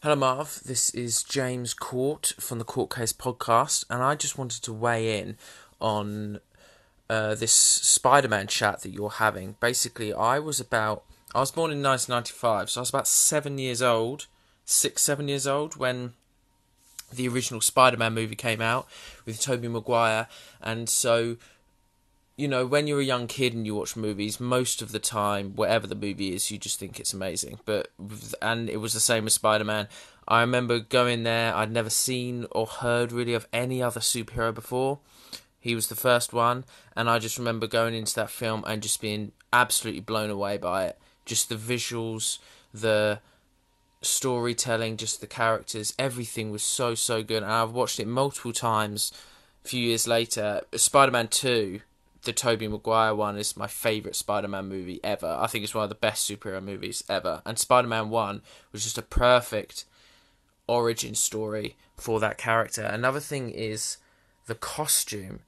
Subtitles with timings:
[0.00, 0.60] Hello, Marv.
[0.64, 5.18] This is James Court from the Court Case podcast, and I just wanted to weigh
[5.18, 5.36] in
[5.80, 6.38] on
[7.10, 9.56] uh, this Spider Man chat that you're having.
[9.58, 11.02] Basically, I was about,
[11.34, 14.28] I was born in 1995, so I was about seven years old,
[14.64, 16.12] six, seven years old when
[17.12, 18.86] the original Spider Man movie came out
[19.26, 20.28] with Tobey Maguire,
[20.62, 21.38] and so
[22.38, 25.56] you know, when you're a young kid and you watch movies, most of the time,
[25.56, 27.58] whatever the movie is, you just think it's amazing.
[27.64, 27.90] But
[28.40, 29.88] and it was the same with Spider Man.
[30.28, 31.52] I remember going there.
[31.52, 35.00] I'd never seen or heard really of any other superhero before.
[35.58, 39.00] He was the first one, and I just remember going into that film and just
[39.00, 40.98] being absolutely blown away by it.
[41.26, 42.38] Just the visuals,
[42.72, 43.18] the
[44.00, 47.42] storytelling, just the characters, everything was so so good.
[47.42, 49.10] And I've watched it multiple times.
[49.64, 51.80] A few years later, Spider Man Two
[52.28, 55.38] the Tobey Maguire one is my favourite Spider-Man movie ever.
[55.40, 57.40] I think it's one of the best superhero movies ever.
[57.46, 59.86] And Spider-Man 1 was just a perfect
[60.66, 62.82] origin story for that character.
[62.82, 63.96] Another thing is
[64.44, 65.40] the costume.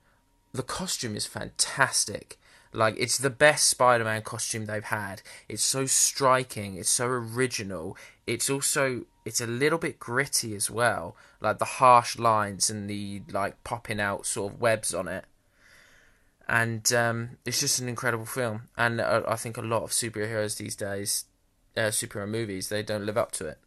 [0.55, 2.39] The costume is fantastic.
[2.73, 5.21] Like it's the best Spider-Man costume they've had.
[5.51, 7.95] It's so striking, it's so original.
[8.27, 11.15] It's also it's a little bit gritty as well.
[11.43, 15.27] Like the harsh lines and the like popping out sort of webs on it
[16.51, 18.63] and um, it's just an incredible film.
[18.77, 21.27] And uh, I think a lot of superheroes these days,
[21.77, 23.59] uh, superhero movies, they don't live up to it,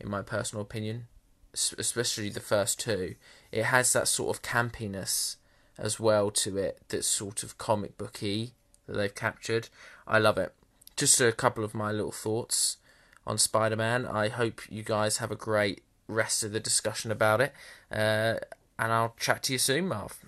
[0.00, 1.06] in my personal opinion.
[1.54, 3.14] S- especially the first two,
[3.52, 5.36] it has that sort of campiness
[5.78, 8.54] as well to it that's sort of comic booky
[8.86, 9.68] that they've captured.
[10.04, 10.52] I love it.
[10.96, 12.78] Just a couple of my little thoughts
[13.24, 14.04] on Spider Man.
[14.04, 17.52] I hope you guys have a great rest of the discussion about it.
[17.88, 18.34] Uh,
[18.80, 20.18] and I'll chat to you soon, Marv.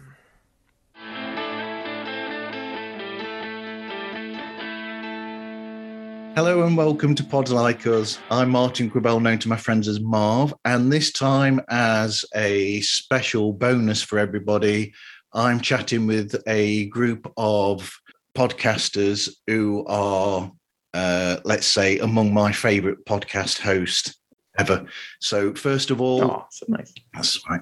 [6.35, 8.19] Hello and welcome to Pods Like Us.
[8.31, 13.53] I'm Martin Quibell, known to my friends as Marv, and this time, as a special
[13.53, 14.95] bonus for everybody,
[15.35, 17.95] I'm chatting with a group of
[18.35, 20.51] podcasters who are,
[20.95, 24.17] uh, let's say, among my favourite podcast hosts
[24.59, 24.87] ever.
[25.21, 26.95] So, first of all, oh, so nice.
[27.13, 27.61] That's right.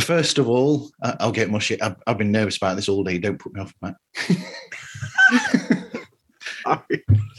[0.00, 1.78] First of all, I'll get mushy.
[1.82, 3.18] I've, I've been nervous about this all day.
[3.18, 3.96] Don't put me off, Matt.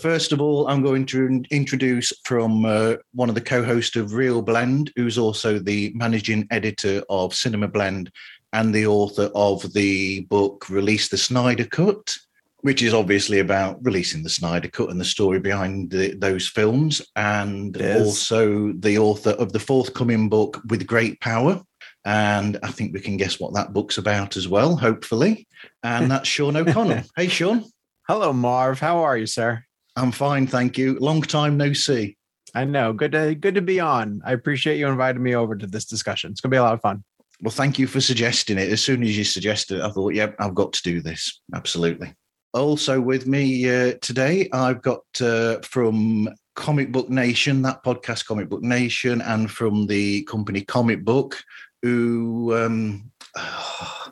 [0.00, 4.92] First of all, I'm going to introduce from uh, one of the co-hosts of ReelBlend,
[4.96, 8.10] who's also the managing editor of Cinema Blend
[8.52, 12.14] and the author of the book Release the Snyder Cut,
[12.60, 17.02] which is obviously about releasing the Snyder Cut and the story behind the, those films,
[17.16, 21.60] and also the author of the forthcoming book With Great Power.
[22.06, 25.48] And I think we can guess what that book's about as well, hopefully.
[25.82, 27.02] And that's Sean O'Connell.
[27.16, 27.64] hey, Sean.
[28.06, 28.80] Hello, Marv.
[28.80, 29.64] How are you, sir?
[29.96, 30.98] I'm fine, thank you.
[30.98, 32.18] Long time no see.
[32.54, 32.92] I know.
[32.92, 34.20] Good to good to be on.
[34.26, 36.30] I appreciate you inviting me over to this discussion.
[36.30, 37.02] It's gonna be a lot of fun.
[37.40, 38.70] Well, thank you for suggesting it.
[38.70, 41.40] As soon as you suggested it, I thought, yep, I've got to do this.
[41.54, 42.14] Absolutely.
[42.52, 48.50] Also with me uh, today, I've got uh, from Comic Book Nation, that podcast, Comic
[48.50, 51.42] Book Nation, and from the company Comic Book,
[51.82, 53.10] who um,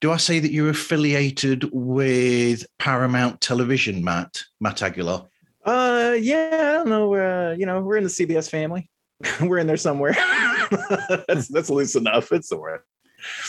[0.00, 4.42] Do I say that you're affiliated with Paramount Television, Matt?
[4.60, 5.26] Matt Aguilar?
[5.64, 7.14] Uh, yeah, I don't know.
[7.14, 8.88] Uh, you know, we're in the CBS family.
[9.40, 10.12] we're in there somewhere.
[11.26, 12.30] that's that's loose enough.
[12.30, 12.84] It's somewhere.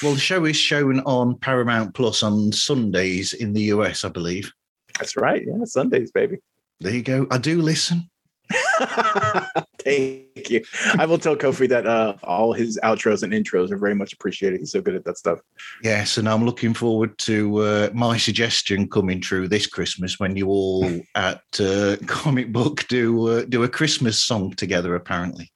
[0.01, 4.51] Well, the show is shown on Paramount Plus on Sundays in the US, I believe.
[4.97, 5.45] That's right.
[5.45, 6.37] Yeah, Sundays, baby.
[6.79, 7.27] There you go.
[7.29, 8.09] I do listen.
[9.79, 10.63] Thank you.
[10.97, 14.59] I will tell Kofi that uh, all his outros and intros are very much appreciated.
[14.59, 15.39] He's so good at that stuff.
[15.83, 20.47] Yes, and I'm looking forward to uh, my suggestion coming true this Christmas when you
[20.47, 24.95] all at uh, Comic Book do uh, do a Christmas song together.
[24.95, 25.51] Apparently,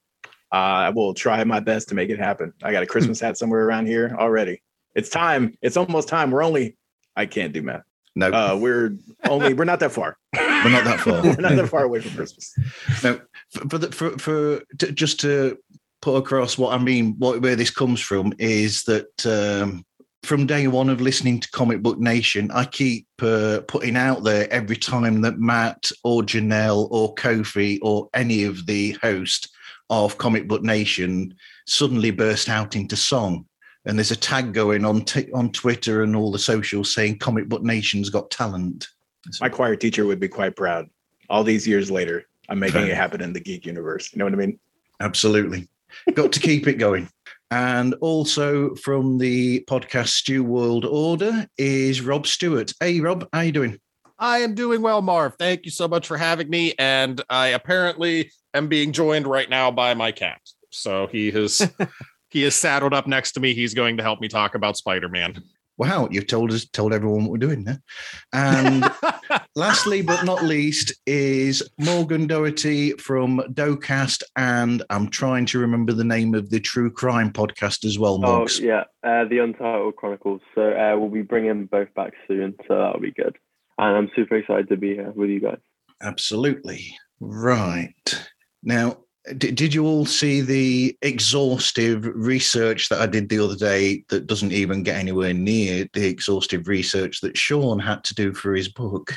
[0.52, 2.52] I will try my best to make it happen.
[2.62, 4.62] I got a Christmas hat somewhere around here already.
[4.94, 5.54] It's time.
[5.62, 6.30] It's almost time.
[6.30, 6.76] We're only.
[7.16, 7.82] I can't do math.
[8.16, 8.96] No, uh, we're
[9.28, 9.54] only.
[9.54, 10.16] We're not that far.
[10.64, 11.22] We're not that far.
[11.22, 12.54] we're not that far away from Christmas.
[13.02, 13.20] No,
[13.50, 15.58] for for, the, for, for to, just to
[16.02, 19.84] put across what I mean, what where this comes from is that um,
[20.24, 24.50] from day one of listening to Comic Book Nation, I keep uh, putting out there
[24.52, 29.50] every time that Matt or Janelle or Kofi or any of the host
[29.90, 31.34] of Comic Book Nation
[31.66, 33.46] suddenly burst out into song.
[33.86, 37.48] And there's a tag going on t- on Twitter and all the socials saying Comic
[37.48, 38.88] Book Nation's got talent.
[39.40, 40.88] My choir teacher would be quite proud.
[41.30, 44.12] All these years later, I'm making it happen in the geek universe.
[44.12, 44.58] You know what I mean?
[45.00, 45.68] Absolutely.
[46.12, 47.08] Got to keep it going.
[47.50, 52.72] And also from the podcast Stew World Order is Rob Stewart.
[52.80, 53.78] Hey, Rob, how you doing?
[54.18, 55.34] I am doing well, Marv.
[55.38, 56.74] Thank you so much for having me.
[56.78, 60.40] And I apparently am being joined right now by my cat.
[60.70, 61.70] So he has
[62.30, 63.54] he is saddled up next to me.
[63.54, 65.42] He's going to help me talk about Spider-Man.
[65.76, 67.82] Wow, you've told us told everyone what we're doing there.
[68.32, 68.84] And
[69.56, 76.04] lastly but not least is Morgan Doherty from Docast, and I'm trying to remember the
[76.04, 80.40] name of the true crime podcast as well, Oh yeah, uh, the Untitled Chronicles.
[80.54, 83.36] So uh, we'll be bringing both back soon, so that'll be good.
[83.78, 85.58] And I'm super excited to be here with you guys.
[86.00, 86.96] Absolutely.
[87.20, 88.28] Right.
[88.62, 88.96] Now, d-
[89.38, 94.52] did you all see the exhaustive research that I did the other day that doesn't
[94.52, 99.14] even get anywhere near the exhaustive research that Sean had to do for his book?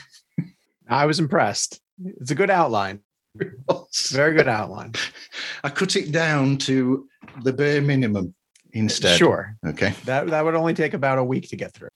[0.87, 1.81] I was impressed.
[2.03, 3.01] It's a good outline.
[4.11, 4.93] Very good outline.
[5.63, 7.07] I cut it down to
[7.43, 8.33] the bare minimum
[8.71, 9.17] instead.
[9.17, 9.57] Sure.
[9.65, 9.93] Okay.
[10.05, 11.89] That that would only take about a week to get through.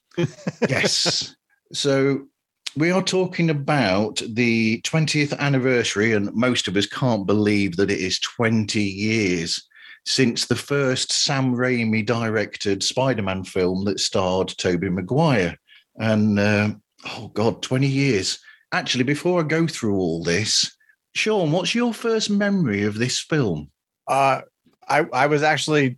[0.68, 1.36] yes.
[1.74, 2.28] So
[2.76, 8.00] we are talking about the 20th anniversary, and most of us can't believe that it
[8.00, 9.68] is 20 years
[10.06, 15.58] since the first Sam Raimi directed Spider Man film that starred Tobey Maguire.
[15.98, 16.72] And uh,
[17.10, 18.40] oh, God, 20 years.
[18.72, 20.76] Actually, before I go through all this,
[21.14, 23.70] Sean, what's your first memory of this film?
[24.08, 24.42] Uh,
[24.88, 25.98] I I was actually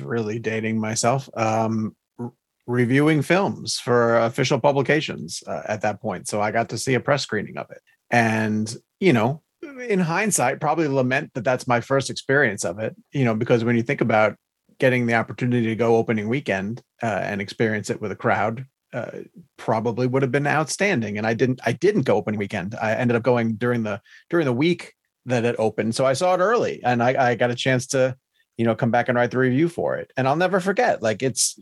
[0.00, 1.28] really dating myself.
[1.36, 1.96] Um,
[2.66, 7.00] reviewing films for official publications uh, at that point, so I got to see a
[7.00, 7.80] press screening of it,
[8.10, 9.42] and you know,
[9.88, 12.96] in hindsight, probably lament that that's my first experience of it.
[13.12, 14.36] You know, because when you think about
[14.78, 18.66] getting the opportunity to go opening weekend uh, and experience it with a crowd.
[18.92, 19.10] Uh,
[19.58, 21.60] probably would have been outstanding, and I didn't.
[21.66, 22.74] I didn't go opening weekend.
[22.80, 24.94] I ended up going during the during the week
[25.26, 25.94] that it opened.
[25.94, 28.16] So I saw it early and I, I got a chance to,
[28.56, 30.12] you know, come back and write the review for it.
[30.16, 31.58] And I'll never forget, like it's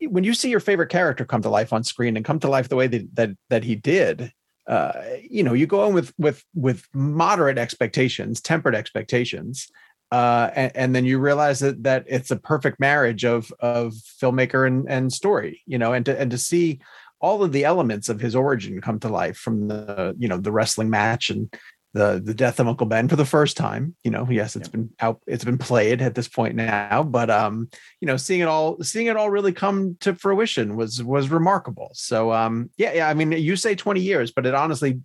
[0.00, 2.68] when you see your favorite character come to life on screen and come to life
[2.68, 4.32] the way that that, that he did,
[4.66, 4.92] uh,
[5.28, 9.68] you know, you go in with with with moderate expectations, tempered expectations.
[10.12, 14.66] Uh, and, and then you realize that that it's a perfect marriage of of filmmaker
[14.66, 16.80] and, and story, you know, and to and to see
[17.20, 20.52] all of the elements of his origin come to life from the you know the
[20.52, 21.52] wrestling match and
[21.96, 23.96] the the death of Uncle Ben for the first time.
[24.04, 27.70] You know, yes, it's been out, it's been played at this point now, but um,
[28.00, 31.90] you know, seeing it all, seeing it all really come to fruition was was remarkable.
[31.94, 33.08] So um, yeah, yeah.
[33.08, 35.00] I mean, you say twenty years, but it honestly,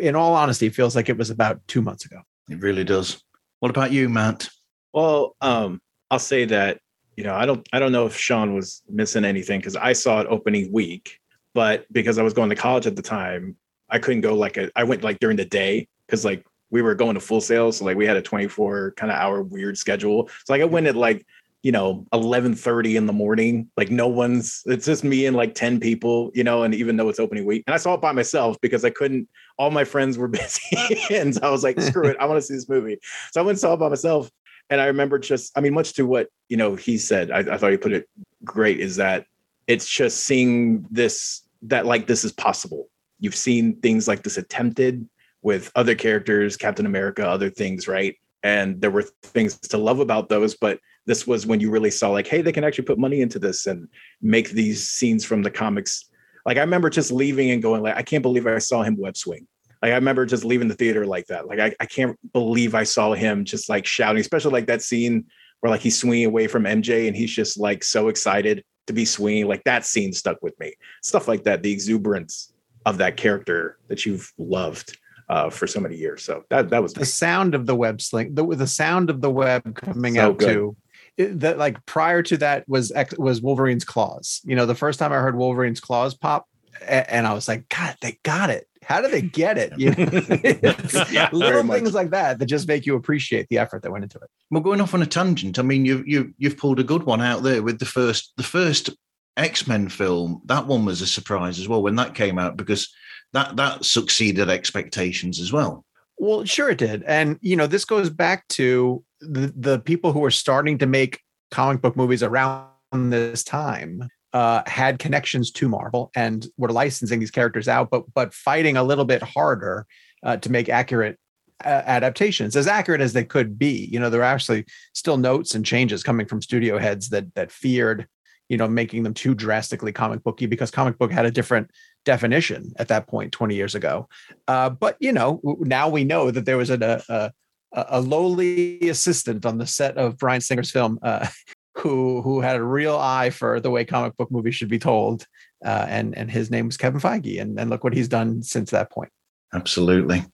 [0.00, 2.20] in all honesty, feels like it was about two months ago.
[2.48, 3.22] It really does.
[3.60, 4.48] What about you, Matt?
[4.92, 5.80] Well, um,
[6.10, 6.80] I'll say that
[7.16, 10.20] you know I don't I don't know if Sean was missing anything because I saw
[10.20, 11.18] it opening week,
[11.54, 13.56] but because I was going to college at the time,
[13.88, 16.94] I couldn't go like a, I went like during the day because like we were
[16.94, 20.28] going to Full Sails, so like we had a 24 kind of hour weird schedule.
[20.44, 21.24] So like I went at like
[21.62, 25.78] you know 11:30 in the morning, like no one's it's just me and like 10
[25.78, 28.56] people, you know, and even though it's opening week, and I saw it by myself
[28.60, 29.28] because I couldn't.
[29.58, 30.76] All my friends were busy,
[31.10, 32.98] and so I was like, screw it, I want to see this movie.
[33.32, 34.30] So I went and saw it by myself.
[34.68, 37.56] And I remember just, I mean, much to what you know he said, I, I
[37.56, 38.08] thought he put it
[38.44, 38.78] great.
[38.78, 39.26] Is that
[39.66, 42.88] it's just seeing this that like this is possible.
[43.18, 45.06] You've seen things like this attempted
[45.42, 48.16] with other characters, Captain America, other things, right?
[48.42, 52.10] And there were things to love about those, but this was when you really saw
[52.10, 53.88] like, hey, they can actually put money into this and
[54.22, 56.06] make these scenes from the comics.
[56.46, 59.16] Like I remember just leaving and going like, I can't believe I saw him web
[59.16, 59.46] swing.
[59.82, 61.46] Like I remember just leaving the theater like that.
[61.46, 65.26] Like I, I can't believe I saw him just like shouting, especially like that scene
[65.60, 69.04] where like he's swinging away from MJ and he's just like so excited to be
[69.04, 69.48] swinging.
[69.48, 70.74] Like that scene stuck with me.
[71.02, 72.52] Stuff like that, the exuberance
[72.86, 74.98] of that character that you've loved
[75.30, 76.24] uh, for so many years.
[76.24, 79.30] So that that was the sound of the web sling, the the sound of the
[79.30, 80.52] web coming So out good.
[80.52, 80.76] too.
[81.16, 84.40] It, that like prior to that was X- was Wolverine's claws.
[84.44, 86.46] You know, the first time I heard Wolverine's claws pop,
[86.82, 88.66] a- and I was like, God, they got it.
[88.82, 89.72] How did they get it?
[89.78, 90.74] You know?
[91.12, 91.76] Yeah, very little much.
[91.78, 94.28] things like that that just make you appreciate the effort that went into it.
[94.50, 97.20] Well, going off on a tangent, I mean, you you you've pulled a good one
[97.20, 98.90] out there with the first the first
[99.36, 100.40] X Men film.
[100.46, 102.92] That one was a surprise as well when that came out because
[103.32, 105.84] that that succeeded expectations as well.
[106.18, 107.02] Well, sure it did.
[107.04, 111.20] And you know, this goes back to the the people who were starting to make
[111.50, 117.32] comic book movies around this time uh had connections to Marvel and were licensing these
[117.32, 119.86] characters out but but fighting a little bit harder
[120.22, 121.18] uh, to make accurate
[121.64, 123.88] uh, adaptations as accurate as they could be.
[123.92, 127.52] You know, there are actually still notes and changes coming from studio heads that that
[127.52, 128.06] feared,
[128.48, 131.70] you know, making them too drastically comic booky because comic book had a different
[132.04, 134.08] definition at that point 20 years ago.
[134.48, 137.32] Uh, but you know, now we know that there was a, a
[137.72, 141.28] a lowly assistant on the set of Bryan Singer's film uh,
[141.76, 145.26] who who had a real eye for the way comic book movies should be told,
[145.64, 148.70] uh, and and his name was Kevin Feige, and and look what he's done since
[148.70, 149.10] that point.
[149.52, 150.24] Absolutely.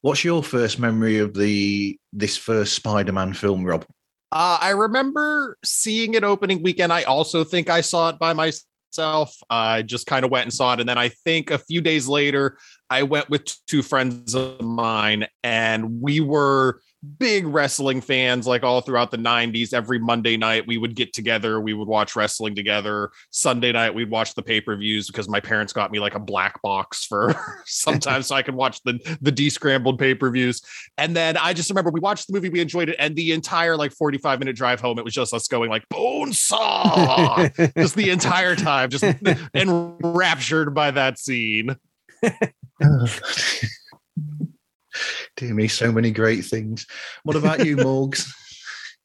[0.00, 3.84] What's your first memory of the this first Spider-Man film, Rob?
[4.32, 6.92] Uh, I remember seeing it opening weekend.
[6.92, 8.64] I also think I saw it by myself.
[8.98, 10.80] I just kind of went and saw it.
[10.80, 12.58] And then I think a few days later,
[12.90, 16.80] I went with two friends of mine and we were
[17.18, 21.60] big wrestling fans like all throughout the 90s every monday night we would get together
[21.60, 23.10] we would watch wrestling together.
[23.30, 27.04] Sunday night we'd watch the pay-per-views because my parents got me like a black box
[27.04, 27.34] for
[27.66, 30.62] sometimes so i could watch the the descrambled pay-per-views.
[30.98, 33.76] And then i just remember we watched the movie we enjoyed it and the entire
[33.76, 38.10] like 45 minute drive home it was just us going like bone saw just the
[38.10, 39.04] entire time just
[39.54, 41.76] enraptured by that scene
[45.36, 46.86] Dear me, so many great things.
[47.24, 48.28] What about you, Morgs?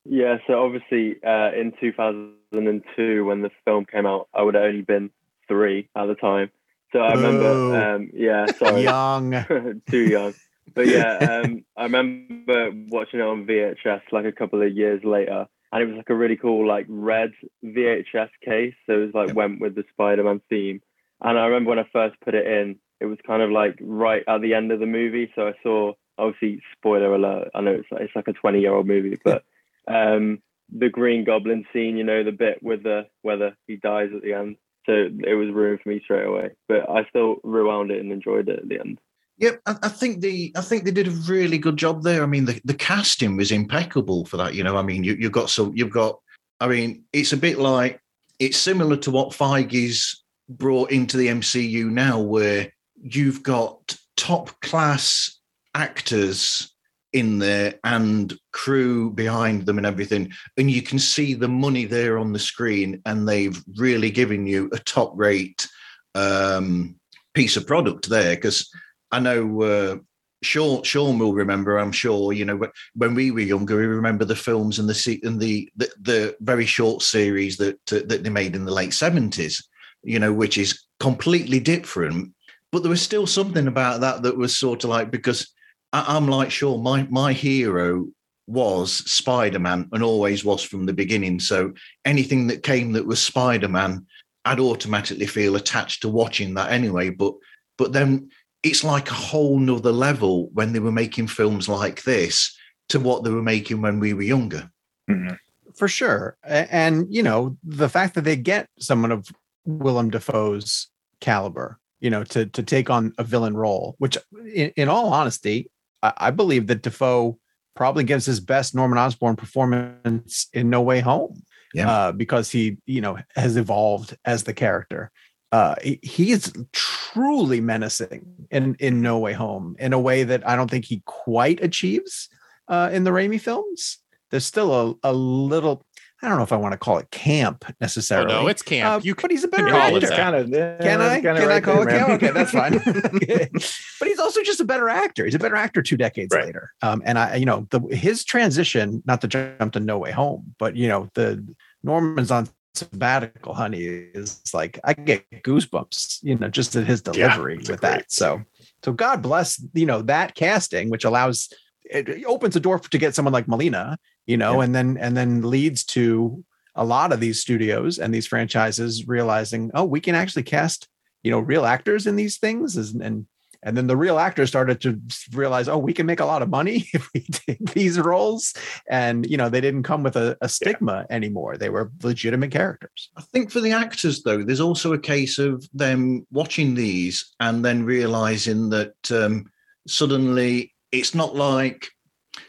[0.04, 4.82] Yeah, so obviously uh, in 2002, when the film came out, I would have only
[4.82, 5.12] been
[5.48, 6.50] three at the time.
[6.92, 9.46] So I remember, um, yeah, sorry, Young.
[9.90, 10.34] too young.
[10.74, 15.46] But yeah, um, I remember watching it on VHS like a couple of years later,
[15.72, 17.32] and it was like a really cool like red
[17.64, 18.74] VHS case.
[18.88, 20.82] So it was like went with the Spider-Man theme.
[21.22, 24.24] And I remember when I first put it in, it was kind of like right
[24.28, 25.32] at the end of the movie.
[25.36, 27.50] So I saw obviously spoiler alert.
[27.56, 29.44] I know it's it's like a 20 year old movie, but
[29.88, 34.22] um, the Green Goblin scene, you know, the bit with the whether he dies at
[34.22, 34.58] the end.
[34.86, 36.52] So it was ruined for me straight away.
[36.68, 39.00] But I still rewound it and enjoyed it at the end.
[39.38, 42.24] Yep, I, I think the I think they did a really good job there.
[42.24, 44.54] I mean, the, the casting was impeccable for that.
[44.54, 46.20] You know, I mean, you, you've got so you've got.
[46.60, 48.00] I mean, it's a bit like
[48.40, 52.72] it's similar to what Feige's brought into the MCU now, where
[53.04, 55.40] you've got top class
[55.74, 56.74] actors
[57.14, 62.18] in there and crew behind them and everything and you can see the money there
[62.18, 65.68] on the screen and they've really given you a top rate
[66.16, 66.96] um,
[67.34, 68.70] piece of product there because
[69.12, 69.98] i know uh,
[70.44, 72.34] Sean, Sean will remember, I'm sure.
[72.34, 72.60] You know,
[72.96, 76.66] when we were younger, we remember the films and the and the the, the very
[76.66, 79.64] short series that uh, that they made in the late seventies.
[80.04, 82.34] You know, which is completely different.
[82.72, 85.52] But there was still something about that that was sort of like because
[85.94, 88.08] I, am like sure my my hero
[88.48, 91.40] was Spider-Man and always was from the beginning.
[91.40, 91.74] So
[92.06, 94.06] anything that came that was Spider-Man,
[94.46, 97.10] I'd automatically feel attached to watching that anyway.
[97.10, 97.34] But
[97.78, 98.30] but then
[98.64, 102.56] it's like a whole nother level when they were making films like this
[102.90, 104.70] to what they were making when we were younger.
[105.10, 105.36] Mm-hmm.
[105.74, 106.38] For sure.
[106.44, 109.28] And you know, the fact that they get someone of
[109.66, 110.88] Willem Dafoe's
[111.22, 114.18] caliber, you know, to to take on a villain role, which
[114.54, 115.72] in, in all honesty,
[116.04, 117.38] I, I believe that Dafoe
[117.76, 121.44] probably gives his best Norman Osborn performance in No Way Home.
[121.74, 121.90] Yeah.
[121.90, 125.10] Uh, because he, you know, has evolved as the character.
[125.54, 130.58] Uh, he is truly menacing in in No Way Home in a way that I
[130.58, 132.28] don't think he quite achieves
[132.68, 134.00] uh, in the Raimi films.
[134.32, 135.86] There's still a, a little
[136.24, 138.34] I don't know if I want to call it camp necessarily.
[138.34, 138.88] Oh, no, it's camp.
[138.88, 140.08] Uh, you, but he's a better actor.
[140.08, 141.20] Kind of, yeah, can I?
[141.20, 142.10] Can right I call there, it camp?
[142.12, 142.74] Okay, that's fine.
[144.00, 145.26] but he's also just a better actor.
[145.26, 146.46] He's a better actor two decades right.
[146.46, 146.74] later.
[146.84, 150.54] Um, and I, you know, the his transition, not to jump to No Way Home,
[150.60, 151.44] but you know, the
[151.84, 156.20] Norman's on sabbatical, honey, is like I get goosebumps.
[156.22, 158.12] You know, just at his delivery yeah, with that.
[158.12, 158.44] So,
[158.84, 161.52] so God bless you know that casting, which allows
[161.84, 164.66] it opens a door to get someone like Molina you know, yeah.
[164.66, 166.44] and then and then leads to
[166.76, 170.88] a lot of these studios and these franchises realizing, oh, we can actually cast,
[171.24, 173.26] you know, real actors in these things, and
[173.64, 175.00] and then the real actors started to
[175.34, 178.54] realize, oh, we can make a lot of money if we take these roles,
[178.90, 181.16] and you know, they didn't come with a, a stigma yeah.
[181.16, 183.10] anymore; they were legitimate characters.
[183.18, 187.64] I think for the actors, though, there's also a case of them watching these and
[187.64, 189.52] then realizing that um,
[189.88, 191.88] suddenly it's not like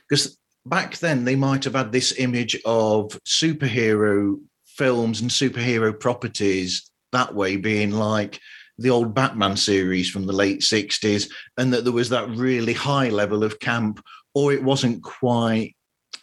[0.09, 6.91] because back then they might have had this image of superhero films and superhero properties
[7.13, 8.41] that way being like
[8.79, 13.11] the old Batman series from the late 60s, and that there was that really high
[13.11, 14.03] level of camp,
[14.35, 15.77] or it wasn't quite,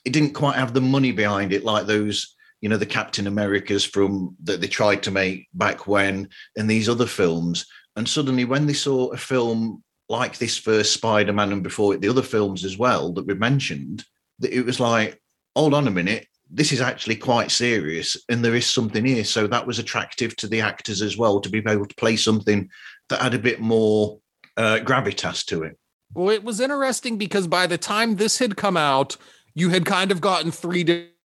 [0.03, 3.86] it didn't quite have the money behind it like those, you know, the Captain Americas
[3.86, 6.27] from that they tried to make back when,
[6.58, 7.65] and these other films.
[7.96, 12.01] And suddenly, when they saw a film like this first Spider Man and before it,
[12.01, 14.03] the other films as well that we mentioned,
[14.41, 15.22] it was like,
[15.55, 19.24] hold on a minute, this is actually quite serious and there is something here.
[19.24, 22.69] So that was attractive to the actors as well to be able to play something
[23.10, 24.19] that had a bit more
[24.58, 25.77] uh, gravitas to it.
[26.13, 29.15] Well, it was interesting because by the time this had come out,
[29.53, 30.84] you had kind of gotten three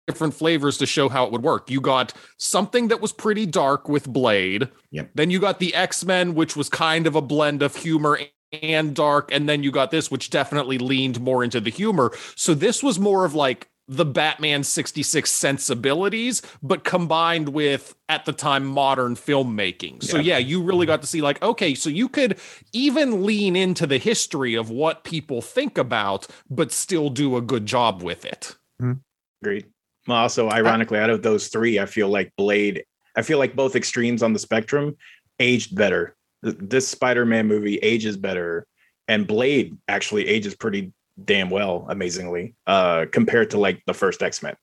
[0.07, 1.71] different flavors to show how it would work.
[1.71, 4.69] You got something that was pretty dark with Blade.
[4.90, 5.11] Yep.
[5.14, 8.19] Then you got the X-Men which was kind of a blend of humor
[8.52, 12.12] and dark and then you got this which definitely leaned more into the humor.
[12.35, 18.33] So this was more of like the Batman 66 sensibilities, but combined with at the
[18.33, 20.00] time modern filmmaking.
[20.04, 20.38] So, yeah.
[20.38, 20.92] you really mm-hmm.
[20.92, 22.38] got to see, like, okay, so you could
[22.73, 27.66] even lean into the history of what people think about, but still do a good
[27.66, 28.57] job with it.
[28.80, 29.00] Mm-hmm.
[29.42, 29.66] Agreed.
[30.07, 32.85] Well, also, ironically, out of those three, I feel like Blade,
[33.16, 34.97] I feel like both extremes on the spectrum
[35.40, 36.14] aged better.
[36.44, 38.66] Th- This Spider Man movie ages better,
[39.09, 40.92] and Blade actually ages pretty
[41.25, 44.54] damn well, amazingly, uh, compared to like the first X Men.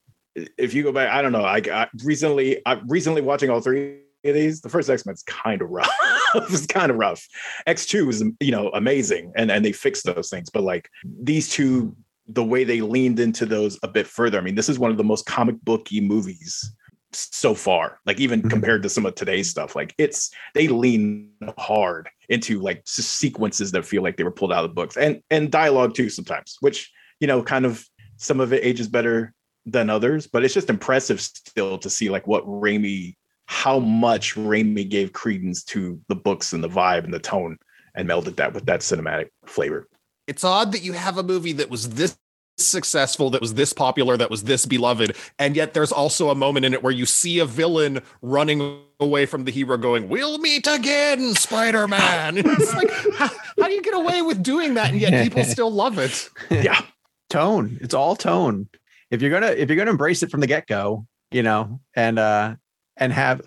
[0.57, 1.43] If you go back, I don't know.
[1.43, 4.61] I, I recently, I recently watching all three of these.
[4.61, 5.89] The first X Men's kind of rough.
[6.35, 7.25] it's kind of rough.
[7.65, 10.49] X two is you know amazing, and and they fixed those things.
[10.49, 11.95] But like these two,
[12.27, 14.37] the way they leaned into those a bit further.
[14.37, 16.71] I mean, this is one of the most comic booky movies
[17.13, 18.49] so far like even Mhm.
[18.49, 23.85] compared to some of today's stuff like it's they lean hard into like sequences that
[23.85, 26.91] feel like they were pulled out of the books and and dialogue too sometimes which
[27.19, 27.85] you know kind of
[28.17, 29.33] some of it ages better
[29.65, 34.87] than others but it's just impressive still to see like what Raimi how much Raimi
[34.87, 37.57] gave credence to the books and the vibe and the tone
[37.95, 39.87] and melded that with that cinematic flavor
[40.27, 42.17] It's odd that you have a movie that was this
[42.57, 46.65] successful, that was this popular, that was this beloved, and yet there's also a moment
[46.65, 50.67] in it where you see a villain running away from the hero going, We'll meet
[50.67, 52.37] again, Spider Man.
[52.45, 54.91] It's like, how, how do you get away with doing that?
[54.91, 56.29] And yet people still love it.
[56.49, 56.81] yeah
[57.29, 57.77] tone.
[57.81, 58.69] It's all tone.
[59.11, 62.19] If you're gonna if you're gonna embrace it from the get go, you know, and
[62.19, 62.55] uh
[62.97, 63.41] and have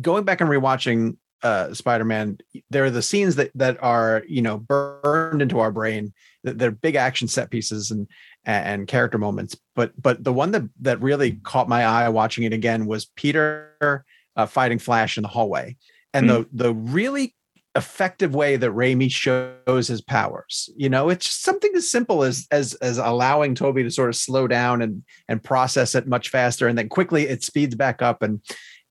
[0.00, 2.38] going back and rewatching uh Spider-Man,
[2.70, 6.12] there are the scenes that that are you know burned into our brain.
[6.44, 8.06] that They're big action set pieces and
[8.48, 9.56] and character moments.
[9.76, 14.04] But but the one that that really caught my eye watching it again was Peter
[14.34, 15.76] uh, fighting Flash in the hallway,
[16.14, 17.34] and the the really
[17.76, 20.68] effective way that Raimi shows his powers.
[20.76, 24.16] You know, it's just something as simple as as as allowing Tobey to sort of
[24.16, 28.22] slow down and and process it much faster, and then quickly it speeds back up.
[28.22, 28.40] And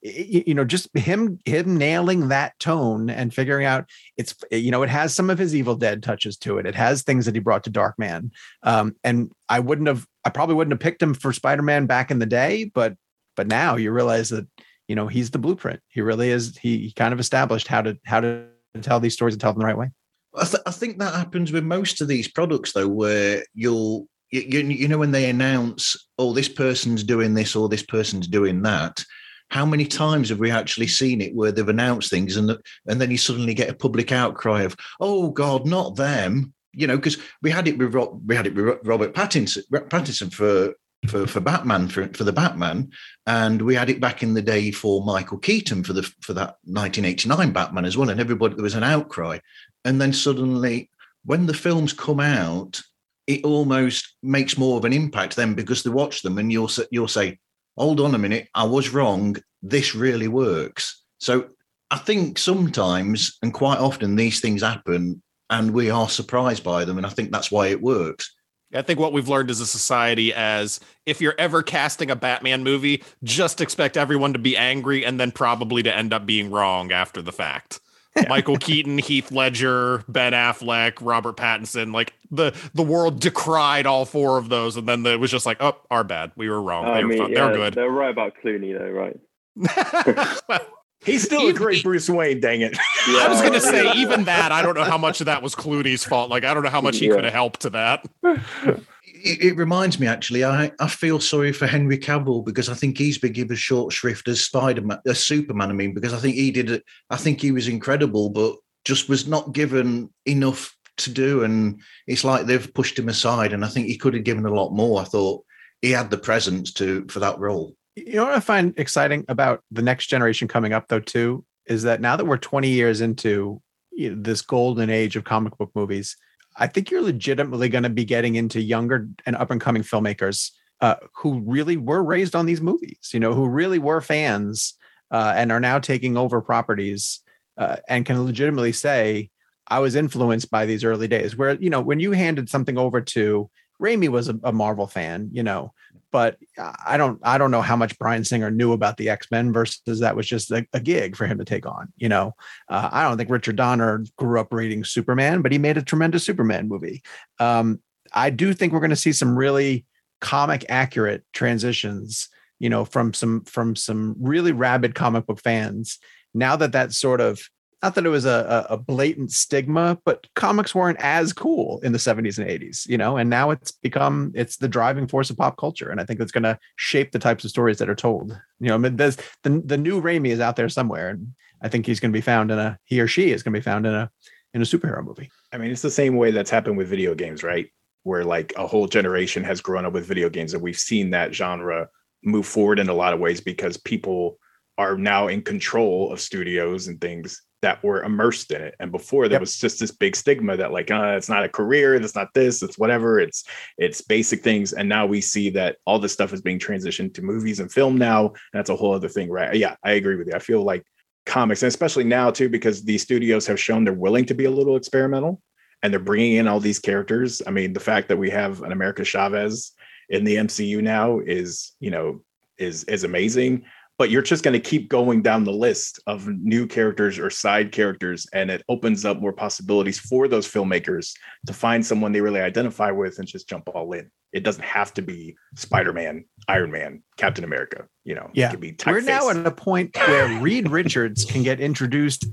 [0.02, 4.90] you know, just him him nailing that tone and figuring out it's you know it
[4.90, 6.66] has some of his Evil Dead touches to it.
[6.66, 8.32] It has things that he brought to Darkman.
[8.64, 12.12] Um, and I wouldn't have, I probably wouldn't have picked him for Spider Man back
[12.12, 12.96] in the day, but
[13.36, 14.48] but now you realize that
[14.88, 15.80] you know he's the blueprint.
[15.88, 16.58] He really is.
[16.58, 18.46] He, he kind of established how to how to
[18.82, 19.92] tell these stories and tell them the right way.
[20.36, 24.42] I, th- I think that happens with most of these products, though, where you'll you,
[24.42, 28.62] you, you know when they announce, oh, this person's doing this or this person's doing
[28.64, 29.04] that.
[29.50, 32.58] How many times have we actually seen it where they've announced things and
[32.88, 36.98] and then you suddenly get a public outcry of, oh God, not them, you know?
[36.98, 40.74] Because we had it with we had it with Robert Pattinson, Pattinson for
[41.08, 42.92] for for Batman for for the Batman,
[43.26, 46.58] and we had it back in the day for Michael Keaton for the for that
[46.66, 49.40] 1989 Batman as well, and everybody there was an outcry,
[49.86, 50.90] and then suddenly
[51.28, 52.82] when the films come out,
[53.28, 57.08] it almost makes more of an impact then because they watch them and you'll you'll
[57.08, 57.38] say,
[57.78, 59.38] hold on a minute, I was wrong.
[59.62, 61.04] This really works.
[61.20, 61.50] So
[61.92, 66.98] I think sometimes and quite often these things happen and we are surprised by them,
[66.98, 68.34] and I think that's why it works.
[68.74, 72.64] I think what we've learned as a society as if you're ever casting a Batman
[72.64, 76.92] movie, just expect everyone to be angry and then probably to end up being wrong
[76.92, 77.80] after the fact.
[78.30, 84.38] Michael Keaton, Heath Ledger, Ben Affleck, Robert Pattinson, like the the world decried all four
[84.38, 86.86] of those, and then it was just like, oh, our bad, we were wrong.
[86.86, 87.32] I They were mean, fun.
[87.32, 87.74] yeah, They're good.
[87.74, 90.40] they're right about Clooney, though, right?
[90.48, 90.60] Well,
[91.06, 92.76] he's still a great Bruce Wayne dang it
[93.08, 94.52] I was gonna say even that.
[94.52, 96.30] I don't know how much of that was Clooney's fault.
[96.30, 97.16] Like I don't know how much he Yeah.
[97.16, 98.06] could have helped to that.
[99.24, 102.98] It, it reminds me actually, I, I feel sorry for Henry Cavill because I think
[102.98, 105.70] he's been given short shrift as Spider Man, as Superman.
[105.70, 106.84] I mean, because I think he did it.
[107.10, 111.44] I think he was incredible, but just was not given enough to do.
[111.44, 113.54] And it's like they've pushed him aside.
[113.54, 115.02] And I think he could have given a lot more.
[115.02, 115.44] I thought
[115.82, 117.76] he had the presence to for that role.
[117.96, 121.84] You know what I find exciting about the next generation coming up, though, too, is
[121.84, 126.16] that now that we're 20 years into this golden age of comic book movies,
[126.58, 130.52] I think you're legitimately going to be getting into younger and up and coming filmmakers
[130.82, 134.74] uh, who really were raised on these movies, you know, who really were fans
[135.12, 137.22] uh, and are now taking over properties
[137.58, 139.30] uh, and can legitimately say,
[139.68, 141.36] I was influenced by these early days.
[141.36, 143.50] Where, you know, when you handed something over to
[143.82, 145.74] Raimi was a, a Marvel fan, you know,
[146.12, 146.38] but
[146.86, 150.00] I don't I don't know how much Bryan Singer knew about the X Men versus
[150.00, 151.92] that was just a, a gig for him to take on.
[151.98, 152.34] You know,
[152.70, 156.24] uh, I don't think Richard Donner grew up reading Superman, but he made a tremendous
[156.24, 157.04] Superman movie.
[157.40, 157.82] Um,
[158.14, 159.86] I do think we're going to see some really
[160.22, 166.00] comic accurate transitions you know, from some from some really rabid comic book fans.
[166.34, 167.40] Now that that's sort of
[167.84, 172.00] not that it was a, a blatant stigma, but comics weren't as cool in the
[172.00, 175.58] 70s and 80s, you know, and now it's become it's the driving force of pop
[175.58, 175.90] culture.
[175.90, 178.32] And I think it's going to shape the types of stories that are told.
[178.60, 181.10] You know, I mean, there's the, the new Raimi is out there somewhere.
[181.10, 183.54] And I think he's going to be found in a he or she is going
[183.54, 184.10] to be found in a
[184.54, 185.30] in a superhero movie.
[185.54, 187.68] I mean, it's the same way that's happened with video games, right?
[188.04, 191.36] Where like a whole generation has grown up with video games, and we've seen that
[191.36, 191.90] genre
[192.24, 194.40] move forward in a lot of ways because people
[194.78, 198.76] are now in control of studios and things that were immersed in it.
[198.80, 199.42] And before there Yep.
[199.42, 202.62] was just this big stigma that like, uh, it's not a career, it's not this,
[202.62, 203.44] it's whatever, it's
[203.80, 204.74] it's basic things.
[204.74, 207.98] And now we see that all this stuff is being transitioned to movies and film
[207.98, 208.28] now.
[208.28, 209.56] And that's a whole other thing, right?
[209.56, 210.34] Yeah, I agree with you.
[210.36, 210.84] I feel like
[211.26, 214.52] comics, and especially now too, because these studios have shown they're willing to be a
[214.52, 215.42] little experimental
[215.82, 217.42] and they're bringing in all these characters.
[217.48, 219.72] I mean, the fact that we have an America Chavez
[220.10, 222.22] in the MCU now is, you know,
[222.60, 223.66] is is amazing.
[223.98, 227.72] But you're just going to keep going down the list of new characters or side
[227.72, 231.14] characters, and it opens up more possibilities for those filmmakers
[231.48, 234.12] to find someone they really identify with and just jump all in.
[234.34, 237.86] It doesn't have to be Spider-Man, Iron Man, Captain America.
[238.04, 238.50] You know, Yeah.
[238.50, 242.26] it could be We're now at a point where Reed Richards can get introduced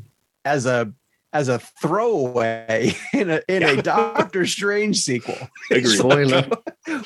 [0.44, 0.92] as a
[1.32, 5.36] as a throwaway in a in a Doctor Strange sequel.
[5.82, 6.46] Spoiler.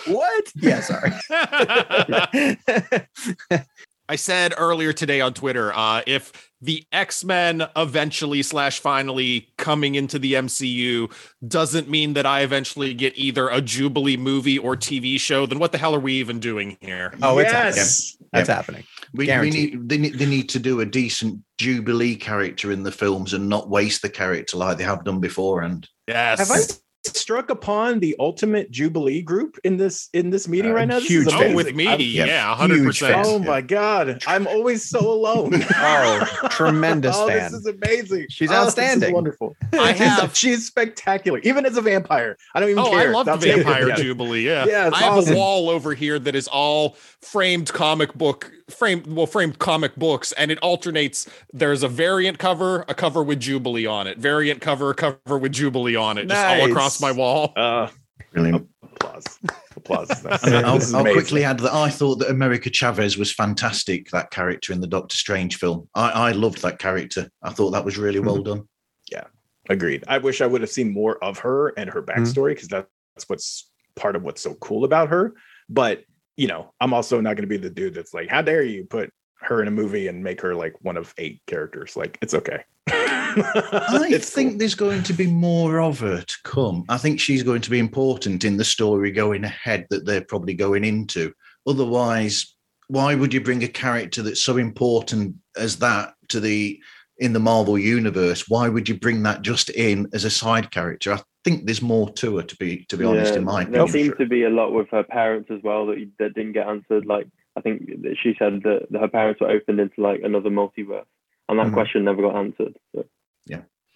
[0.09, 0.44] What?
[0.57, 1.12] Yeah, sorry.
[4.09, 9.94] I said earlier today on Twitter, uh, if the X Men eventually slash finally coming
[9.94, 11.12] into the MCU
[11.47, 15.73] doesn't mean that I eventually get either a Jubilee movie or TV show, then what
[15.73, 17.14] the hell are we even doing here?
[17.23, 18.16] Oh, it's yes.
[18.33, 18.85] That's happening.
[19.14, 22.92] We, we need they, need they need to do a decent Jubilee character in the
[22.92, 25.62] films and not waste the character like they have done before.
[25.62, 26.38] And Yes.
[26.38, 26.62] Have I
[27.16, 30.99] struck upon the ultimate Jubilee group in this in this meeting Uh, right now?
[30.99, 33.23] This huge oh, with me, I'm- yeah, yeah, hundred percent.
[33.27, 35.62] Oh my god, I'm always so alone.
[35.81, 37.51] Oh, tremendous oh, fan.
[37.53, 38.27] This is amazing.
[38.31, 39.14] She's Oh, this is outstanding.
[39.14, 39.57] wonderful.
[39.73, 42.37] I have- She's spectacular, even as a vampire.
[42.55, 43.09] I don't even Oh, care.
[43.11, 43.64] I love the That's it.
[43.64, 44.47] Vampire Jubilee.
[44.47, 45.35] Yeah, Yeah, I have awesome.
[45.35, 50.33] a wall over here that is all framed comic book framed well framed comic books,
[50.33, 51.28] and it alternates.
[51.52, 55.52] There's a variant cover, a cover with Jubilee on it, variant cover, a cover with
[55.52, 57.52] Jubilee on it, just all across my wall.
[57.57, 57.88] Uh,
[58.33, 58.68] Brilliant.
[58.83, 59.38] applause.
[59.76, 60.09] Applause.
[60.22, 64.11] That's- And I'll, I'll quickly add that I thought that America Chavez was fantastic.
[64.11, 67.31] That character in the Doctor Strange film, I, I loved that character.
[67.42, 68.68] I thought that was really well done.
[69.11, 69.24] Yeah
[69.68, 70.04] agreed.
[70.09, 73.70] I wish I would have seen more of her and her backstory because that's what's
[73.96, 75.35] part of what's so cool about her.
[75.68, 76.04] But
[76.38, 78.85] you know, I'm also not going to be the dude that's like, "How dare you
[78.85, 82.33] put her in a movie and make her like one of eight characters?" Like, it's
[82.33, 82.64] okay.
[82.88, 84.59] I It's think cool.
[84.59, 86.85] there's going to be more of her to come.
[86.88, 90.55] I think she's going to be important in the story going ahead that they're probably
[90.55, 91.33] going into.
[91.66, 92.55] Otherwise,
[92.87, 96.81] why would you bring a character that's so important as that to the
[97.18, 98.48] in the Marvel universe?
[98.48, 101.12] Why would you bring that just in as a side character?
[101.14, 103.88] I think there's more to her to be to be honest, in my there opinion.
[103.88, 104.16] seemed Sure.
[104.16, 107.07] to be a lot with her parents as well that that didn't get answered.
[107.07, 107.26] Like
[107.57, 107.88] I think
[108.22, 111.04] she said that, that her parents were opened into like another multiverse,
[111.48, 111.72] and that Mhm.
[111.72, 112.76] question never got answered.
[112.94, 113.04] So.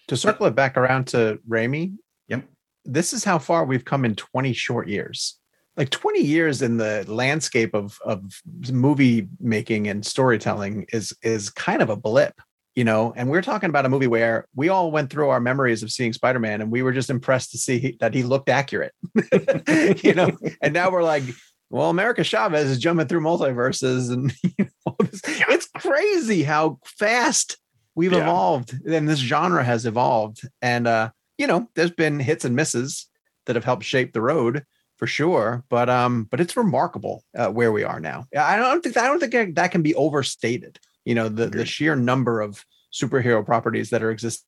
[0.09, 2.43] To circle it back around to Raimi, Yep.
[2.85, 5.39] this is how far we've come in 20 short years.
[5.77, 11.81] Like 20 years in the landscape of of movie making and storytelling is is kind
[11.83, 12.35] of a blip,
[12.75, 13.13] you know.
[13.17, 16.13] And we're talking about a movie where we all went through our memories of seeing
[16.13, 18.93] Spider-Man and we were just impressed to see that he looked accurate.
[20.03, 20.31] you know,
[20.61, 21.25] and now we're like,
[21.71, 27.57] well, America Chavez is jumping through multiverses and you know, it's, it's crazy how fast
[27.95, 28.23] we've Yeah.
[28.23, 33.07] evolved and this genre has evolved and uh you know there's been hits and misses
[33.47, 34.65] that have helped shape the road
[34.97, 38.97] for sure but um but it's remarkable uh, where we are now i don't think
[38.97, 43.45] i don't think that can be overstated you know the the sheer number of superhero
[43.45, 44.45] properties that are existing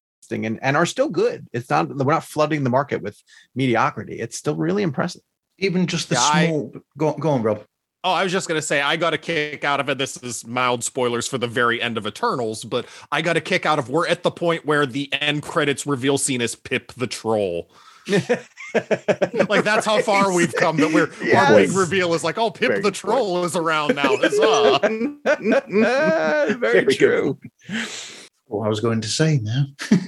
[0.47, 3.21] and, and are still good it's not we're not flooding the market with
[3.55, 5.23] mediocrity it's still really impressive
[5.59, 7.65] Even just the Yeah, I- small go, go on, Rob.
[8.07, 9.97] Oh, I was just gonna say I got a kick out of it.
[9.97, 13.65] This is mild spoilers for the very end of Eternals, but I got a kick
[13.65, 17.07] out of we're at the point where the end credits reveal scene is Pip the
[17.07, 17.71] Troll.
[19.49, 20.77] Like that's how far we've come.
[20.79, 23.95] That we're our big reveal is like, oh, Pip Very the good Troll is around
[23.95, 24.17] now.
[24.17, 24.81] Huzzah.
[25.69, 27.39] very, Very good true
[28.47, 29.67] What I was going to say now.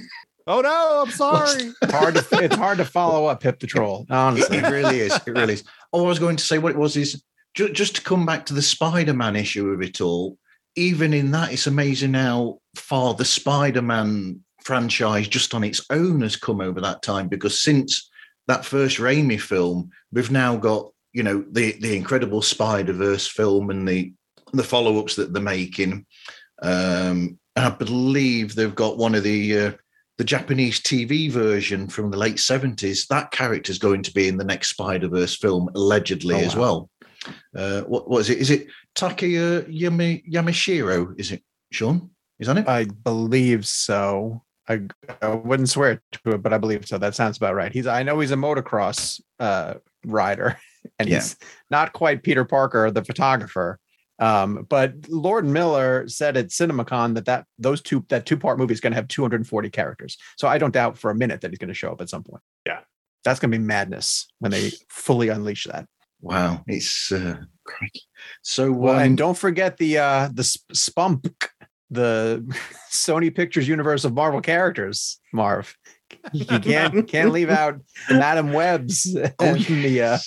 [0.47, 1.71] oh no, I'm sorry.
[1.85, 5.15] hard to it's hard to follow up pip the troll honestly it really is.
[5.15, 5.63] It really is.
[5.91, 7.21] All I was going to say, what it was is
[7.53, 10.37] ju- just to come back to the Spider-Man issue of it all.
[10.75, 16.35] Even in that, it's amazing how far the Spider-Man franchise, just on its own, has
[16.35, 17.27] come over that time.
[17.27, 18.09] Because since
[18.47, 23.69] that first Raimi film, we've now got you know the the incredible Spider Verse film
[23.69, 24.13] and the
[24.53, 26.05] the follow-ups that they're making.
[26.61, 29.71] Um, and I believe they've got one of the uh,
[30.17, 33.07] the Japanese TV version from the late seventies.
[33.07, 36.55] That character is going to be in the next Spider Verse film, allegedly Oh, as
[36.55, 36.89] well.
[37.55, 38.37] Uh, what was it?
[38.37, 41.19] Is it Takuya Yami, Yamashiro?
[41.19, 42.09] Is it Sean?
[42.39, 42.67] Is that it?
[42.67, 44.43] I believe so.
[44.69, 44.81] I,
[45.21, 46.97] I wouldn't swear to it, but I believe so.
[46.97, 47.71] That sounds about right.
[47.71, 49.75] He's I know he's a motocross uh,
[50.05, 50.57] rider,
[50.99, 51.15] and Yeah.
[51.15, 51.37] he's
[51.71, 53.79] not quite Peter Parker, the photographer.
[54.19, 58.73] Um, but Lord Miller said at CinemaCon that that those two that two part movie
[58.73, 60.17] is going to have 240 characters.
[60.37, 62.23] So I don't doubt for a minute that he's going to show up at some
[62.23, 62.41] point.
[62.65, 62.79] Yeah.
[63.23, 65.85] that's going to be madness when they fully unleash that.
[66.19, 68.01] Wow, it's uh, crikey.
[68.41, 71.31] So Well, um, and don't forget the uh the sp- Spump,
[71.89, 72.43] the
[72.91, 75.75] Sony Pictures universe of Marvel characters, Marv.
[76.31, 80.17] You can't can't leave out the Madam Webs oh, and the uh,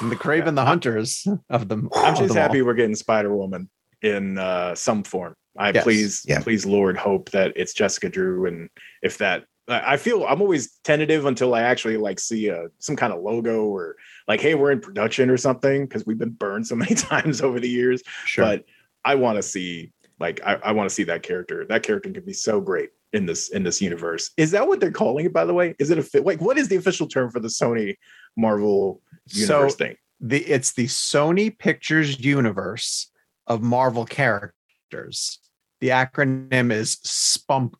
[0.00, 1.88] and the Kraven the Hunters of them.
[1.94, 2.42] I'm just them all.
[2.42, 3.68] happy we're getting Spider Woman
[4.02, 5.34] in uh, some form.
[5.58, 5.84] I Yes.
[5.84, 6.40] please, Yeah.
[6.40, 8.70] please, Lord, hope that it's Jessica Drew, and
[9.02, 12.96] if that, I I feel I'm always tentative until I actually like see a some
[12.96, 13.96] kind of logo or
[14.28, 17.60] like, hey, we're in production or something because we've been burned so many times over
[17.60, 18.02] the years.
[18.24, 18.44] Sure.
[18.44, 18.64] But
[19.04, 21.64] I want to see like I, I want to see that character.
[21.68, 24.30] That character could be so great in this in this universe.
[24.36, 25.32] Is that what they're calling it?
[25.32, 26.24] By the way, is it a fit?
[26.26, 27.96] Like, what is the official term for the Sony
[28.36, 29.96] Marvel universe So thing?
[30.20, 33.10] the it's the Sony Pictures universe
[33.46, 35.38] of Marvel characters.
[35.80, 37.76] The acronym is SPUMP.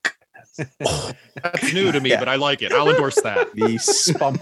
[0.79, 2.19] That's new to me, Yeah.
[2.19, 2.73] but I like it.
[2.73, 3.53] I'll endorse that.
[3.55, 4.41] The SPUMP.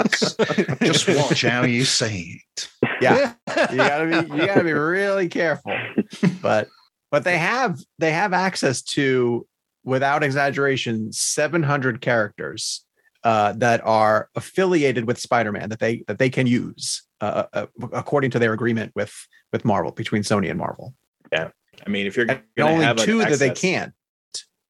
[0.82, 2.68] Just watch how you say it.
[3.00, 3.34] Yeah.
[3.70, 5.72] you gotta be you gotta be really careful
[6.42, 6.68] but
[7.10, 9.46] but they have they have access to
[9.84, 12.84] without exaggeration 700 characters
[13.24, 18.30] uh, that are affiliated with spider-man that they that they can use uh, uh, according
[18.30, 19.14] to their agreement with
[19.52, 20.94] with marvel between sony and marvel.
[21.32, 21.48] Yeah.
[21.86, 23.92] I mean, if you're gonna only have an two that they can't.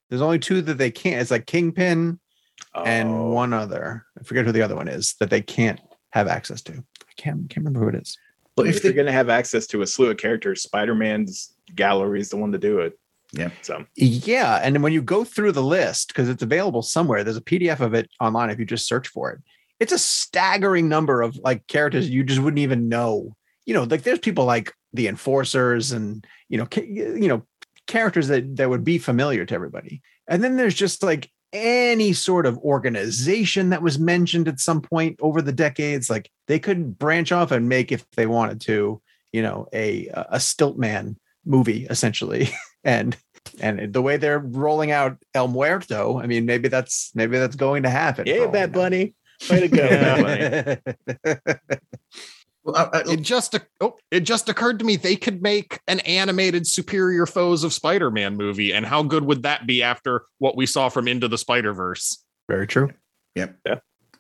[0.08, 1.20] There's only two that they can't.
[1.20, 2.20] It's like kingpin
[2.74, 2.84] Oh.
[2.84, 4.04] and one other.
[4.18, 6.72] I forget who the other one is that they can't have access to.
[6.72, 8.18] I can't can't remember who it is.
[8.54, 11.54] But if if they're going to have access to a slew of characters, Spider Man's
[11.74, 12.98] gallery is the one to do it.
[13.32, 13.50] Yeah.
[13.62, 17.36] So Yeah, and then when you go through the list, because it's available somewhere, there's
[17.36, 19.40] a PDF of it online if you just search for it.
[19.78, 23.36] It's a staggering number of like characters you just wouldn't even know.
[23.66, 27.42] You know, like there's people like the enforcers and you know, ca- you know,
[27.86, 30.02] characters that that would be familiar to everybody.
[30.28, 35.18] And then there's just like any sort of organization that was mentioned at some point
[35.20, 36.08] over the decades.
[36.08, 39.00] Like they could branch off and make if they wanted to,
[39.32, 42.48] you know, a a Stiltman movie essentially.
[42.84, 43.16] and
[43.60, 47.84] and the way they're rolling out El Muerto, I mean, maybe that's maybe that's going
[47.84, 48.26] to happen.
[48.26, 48.80] yeah, all Bad know.
[48.80, 49.14] Bunny,
[49.50, 51.36] way to go, Bad Bunny.
[52.64, 56.00] well, I- I- It just oh, it just occurred to me they could make an
[56.00, 60.66] animated superior foes of Spider-Man movie, and how good would that be after what we
[60.66, 62.24] saw from Into the Spider-Verse?
[62.48, 62.90] Very true.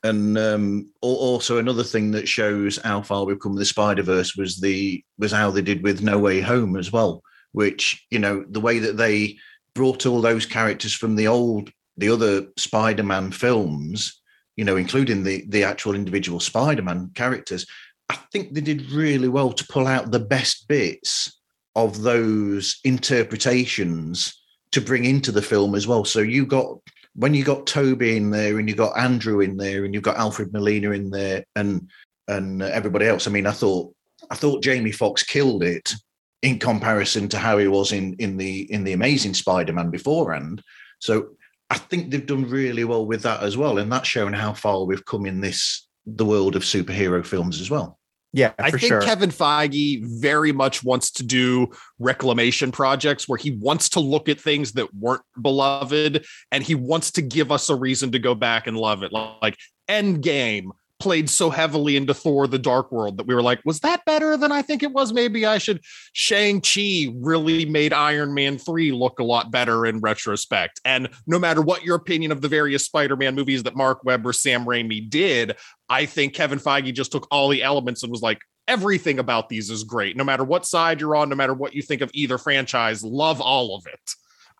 [0.06, 4.36] And um, also another thing that shows how far we've come with the Spider Verse
[4.36, 7.22] was the was how they did with No Way Home as well.
[7.52, 9.38] Which you know the way that they
[9.74, 14.20] brought all those characters from the old the other Spider Man films,
[14.56, 17.66] you know, including the the actual individual Spider Man characters.
[18.08, 21.40] I think they did really well to pull out the best bits
[21.74, 24.40] of those interpretations
[24.70, 26.04] to bring into the film as well.
[26.04, 26.78] So you got
[27.16, 30.18] when you got Tobey in there and you got Andrew in there and you've got
[30.18, 31.88] Alfred Molina in there and
[32.28, 33.26] and everybody else.
[33.26, 33.92] I mean, I thought
[34.30, 35.94] I thought Jamie Foxx killed it
[36.42, 40.62] in comparison to how he was in in the in the Amazing Spider-Man beforehand.
[41.00, 41.30] So
[41.70, 44.84] I think they've done really well with that as well, and that's shown how far
[44.84, 47.95] we've come in this the world of superhero films as well.
[48.36, 49.00] Yeah, I think sure.
[49.00, 51.68] Kevin Feige very much wants to do
[51.98, 57.12] reclamation projects where he wants to look at things that weren't beloved and he wants
[57.12, 59.10] to give us a reason to go back and love it.
[59.10, 59.56] Like
[59.88, 60.66] Endgame
[60.98, 64.36] played so heavily into Thor the Dark World that we were like, was that better
[64.36, 65.12] than I think it was?
[65.12, 65.80] Maybe I should.
[66.12, 70.80] Shang-Chi really made Iron Man 3 look a lot better in retrospect.
[70.84, 74.32] And no matter what your opinion of the various Spider-Man movies that Marc Webb or
[74.32, 75.56] Sam Raimi did,
[75.88, 79.70] I think Kevin Feige just took all the elements and was like, everything about these
[79.70, 80.16] is great.
[80.16, 83.40] No matter what side you're on, no matter what you think of either franchise, love
[83.40, 84.14] all of it.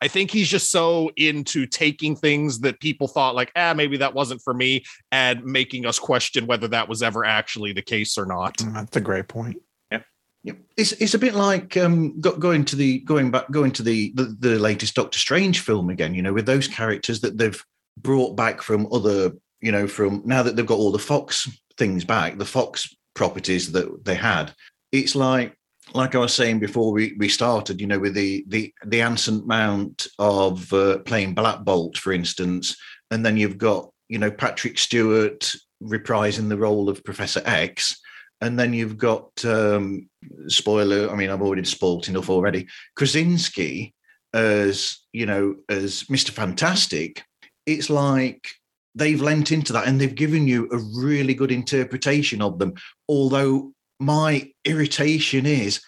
[0.06, 4.14] I think he's just so into taking things that people thought like, ah, maybe that
[4.14, 8.24] wasn't for me, and making us question whether that was ever actually the case or
[8.24, 8.58] not.
[8.58, 9.56] Mm, That's a great point.
[9.90, 13.82] Yeah, it's it's a bit like um, go, going to the going back going to
[13.82, 16.14] the, the the latest Doctor Strange film again.
[16.14, 17.60] You know, with those characters that they've
[17.98, 22.04] brought back from other, you know, from now that they've got all the Fox things
[22.04, 24.54] back, the Fox properties that they had.
[24.92, 25.55] It's like
[25.94, 29.46] like I was saying before we, we started, you know, with the the the Anson
[29.46, 32.76] Mount of uh, playing Black Bolt, for instance,
[33.10, 35.50] and then you've got you know Patrick Stewart
[35.82, 38.00] reprising the role of Professor X,
[38.40, 40.08] and then you've got um,
[40.48, 41.10] spoiler.
[41.10, 42.66] I mean, I've already spoiled enough already.
[42.96, 43.94] Krasinski
[44.34, 47.22] as you know as Mister Fantastic.
[47.64, 48.48] It's like
[48.94, 52.72] they've lent into that and they've given you a really good interpretation of them.
[53.08, 55.80] Although my irritation is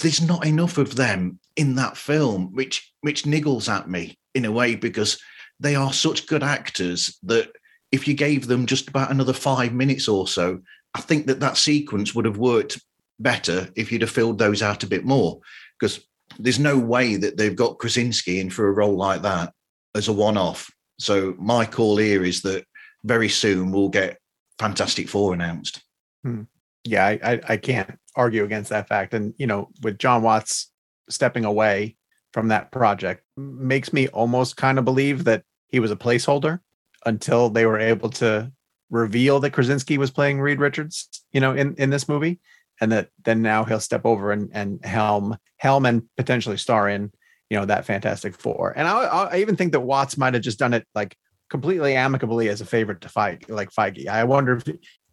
[0.00, 4.52] there's not enough of them in that film, which which niggles at me in a
[4.52, 5.20] way because
[5.60, 7.50] they are such good actors that
[7.90, 10.60] if you gave them just about another five minutes or so,
[10.94, 12.80] I think that that sequence would have worked
[13.20, 15.40] better if you'd have filled those out a bit more.
[15.78, 16.00] Because
[16.38, 19.52] there's no way that they've got Krasinski in for a role like that
[19.94, 20.70] as a one-off.
[20.98, 22.64] So my call here is that
[23.04, 24.18] very soon we'll get
[24.58, 25.82] Fantastic Four announced.
[26.24, 26.42] Hmm.
[26.84, 29.14] Yeah, I, I, I can't argue against that fact.
[29.14, 30.70] And you know, with John Watts
[31.08, 31.96] stepping away
[32.32, 36.60] from that project, makes me almost kind of believe that he was a placeholder
[37.06, 38.52] until they were able to
[38.90, 42.40] reveal that Krasinski was playing Reed Richards, you know, in in this movie,
[42.80, 47.12] and that then now he'll step over and and helm helm and potentially star in
[47.50, 48.72] you know that Fantastic Four.
[48.76, 51.16] And I, I even think that Watts might have just done it like
[51.48, 54.08] completely amicably as a favorite to Feige, like Feige.
[54.08, 54.64] I wonder if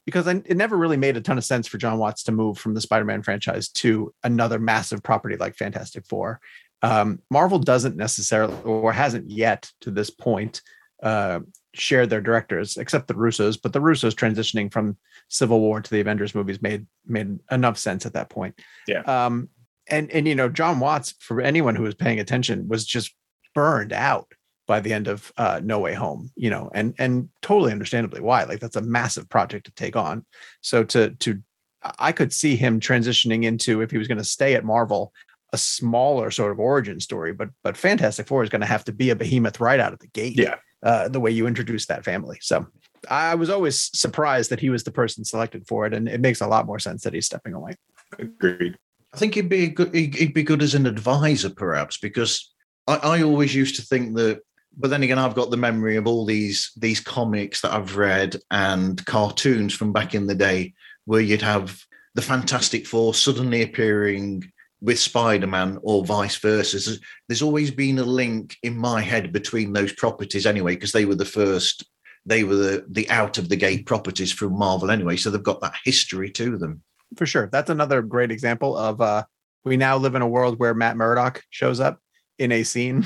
[0.09, 2.73] because it never really made a ton of sense for John Watts to move from
[2.73, 6.39] the Spider-Man franchise to another massive property like Fantastic Four.
[6.81, 10.61] Um, Marvel doesn't necessarily or hasn't yet to this point
[11.03, 11.39] uh,
[11.73, 13.59] shared their directors, except the Russos.
[13.61, 18.05] But the Russos transitioning from Civil War to the Avengers movies made made enough sense
[18.05, 18.59] at that point.
[18.87, 19.01] Yeah.
[19.01, 19.49] Um,
[19.87, 23.13] and and you know, John Watts, for anyone who was paying attention, was just
[23.53, 24.31] burned out
[24.69, 26.31] by the end of uh, No Way Home.
[26.35, 28.43] You know, and and totally understandably why.
[28.43, 30.25] Like that's a massive project to take on.
[30.61, 31.41] So to to
[31.83, 35.11] I could see him transitioning into if he was going to stay at Marvel
[35.51, 38.91] a smaller sort of origin story, but but Fantastic Four is going to have to
[38.91, 40.37] be a behemoth right out of the gate.
[40.37, 40.55] Yeah.
[40.81, 42.37] Uh, the way you introduce that family.
[42.41, 42.65] So
[43.09, 46.39] I was always surprised that he was the person selected for it, and it makes
[46.39, 47.75] a lot more sense that he's stepping away.
[48.17, 48.77] Agreed.
[49.13, 49.93] I think he'd be good.
[49.93, 52.53] He'd be good as an advisor, perhaps, because
[52.87, 54.41] I, I always used to think that.
[54.79, 58.37] But then again, I've got the memory of all these these comics that I've read
[58.49, 60.73] and cartoons from back in the day,
[61.05, 61.77] where you'd have
[62.15, 64.49] the Fantastic Four suddenly appearing
[64.81, 66.97] with Spider-Man or vice versa.
[67.27, 71.15] There's, always been a link in my head between those properties anyway, because they were
[71.15, 71.85] the first,
[72.25, 75.61] they were the the out of the gate properties from Marvel anyway, so they've got
[75.61, 76.81] that history to them.
[77.17, 79.23] For sure, that's another great example of uh,
[79.65, 81.99] we now live in a world where Matt Murdock shows up
[82.37, 83.05] in a scene,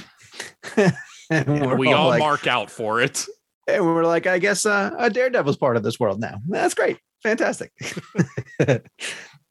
[1.33, 3.25] and And we all like, mark out for it.
[3.67, 6.39] and we're like, I guess uh, a Daredevil's part of this world now.
[6.47, 7.71] That's great, fantastic.
[8.59, 8.83] but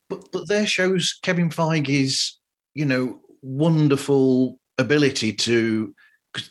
[0.09, 2.38] but there shows Kevin Feige's
[2.75, 5.95] you know wonderful ability to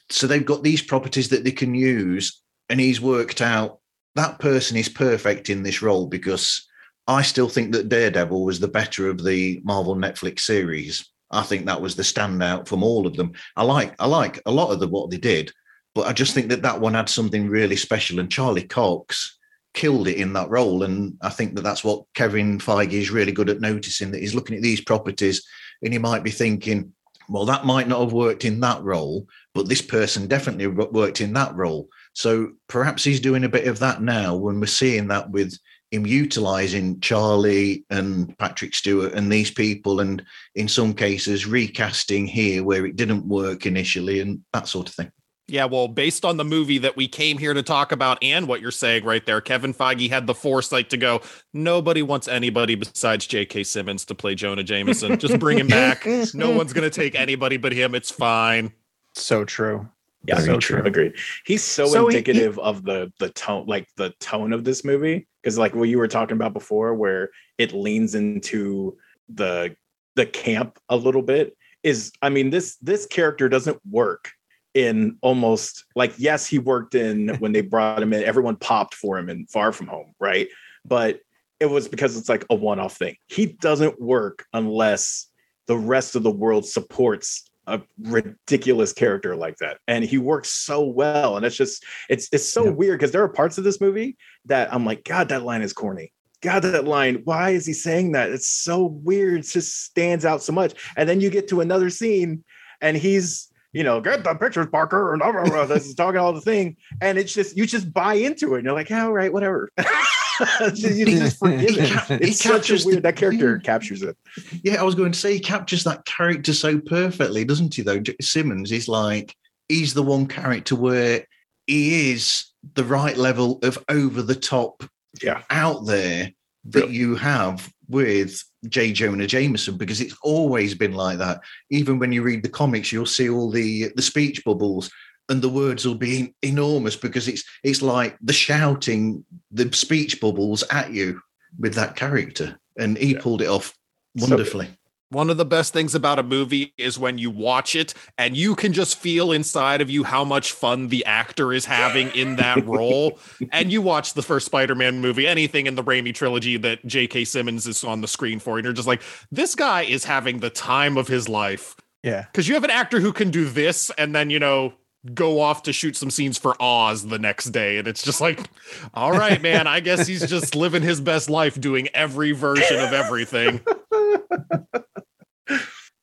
[0.09, 2.39] so they've got these properties that they can use
[2.69, 3.79] and he's worked out
[4.15, 6.67] that person is perfect in this role because
[7.07, 11.09] I still think that Daredevil was the better of the Marvel Netflix series.
[11.31, 13.33] I think that was the standout from all of them.
[13.55, 15.51] I like I like a lot of the what they did,
[15.95, 18.19] but I just think that that one had something really special.
[18.19, 19.37] And Charlie Cox
[19.73, 20.83] killed it in that role.
[20.83, 24.35] And I think that that's what Kevin Feige is really good at noticing that he's
[24.35, 25.45] looking at these properties
[25.81, 26.93] and he might be thinking,
[27.29, 31.33] well, that might not have worked in that role, but this person definitely worked in
[31.33, 31.87] that role.
[32.13, 35.57] So perhaps he's doing a bit of that now when we're seeing that with
[35.91, 40.23] him utilizing Charlie and Patrick Stewart and these people, and
[40.55, 45.11] in some cases recasting here where it didn't work initially and that sort of thing.
[45.47, 48.61] Yeah, well, based on the movie that we came here to talk about and what
[48.61, 51.19] you're saying right there, Kevin Feige had the foresight to go,
[51.53, 53.65] nobody wants anybody besides J.K.
[53.65, 55.19] Simmons to play Jonah Jameson.
[55.19, 56.05] Just bring him back.
[56.33, 57.93] No one's going to take anybody but him.
[57.93, 58.71] It's fine.
[59.13, 59.89] so true.
[60.27, 60.83] Yeah, So so true.
[60.83, 61.13] Agreed.
[61.45, 64.83] He's so, So he- he- indicative of the the tone, like the tone of this
[64.85, 68.97] movie, because like what you were talking about before, where it leans into
[69.29, 69.75] the
[70.15, 71.55] the camp a little bit.
[71.83, 74.29] Is I mean this this character doesn't work
[74.73, 79.17] in almost like yes he worked in when they brought him in everyone popped for
[79.17, 80.47] him in Far From Home right
[80.85, 81.19] but
[81.59, 85.27] it was because it's like a one off thing he doesn't work unless
[85.67, 89.77] the rest of the world supports a ridiculous character like that.
[89.87, 91.37] And he works so well.
[91.37, 92.71] And it's just it's it's so Yeah.
[92.71, 95.73] weird because there are parts of this movie that i'm like god that line is
[95.73, 96.11] corny.
[96.41, 98.31] God that line why is he saying that?
[98.31, 99.41] It's so weird.
[99.41, 100.73] It just stands out so much.
[100.97, 102.43] And then you get to another scene
[102.81, 106.19] and he's you know get the pictures parker and blah, blah, blah, this is talking
[106.19, 106.77] all the thing.
[106.99, 108.59] And it's just you just buy into it.
[108.59, 109.69] And you're like yeah, all right whatever
[110.39, 111.91] you just it.
[111.91, 113.03] ca- It's such a the- weird.
[113.03, 114.15] That character captures it.
[114.63, 117.81] Yeah, I was going to say he captures that character so perfectly, doesn't he?
[117.81, 119.35] Though Simmons is like
[119.69, 121.25] he's the one character where
[121.67, 124.83] he is the right level of over the top,
[125.21, 125.41] Yeah.
[125.49, 126.31] out there
[126.65, 126.99] that Yeah.
[126.99, 128.91] you have with J.
[128.93, 131.41] Jonah Jameson because it's always been like that.
[131.71, 134.89] Even when you read the comics, you'll see all the the speech bubbles.
[135.31, 140.63] And the words will be enormous because it's it's like the shouting, the speech bubbles
[140.69, 141.21] at you
[141.57, 143.21] with that character, and he Yeah.
[143.21, 143.73] pulled it off
[144.17, 144.67] So wonderfully.
[145.09, 148.55] One of the best things about a movie is when you watch it and you
[148.55, 152.65] can just feel inside of you how much fun the actor is having in that
[152.77, 153.19] role.
[153.51, 157.25] and you watch the first Spider Man movie, anything in the Raimi trilogy that J.K.
[157.25, 159.01] Simmons is on the screen for, and you're just like,
[159.31, 161.75] this guy is having the time of his life.
[162.03, 162.25] Yeah.
[162.31, 164.73] Because you have an actor who can do this and then, you know,
[165.13, 167.77] go off to shoot some scenes for Oz the next day.
[167.77, 168.49] And it's just like,
[168.93, 172.93] all right, man, I guess he's just living his best life doing every version of
[172.93, 173.61] everything.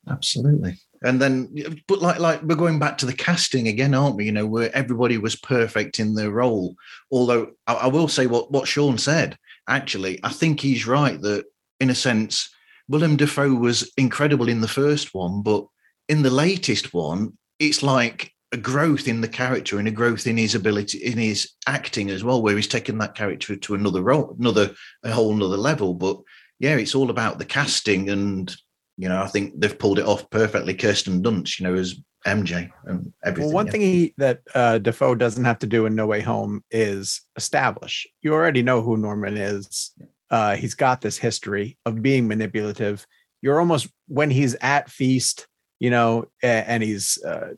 [0.09, 0.79] Absolutely.
[1.03, 1.55] And then,
[1.87, 4.25] but like, like we're going back to the casting again, aren't we?
[4.25, 6.75] You know, where everybody was perfect in their role.
[7.13, 9.39] Although I, I will say what what Sean said.
[9.69, 11.45] Actually, I think he's right that
[11.79, 12.51] in a sense,
[12.89, 15.67] Willem Dafoe was incredible in the first one, but
[16.09, 20.37] in the latest one, it's like a growth in the character and a growth in
[20.37, 24.35] his ability in his acting as well, where he's taken that character to another role,
[24.39, 25.95] another a whole another level.
[25.95, 26.19] But
[26.59, 28.55] yeah, it's all about the casting and
[28.99, 30.75] you know, I think they've pulled it off perfectly.
[30.75, 33.47] Kirsten Dunst, you know, as MJ and everything.
[33.47, 33.73] Well, one yeah.
[33.73, 38.07] thing he, that uh, Dafoe doesn't have to do in No Way Home is establish.
[38.23, 39.93] You already know who Norman is.
[40.31, 43.07] Uh, he's got this history of being manipulative.
[43.41, 45.47] You're almost when he's at feast,
[45.81, 47.55] you know, and he's uh,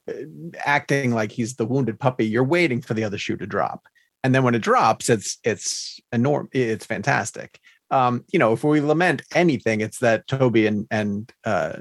[0.65, 2.27] acting like he's the wounded puppy.
[2.27, 3.87] You're waiting for the other shoe to drop,
[4.23, 6.51] and then when it drops, it's it's enormous.
[6.53, 7.59] It's fantastic.
[7.91, 11.79] Um, you know, if we lament anything, it's that Tobey and and uh,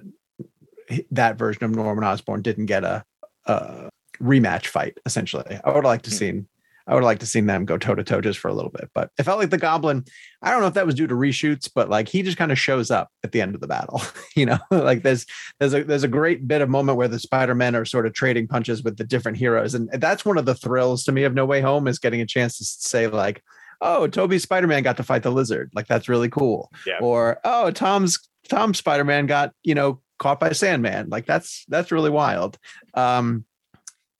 [1.11, 3.03] that version of Norman Osborn didn't get a,
[3.45, 3.89] a
[4.21, 4.97] rematch fight.
[5.05, 6.15] Essentially, I would like to Hmm.
[6.15, 6.47] seen.
[6.89, 8.89] I would like to seen them go toe to toe just for a little bit,
[8.95, 10.03] but it felt like the Goblin.
[10.41, 12.57] I don't know if that was due to reshoots, but like he just kind of
[12.59, 14.01] shows up at the end of the battle.
[14.35, 15.25] you know, like there's
[15.59, 18.13] there's a there's a great bit of moment where the Spider Men are sort of
[18.13, 21.33] trading punches with the different heroes, and that's one of the thrills to me of
[21.33, 23.43] No Way Home is getting a chance to say like,
[23.81, 26.97] oh, Tobey Spider Man got to fight the lizard, like that's really cool Yeah.
[27.01, 28.17] or oh tom's
[28.49, 32.57] tom spider-man got you know caught by sandman like that's that's really wild
[32.95, 33.45] um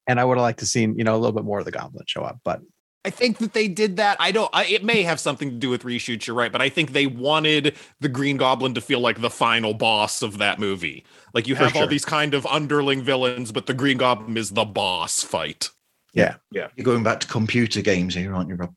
[0.09, 1.71] and i would have liked to seen you know a little bit more of the
[1.71, 2.59] goblin show up but
[3.05, 4.17] I think that they did that.
[4.19, 4.49] I don't.
[4.51, 6.27] I, it may have something to do with reshoots.
[6.27, 9.73] You're right, but I think they wanted the Green Goblin to feel like the final
[9.73, 11.05] boss of that movie.
[11.33, 14.49] Like you For have all these kind of underling villains, but the Green Goblin is
[14.51, 15.69] the boss fight.
[16.13, 16.67] Yeah, yeah.
[16.75, 18.75] You're going back to computer games here, aren't you, Rob?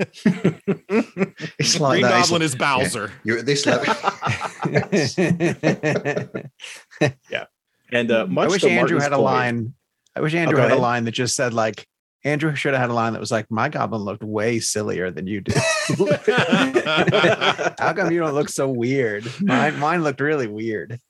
[0.00, 2.22] it's like Green that.
[2.22, 3.12] Goblin like- is Bowser.
[3.22, 3.84] you're at this level.
[7.30, 7.44] yeah,
[7.92, 9.74] And uh, i much wish andrew Martin's had a point- line
[10.16, 11.86] i wish andrew had a line that just said like
[12.24, 15.26] andrew should have had a line that was like my goblin looked way sillier than
[15.26, 15.52] you do
[17.78, 21.00] how come you don't look so weird mine mine looked really weird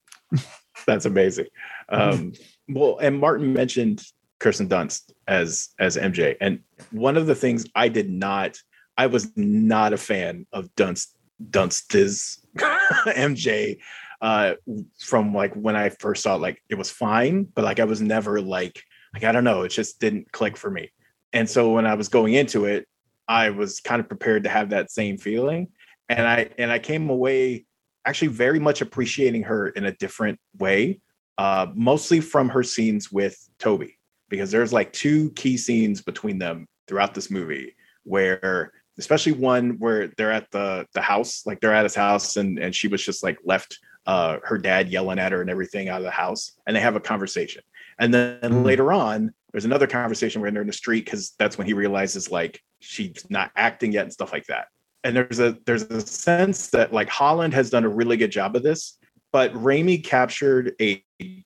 [0.87, 1.47] That's amazing.
[1.89, 2.33] Um,
[2.69, 4.03] well, and Martin mentioned
[4.39, 8.59] Kirsten Dunst as as MJ, and one of the things I did not,
[8.97, 11.09] I was not a fan of Dunst
[11.51, 13.79] Dunst's MJ
[14.21, 14.55] uh,
[14.99, 16.41] from like when I first saw it.
[16.41, 18.83] Like it was fine, but like I was never like
[19.15, 20.91] like I don't know, it just didn't click for me.
[21.33, 22.87] And so when I was going into it,
[23.29, 25.69] I was kind of prepared to have that same feeling,
[26.09, 27.67] and I and I came away
[28.05, 31.01] actually very much appreciating her in a different way,
[31.39, 33.99] uh, mostly from her scenes with Tobey,
[34.29, 40.09] because there's like two key scenes between them throughout this movie where especially one where
[40.17, 43.23] they're at the the house like they're at his house and and she was just
[43.23, 46.75] like left uh her dad yelling at her and everything out of the house and
[46.75, 47.63] they have a conversation
[48.01, 48.65] and then Mm.
[48.65, 52.31] later on there's another conversation where they're in the street because that's when he realizes
[52.31, 54.67] like she's not acting yet and stuff like that
[55.05, 58.55] and there's a there's a sense that like Holland has done a really good job
[58.55, 58.99] of this,
[59.33, 61.03] but Raimi captured a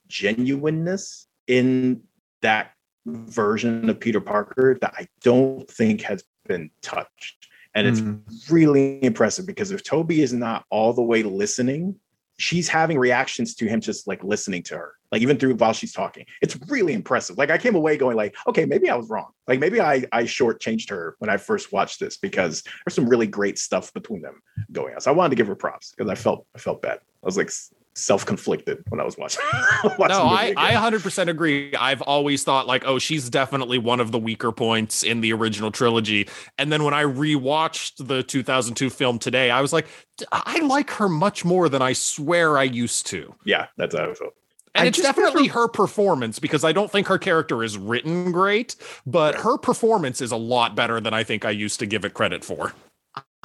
[0.07, 2.01] genuineness in
[2.41, 2.71] that
[3.05, 7.47] version of Peter Parker that I don't think has been touched.
[7.75, 8.21] And it's Mm.
[8.49, 11.99] really impressive because if Tobey is not all the way listening,
[12.37, 15.93] she's having reactions to him just like listening to her, like even through while she's
[15.93, 16.25] talking.
[16.41, 17.37] It's really impressive.
[17.37, 19.31] Like I came away going like, okay, maybe I was wrong.
[19.47, 23.27] Like maybe I I shortchanged her when I first watched this because there's some really
[23.27, 25.01] great stuff between them going on.
[25.01, 26.99] So I wanted to give her props because I felt I felt bad.
[26.99, 27.51] I was like,
[27.95, 29.41] self-conflicted when I was watching.
[29.97, 30.53] watching no, I.
[30.57, 31.73] I 100% agree.
[31.75, 35.71] I've always thought like, oh, she's definitely one of the weaker points in the original
[35.71, 36.27] trilogy.
[36.57, 39.87] And then when I rewatched the 2002 film today, I was like,
[40.17, 43.33] "D- I like her much more than I swear I used to.
[43.45, 44.33] yeah, that's how I felt.
[44.75, 48.75] And I it's definitely her performance because I don't think her character is written great,
[49.05, 52.13] but her performance is a lot better than I think I used to give it
[52.13, 52.73] credit for.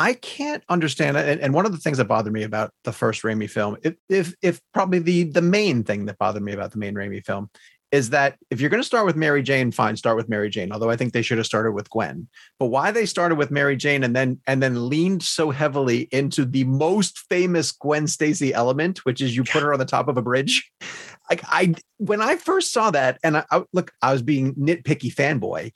[0.00, 1.40] I can't understand it.
[1.42, 4.34] And, one of the things that bothered me about the first Raimi film, if, if
[4.40, 7.50] if probably the the main thing that bothered me about the main Raimi film
[7.92, 10.72] is that if you're going to start with Mary Jane, fine, start with Mary Jane.
[10.72, 12.28] Although I think they should have started with Gwen.
[12.58, 16.46] But why they started with Mary Jane and then and then leaned so heavily into
[16.46, 20.16] the most famous Gwen Stacy element, which is you put her on the top of
[20.16, 20.70] a bridge.
[21.28, 25.14] Like I when I first saw that, and I, I look, I was being nitpicky
[25.14, 25.72] fanboy,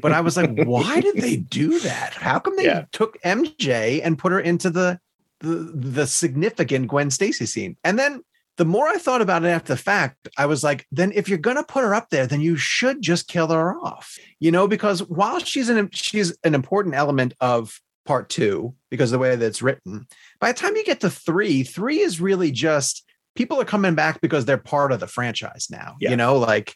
[0.00, 2.14] but I was like, why did they do that?
[2.14, 2.84] How come they Yeah.
[2.92, 4.98] took MJ and put her into the
[5.40, 7.76] the the significant Gwen Stacy scene?
[7.84, 8.22] And then
[8.56, 11.38] the more I thought about it after the fact, I was like, then if you're
[11.38, 14.18] gonna put her up there, then you should just kill her off.
[14.40, 19.18] You know, because while she's an she's an important element of part two, because of
[19.18, 20.06] the way that it's written,
[20.40, 23.04] by the time you get to three, three is really just
[23.38, 25.94] people are coming back because they're part of the franchise now.
[26.00, 26.10] Yeah.
[26.10, 26.74] You know, like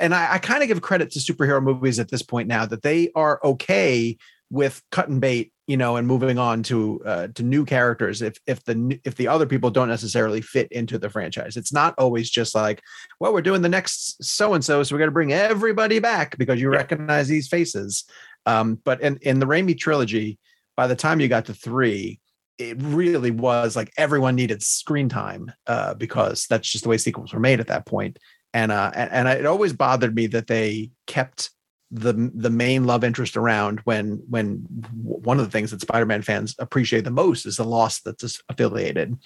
[0.00, 2.80] and I, I kind of give credit to superhero movies at this point now that
[2.80, 4.16] they are okay
[4.48, 8.38] with cut and bait, you know, and moving on to uh, to new characters if
[8.46, 11.58] if the if the other people don't necessarily fit into the franchise.
[11.58, 12.80] It's not always just like,
[13.20, 16.38] well, we're doing the next so and so, so we're going to bring everybody back
[16.38, 16.78] because you Yeah.
[16.78, 18.04] recognize these faces.
[18.46, 20.38] Um, but in in the Raimi trilogy,
[20.74, 22.18] by the time you got to three,
[22.58, 27.32] it really was like everyone needed screen time uh, because that's just the way sequels
[27.32, 28.18] were made at that point.
[28.54, 31.50] And uh, and, and it always bothered me that they kept
[31.90, 34.66] the the main love interest around when when
[35.02, 39.16] one of the things that Spider-Man fans appreciate the most is the loss that's affiliated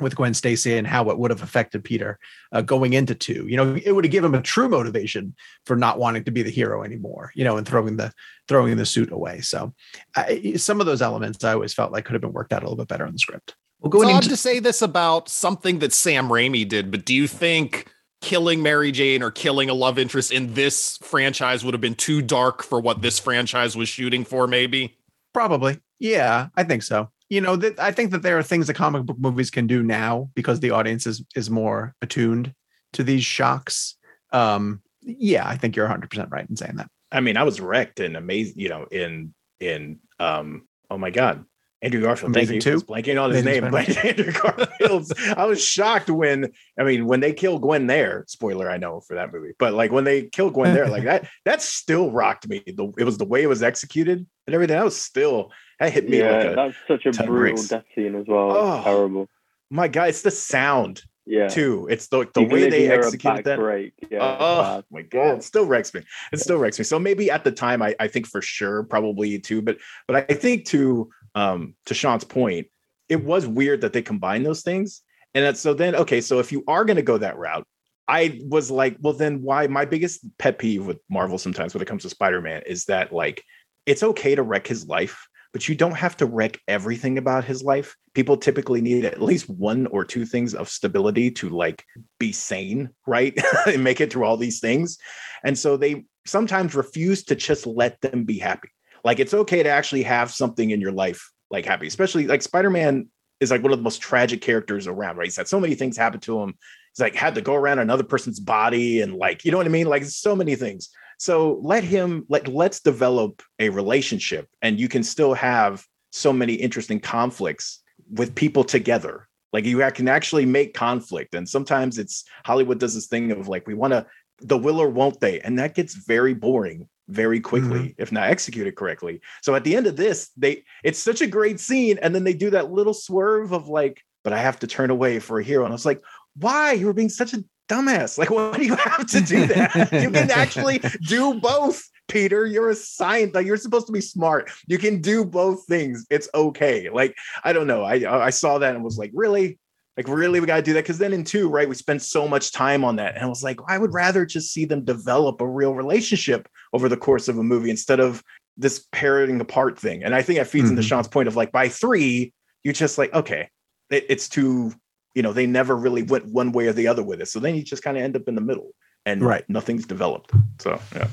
[0.00, 2.18] with Gwen Stacy and how it would have affected Peter
[2.52, 3.46] uh, going into two.
[3.48, 5.34] You know, it would have given him a true motivation
[5.64, 7.32] for not wanting to be the hero anymore.
[7.34, 8.12] You know, and throwing the
[8.48, 9.40] throwing the suit away.
[9.40, 9.74] So,
[10.14, 12.66] I, some of those elements I always felt like could have been worked out a
[12.66, 13.54] little bit better in the script.
[13.80, 17.04] Well, It's going odd into to say this about something that Sam Raimi did, but
[17.04, 17.90] do you think
[18.22, 22.22] killing Mary Jane or killing a love interest in this franchise would have been too
[22.22, 24.46] dark for what this franchise was shooting for?
[24.46, 24.96] Maybe.
[25.34, 25.78] Probably.
[25.98, 27.10] Yeah, I think so.
[27.28, 29.82] You know, that I think that there are things that comic book movies can do
[29.82, 32.54] now because the audience is is more attuned
[32.92, 33.96] to these shocks.
[34.32, 36.88] Um, yeah, I think you're 100% right in saying that.
[37.12, 41.44] I mean, I was wrecked and amazing, you know, in in um oh my god.
[41.82, 42.72] Andrew Garfield, Amazing thank you.
[42.72, 45.12] I was blanking on his Amazing name, but Andrew Garfield.
[45.36, 48.24] I was shocked when I mean when they kill Gwen there.
[48.28, 51.28] Spoiler, I know for that movie, but like when they kill Gwen there, like that
[51.44, 52.62] that still rocked me.
[52.66, 54.76] The, it was the way it was executed and everything.
[54.76, 57.68] That was still that hit me yeah, like a that's such a brutal bricks.
[57.68, 58.50] death scene as well.
[58.52, 58.82] Oh.
[58.84, 59.28] Terrible.
[59.70, 60.08] my god.
[60.10, 61.48] It's the sound Yeah.
[61.48, 61.86] too.
[61.90, 63.58] It's the the You way they executed that.
[63.58, 63.92] break.
[64.10, 64.18] Yeah.
[64.22, 66.02] oh my god, it still wrecks me.
[66.32, 66.84] It still wrecks me.
[66.84, 69.60] So maybe at the time, I, I think for sure, probably too.
[69.62, 72.68] But but I think to um to Sean's point,
[73.08, 75.02] it was weird that they combined those things.
[75.34, 77.66] And that, so then okay, so if you are going to go that route,
[78.08, 79.66] I was like, well, then why?
[79.66, 83.12] My biggest pet peeve with Marvel sometimes when it comes to Spider Man is that
[83.12, 83.42] like
[83.84, 85.26] it's okay to wreck his life.
[85.56, 87.96] But you don't have to wreck everything about his life.
[88.12, 91.82] People typically need at least one or two things of stability to like
[92.18, 93.32] be sane, right?
[93.66, 94.98] and make it through all these things.
[95.44, 98.68] And so they sometimes refuse to just let them be happy.
[99.02, 103.08] Like it's okay to actually have something in your life like happy, especially like Spider-Man
[103.40, 105.24] is like one of the most tragic characters around, right?
[105.24, 106.52] He's had so many things happen to him.
[106.98, 109.86] Like had to go around another person's body and like, you know what I mean?
[109.86, 110.90] Like so many things.
[111.18, 116.54] So let him like let's develop a relationship and you can still have so many
[116.54, 122.78] interesting conflicts with people together like you can actually make conflict and sometimes it's hollywood
[122.78, 124.06] does this thing of like we want to
[124.40, 128.02] the will or won't they and that gets very boring very quickly mm-hmm.
[128.02, 131.58] if not executed correctly so at the end of this they it's such a great
[131.60, 134.90] scene and then they do that little swerve of like but i have to turn
[134.90, 136.02] away for a hero and i was like
[136.38, 136.72] why?
[136.72, 138.18] You were being such a dumbass.
[138.18, 139.92] Like why do you have to do that?
[139.92, 140.78] You can actually
[141.08, 142.46] do both peter.
[142.46, 143.34] You're a scientist.
[143.34, 144.50] like you're supposed to be smart.
[144.68, 146.06] You can do both things.
[146.10, 146.88] It's okay.
[146.90, 147.82] Like i don't know.
[147.82, 149.58] I i saw that and was like really?
[149.96, 150.84] Like really we got to do that?
[150.84, 153.14] Because then in two right we spent so much time on that.
[153.16, 156.88] And i was like i would rather just see them develop a real relationship over
[156.88, 158.22] the course of a movie instead of
[158.58, 160.04] this parroting apart thing.
[160.04, 160.88] And i think that feeds into Mhm.
[160.88, 162.32] sean's point of like by three
[162.62, 163.48] you're just like okay
[163.90, 164.72] it, it's too
[165.16, 167.56] you know they never really went one way or the other with it so then
[167.56, 168.70] you just kind of end up in the middle
[169.06, 169.48] and Right.
[169.48, 171.08] nothing's developed so yeah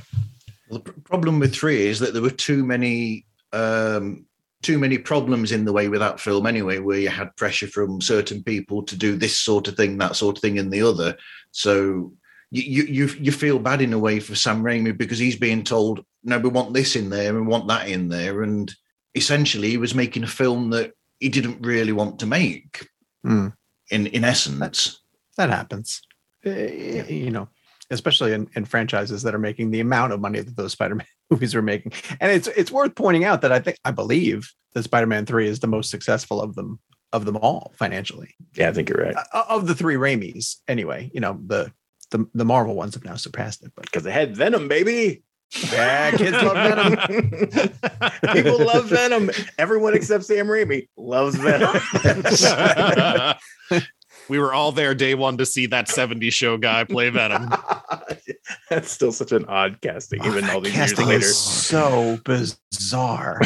[0.70, 4.26] The pr- problem with three is that there were too many um,
[4.62, 8.02] too many problems in the way with that film anyway, where you had pressure from
[8.02, 11.16] certain people to do this sort of thing, that sort of thing, and the other.
[11.52, 12.14] So
[12.50, 16.04] you you you feel bad in a way for Sam Raimi because he's being told,
[16.24, 18.74] no, we want this in there and we want that in there, and
[19.14, 22.88] essentially he was making a film that he didn't really want to make.
[23.24, 23.50] Hmm.
[23.92, 25.00] In in essence, that's
[25.38, 26.02] that happens.
[26.46, 27.50] Uh, You know,
[27.90, 31.56] especially in, in franchises that are making the amount of money that those Spider-Man movies
[31.56, 31.94] are making.
[32.20, 35.60] And it's it's worth pointing out that I think I believe that Spider-Man 3 is
[35.60, 36.80] the most successful of them
[37.12, 38.34] of them all financially.
[38.56, 39.16] Yeah, I think you're right.
[39.34, 41.12] Uh, Of the three Raimis, anyway.
[41.14, 41.72] You know, the
[42.12, 43.72] the, the Marvel ones have now surpassed it.
[43.76, 45.24] But Because they had Venom, baby.
[45.72, 47.70] Yeah, kids love Venom.
[48.34, 49.30] People love Venom.
[49.58, 51.76] Everyone except Sam Raimi loves Venom.
[54.30, 57.50] we were all there day one to see that 70s show guy play Venom.
[58.70, 61.22] That's still such an odd casting, even all that these years later.
[61.28, 63.40] so bizarre.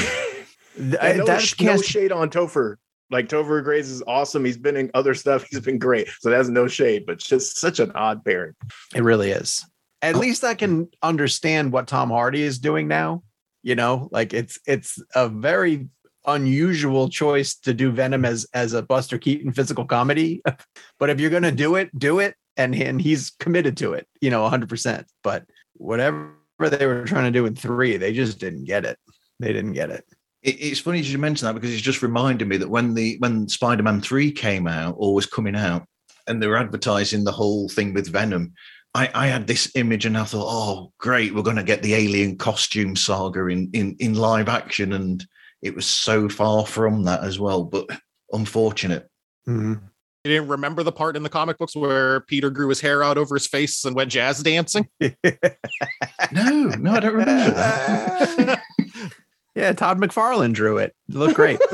[0.78, 2.76] Th- And no, that sh- no cast- shade on Topher.
[3.10, 4.44] Like Topher Grace is awesome.
[4.46, 5.46] He's been in other stuff.
[5.50, 6.10] He's been great.
[6.20, 8.54] So that's no shade, but just such an odd pairing.
[8.94, 9.66] It really is.
[10.02, 13.24] At least I can understand what Tom Hardy is doing now.
[13.64, 15.90] You know, like it's it's a very
[16.26, 20.42] unusual choice to do Venom as as a Buster Keaton physical comedy.
[21.00, 22.36] but if you're gonna do it, do it.
[22.56, 27.26] And and he's committed to it, you know, 100 percent But whatever they were trying
[27.26, 28.98] to do in three, they just didn't get it.
[29.40, 30.06] They didn't get it.
[30.42, 33.48] it, it's funny you mention that because it's just reminded me that when the when
[33.48, 35.86] Spider-Man three came out or was coming out,
[36.28, 38.54] and they were advertising the whole thing with Venom.
[38.96, 41.94] I, I had this image and I thought, oh, great, we're going to get the
[41.94, 45.24] alien costume saga in, in in live action, and
[45.62, 47.64] it was so far from that as well.
[47.64, 47.88] But
[48.32, 49.08] unfortunate.
[49.48, 49.82] Mhm.
[50.24, 53.18] You didn't remember the part in the comic books where Peter grew his hair out
[53.18, 54.88] over his face and went jazz dancing?
[56.34, 58.62] No, no, I don't remember that.
[59.56, 60.94] yeah, Todd McFarlane drew it.
[61.08, 61.60] It looked great.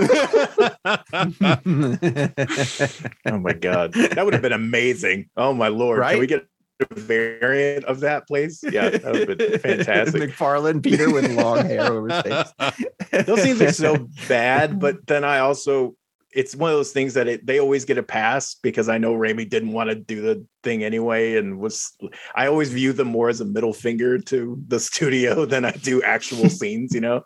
[3.25, 5.29] Oh my god, that would have been amazing.
[5.35, 6.11] Oh my lord, Right?
[6.11, 6.45] can we get a
[6.91, 8.63] variant of that, place.
[8.63, 10.21] Yeah, that would have been fantastic.
[10.21, 12.85] McFarlane Peter with long hair over his face.
[13.25, 15.95] Those scenes are so bad, but then I also
[16.35, 19.13] it's one of those things that it, they always get a pass because I know
[19.13, 21.95] Raimi didn't want to do the thing anyway, and was
[22.35, 26.01] I always view them more as a middle finger to the studio than I do
[26.01, 27.23] actual scenes, you know.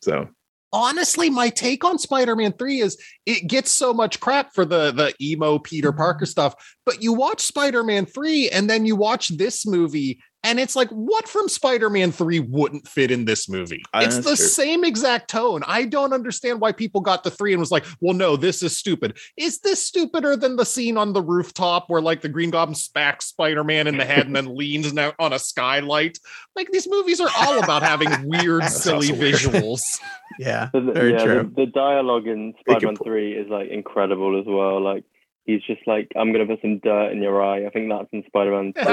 [0.00, 0.28] So
[0.72, 5.14] honestly my take on spider-man 3 is it gets so much crap for the the
[5.20, 5.98] emo peter mm-hmm.
[5.98, 6.54] parker stuff
[6.84, 11.28] but you watch spider-man 3 and then you watch this movie and it's like what
[11.28, 14.36] from spider-man 3 wouldn't fit in this movie Uh, it's the true.
[14.36, 18.14] same exact tone i don't understand why people got the 3 and was like well
[18.14, 22.20] no this is stupid is this stupider than the scene on the rooftop where like
[22.22, 26.18] the green goblin smacks spider-man in the head and then leans now on a skylight
[26.54, 29.34] like these movies are all about having weird silly weird.
[29.34, 30.00] visuals
[30.38, 31.42] Yeah, But the, very yeah, true.
[31.54, 34.82] The, the dialogue in Spider-Man Three is like incredible as well.
[34.82, 35.04] Like
[35.46, 38.22] he's just like, "I'm gonna put some dirt in your eye." I think that's in
[38.26, 38.84] Spider-Man Yeah.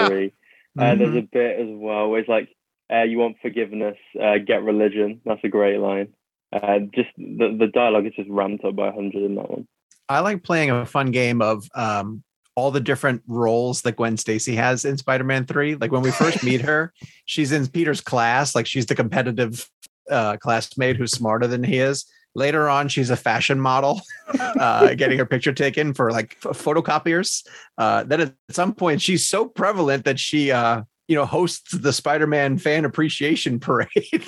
[0.77, 0.85] Three.
[0.85, 1.17] Uh, there's Mhm.
[1.19, 2.49] a bit as well where it's like,
[2.91, 3.97] uh, "You want forgiveness?
[4.19, 6.07] Uh, get religion." That's a great line.
[6.51, 9.67] Uh, just the the dialogue is just ramped up by hundred in that one.
[10.09, 12.23] I like playing a fun game of um,
[12.55, 15.75] all the different roles that Gwen Stacy has in Spider-Man 3.
[15.75, 16.93] Like when we first meet her,
[17.25, 19.67] she's in Peter's class, like she's the competitive
[20.11, 22.05] uh, classmate who's smarter than he is.
[22.35, 24.01] Later on, she's a fashion model,
[24.39, 27.45] uh, getting her picture taken for like photocopiers.
[27.77, 31.93] Uh, then at some point, she's so prevalent that she, uh, you know, hosts the
[31.93, 33.89] Spider-Man fan appreciation parade.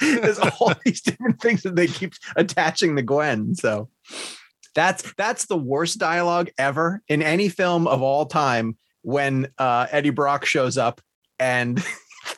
[0.00, 3.54] There's all these different things that they keep attaching to Gwen.
[3.54, 3.90] So
[4.74, 10.10] that's that's the worst dialogue ever in any film of all time when uh, Eddie
[10.10, 11.00] Brock shows up
[11.38, 11.84] and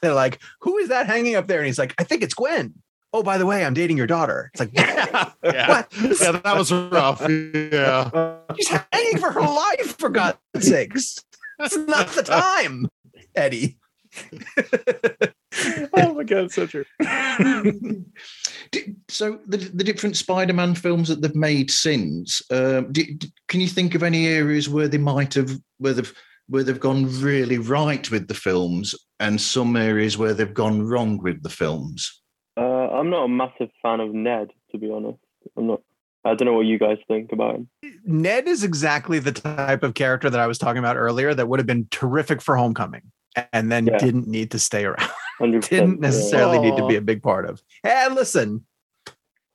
[0.01, 2.75] they're like, "Who is that hanging up there?" And he's like, "I think it's Gwen."
[3.13, 4.51] Oh, by the way, I'm dating your daughter.
[4.55, 4.71] It's like,
[5.45, 5.69] yeah.
[5.69, 5.93] What?
[6.01, 7.21] Yeah, that was rough.
[7.21, 8.39] Yeah.
[8.57, 11.19] she's hanging for her life, for God's sakes.
[11.59, 12.89] It's not the time,
[13.35, 13.79] Eddie.
[15.95, 16.85] oh my god, so true.
[19.09, 23.69] So the the different Spider-Man films that they've made since, um, di- di- can you
[23.69, 26.13] think of any areas where they might have where they've
[26.49, 31.19] where they've gone really right with the films, and some areas where they've gone wrong
[31.19, 32.22] with the films?
[32.57, 35.19] Uh, I'm not a massive fan of Ned, to be honest.
[35.57, 35.81] I'm not.
[36.25, 37.69] I don't know what you guys think about him.
[38.05, 41.59] Ned is exactly the type of character that I was talking about earlier that would
[41.59, 43.03] have been terrific for Homecoming
[43.53, 43.99] and then Yeah.
[43.99, 45.09] didn't need to stay around.
[45.41, 46.01] Didn't percent.
[46.01, 47.61] necessarily need to be a big part of.
[47.83, 48.65] Hey, listen,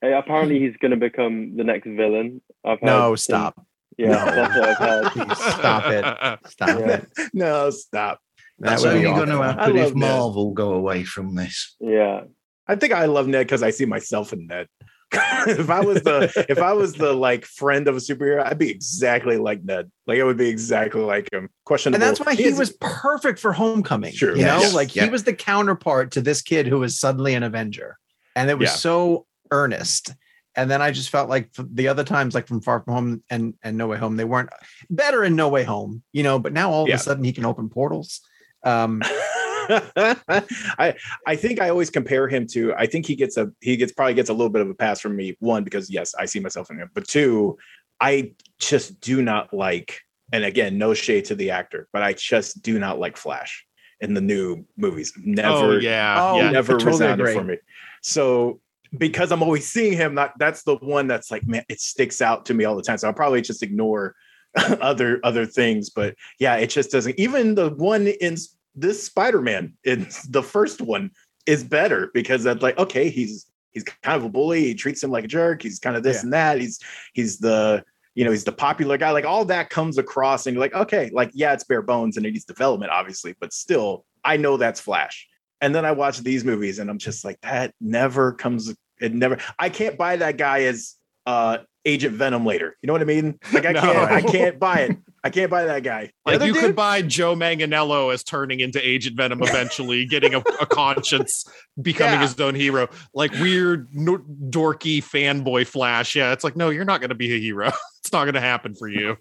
[0.02, 2.42] Hey, apparently, he's going to become the next villain.
[2.64, 3.66] I've no, some- stop.
[3.96, 4.24] Yeah, No.
[4.26, 4.76] that's what I've
[5.16, 5.36] heard.
[5.36, 6.50] Stop it.
[6.50, 6.86] Stop Yeah.
[6.88, 7.08] it.
[7.32, 8.20] no, stop.
[8.60, 9.42] That That's would be only going to awful.
[9.60, 9.94] I happen if.
[9.94, 11.74] Marvel go away from this.
[11.80, 12.22] Yeah,
[12.68, 14.68] I think I love Ned because I see myself in Ned.
[15.12, 18.70] if I was the if I was the like friend of a superhero, I'd be
[18.70, 19.90] exactly like Ned.
[20.06, 21.48] Like I would be exactly like him.
[21.64, 21.94] Questionable.
[21.94, 24.12] And that's why he, is- was perfect for Homecoming.
[24.12, 24.36] Sure.
[24.36, 24.74] You know, Yes.
[24.74, 25.04] like Yeah.
[25.04, 27.96] he was the counterpart to this kid who was suddenly an Avenger,
[28.36, 28.74] and it was Yeah.
[28.76, 30.12] so earnest.
[30.54, 33.54] And then I just felt like the other times, like from Far From Home and
[33.62, 34.50] and No Way Home, they weren't
[34.90, 36.02] better in No Way Home.
[36.12, 36.96] You know, but now all of Yeah.
[36.96, 38.20] a sudden he can open portals.
[38.62, 39.00] Um,
[40.78, 40.94] I
[41.26, 42.74] I think I always compare him to.
[42.74, 45.00] I think he gets a he gets probably gets a little bit of a pass
[45.00, 45.36] from me.
[45.40, 47.58] One because yes, I see myself in him, but two,
[48.00, 50.00] I just do not like.
[50.32, 53.64] And again, no shade to the actor, but I just do not like Flash
[54.00, 55.12] in the new movies.
[55.16, 56.50] Oh, never, oh yeah, Oh, yeah.
[56.50, 57.34] never I totally resounded agree.
[57.34, 57.56] for me.
[58.02, 58.60] So
[58.96, 62.44] because I'm always seeing him, not that's the one that's like, man, it sticks out
[62.46, 62.98] to me all the time.
[62.98, 64.14] So I'll probably just ignore
[64.56, 65.90] other other things.
[65.90, 67.18] But yeah, it just doesn't.
[67.18, 71.10] Even the one in s- this Spider-Man, in the first one,
[71.46, 74.64] is better because that's like, okay, he's he's kind of a bully.
[74.64, 75.62] He treats him like a jerk.
[75.62, 76.22] He's kind of this Yeah.
[76.22, 76.60] and that.
[76.60, 76.80] He's
[77.14, 79.10] he's the you know he's the popular guy.
[79.12, 82.26] Like all that comes across, and you're like, okay, like yeah, it's bare bones and
[82.26, 85.26] it needs development, obviously, but still, I know that's Flash.
[85.60, 88.74] And then I watch these movies, and I'm just like, that never comes.
[89.00, 89.38] It never.
[89.58, 90.94] I can't buy that guy as
[91.26, 92.76] uh Agent Venom later.
[92.82, 93.38] You know what I mean?
[93.52, 93.80] Like I No.
[93.80, 94.10] can't.
[94.12, 94.96] I can't buy it.
[95.24, 96.10] I can't buy that guy.
[96.26, 100.34] The Like you dude- could buy Joe Manganiello as turning into Agent Venom eventually, getting
[100.34, 101.44] a, a conscience,
[101.82, 102.22] becoming Yeah.
[102.22, 102.88] his own hero.
[103.14, 106.14] Like weird, no- dorky fanboy Flash.
[106.14, 107.66] Yeah, it's like no, you're not going to be a hero.
[108.00, 109.16] it's not going to happen for you.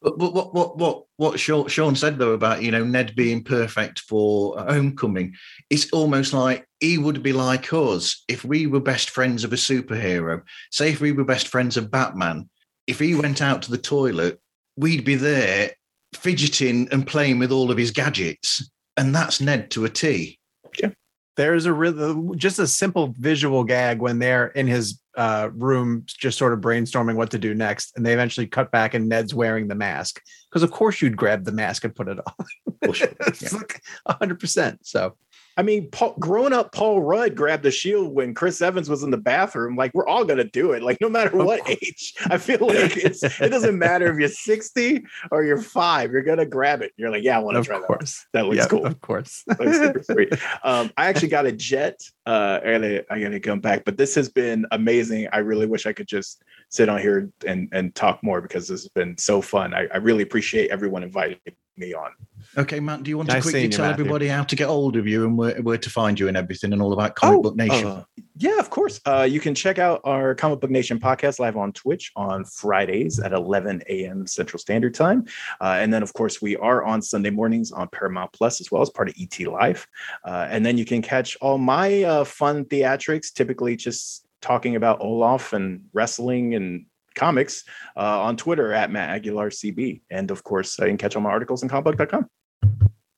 [0.00, 3.42] But, but what what what what Sean, Sean said though about you know Ned being
[3.42, 5.34] perfect for Homecoming,
[5.70, 9.56] it's almost like he would be like us if we were best friends of a
[9.56, 10.42] superhero.
[10.70, 12.48] Say if we were best friends of Batman,
[12.86, 14.40] if he went out to the toilet,
[14.76, 15.72] we'd be there
[16.14, 20.38] fidgeting and playing with all of his gadgets, and that's Ned to a T.
[20.80, 20.90] Yeah.
[21.36, 26.36] there's a rhythm, just a simple visual gag when they're in his uh, room just
[26.38, 29.68] sort of brainstorming what to do next and they eventually cut back and ned's wearing
[29.68, 30.20] the mask
[30.50, 32.46] because of course you'd grab the mask and put it on
[32.82, 33.56] Well, sure, it's yeah.
[33.58, 35.16] like 100% so
[35.56, 39.10] I mean, Paul, grown up Paul Rudd grabbed the shield when Chris Evans was in
[39.10, 39.76] the bathroom.
[39.76, 40.82] Like we're all gonna do it.
[40.82, 42.14] Like no matter what age.
[42.26, 46.12] I feel like it's it doesn't matter if you're 60 or you're five.
[46.12, 46.92] You're gonna grab it.
[46.96, 47.82] You're like, yeah, I want to try that.
[47.82, 48.86] Of course That looks Yeah, cool.
[48.86, 50.32] of course looks sweet.
[50.64, 52.00] Um, I actually got a jet.
[52.26, 55.28] Uh, I gotta I gotta come back, but this has been amazing.
[55.32, 58.82] I really wish I could just sit on here and and talk more because this
[58.82, 59.74] has been so fun.
[59.74, 61.38] I, I really appreciate everyone inviting
[61.76, 62.10] me on.
[62.56, 64.96] Okay, Matt, do you want Nice to quickly you, tell everybody how to get hold
[64.96, 67.56] of you and where, where to find you and everything and all about Comic Book
[67.56, 67.86] Nation?
[67.86, 68.04] uh,
[68.36, 69.00] yeah, of course.
[69.06, 73.18] Uh, you can check out our Comic Book Nation podcast live on Twitch on Fridays
[73.18, 74.26] at 11 a.m.
[74.26, 75.24] Central Standard Time.
[75.60, 78.82] Uh, and then, of course, we are on Sunday mornings on Paramount Plus as well
[78.82, 79.86] as part of ET Live.
[80.24, 85.00] Uh, and then you can catch all my uh, fun theatrics, typically just talking about
[85.00, 87.64] Olaf and wrestling and comics
[87.96, 90.02] uh, on Twitter at Matt Aguilar CB.
[90.10, 92.28] And of course, you can catch all my articles on comicbook.com.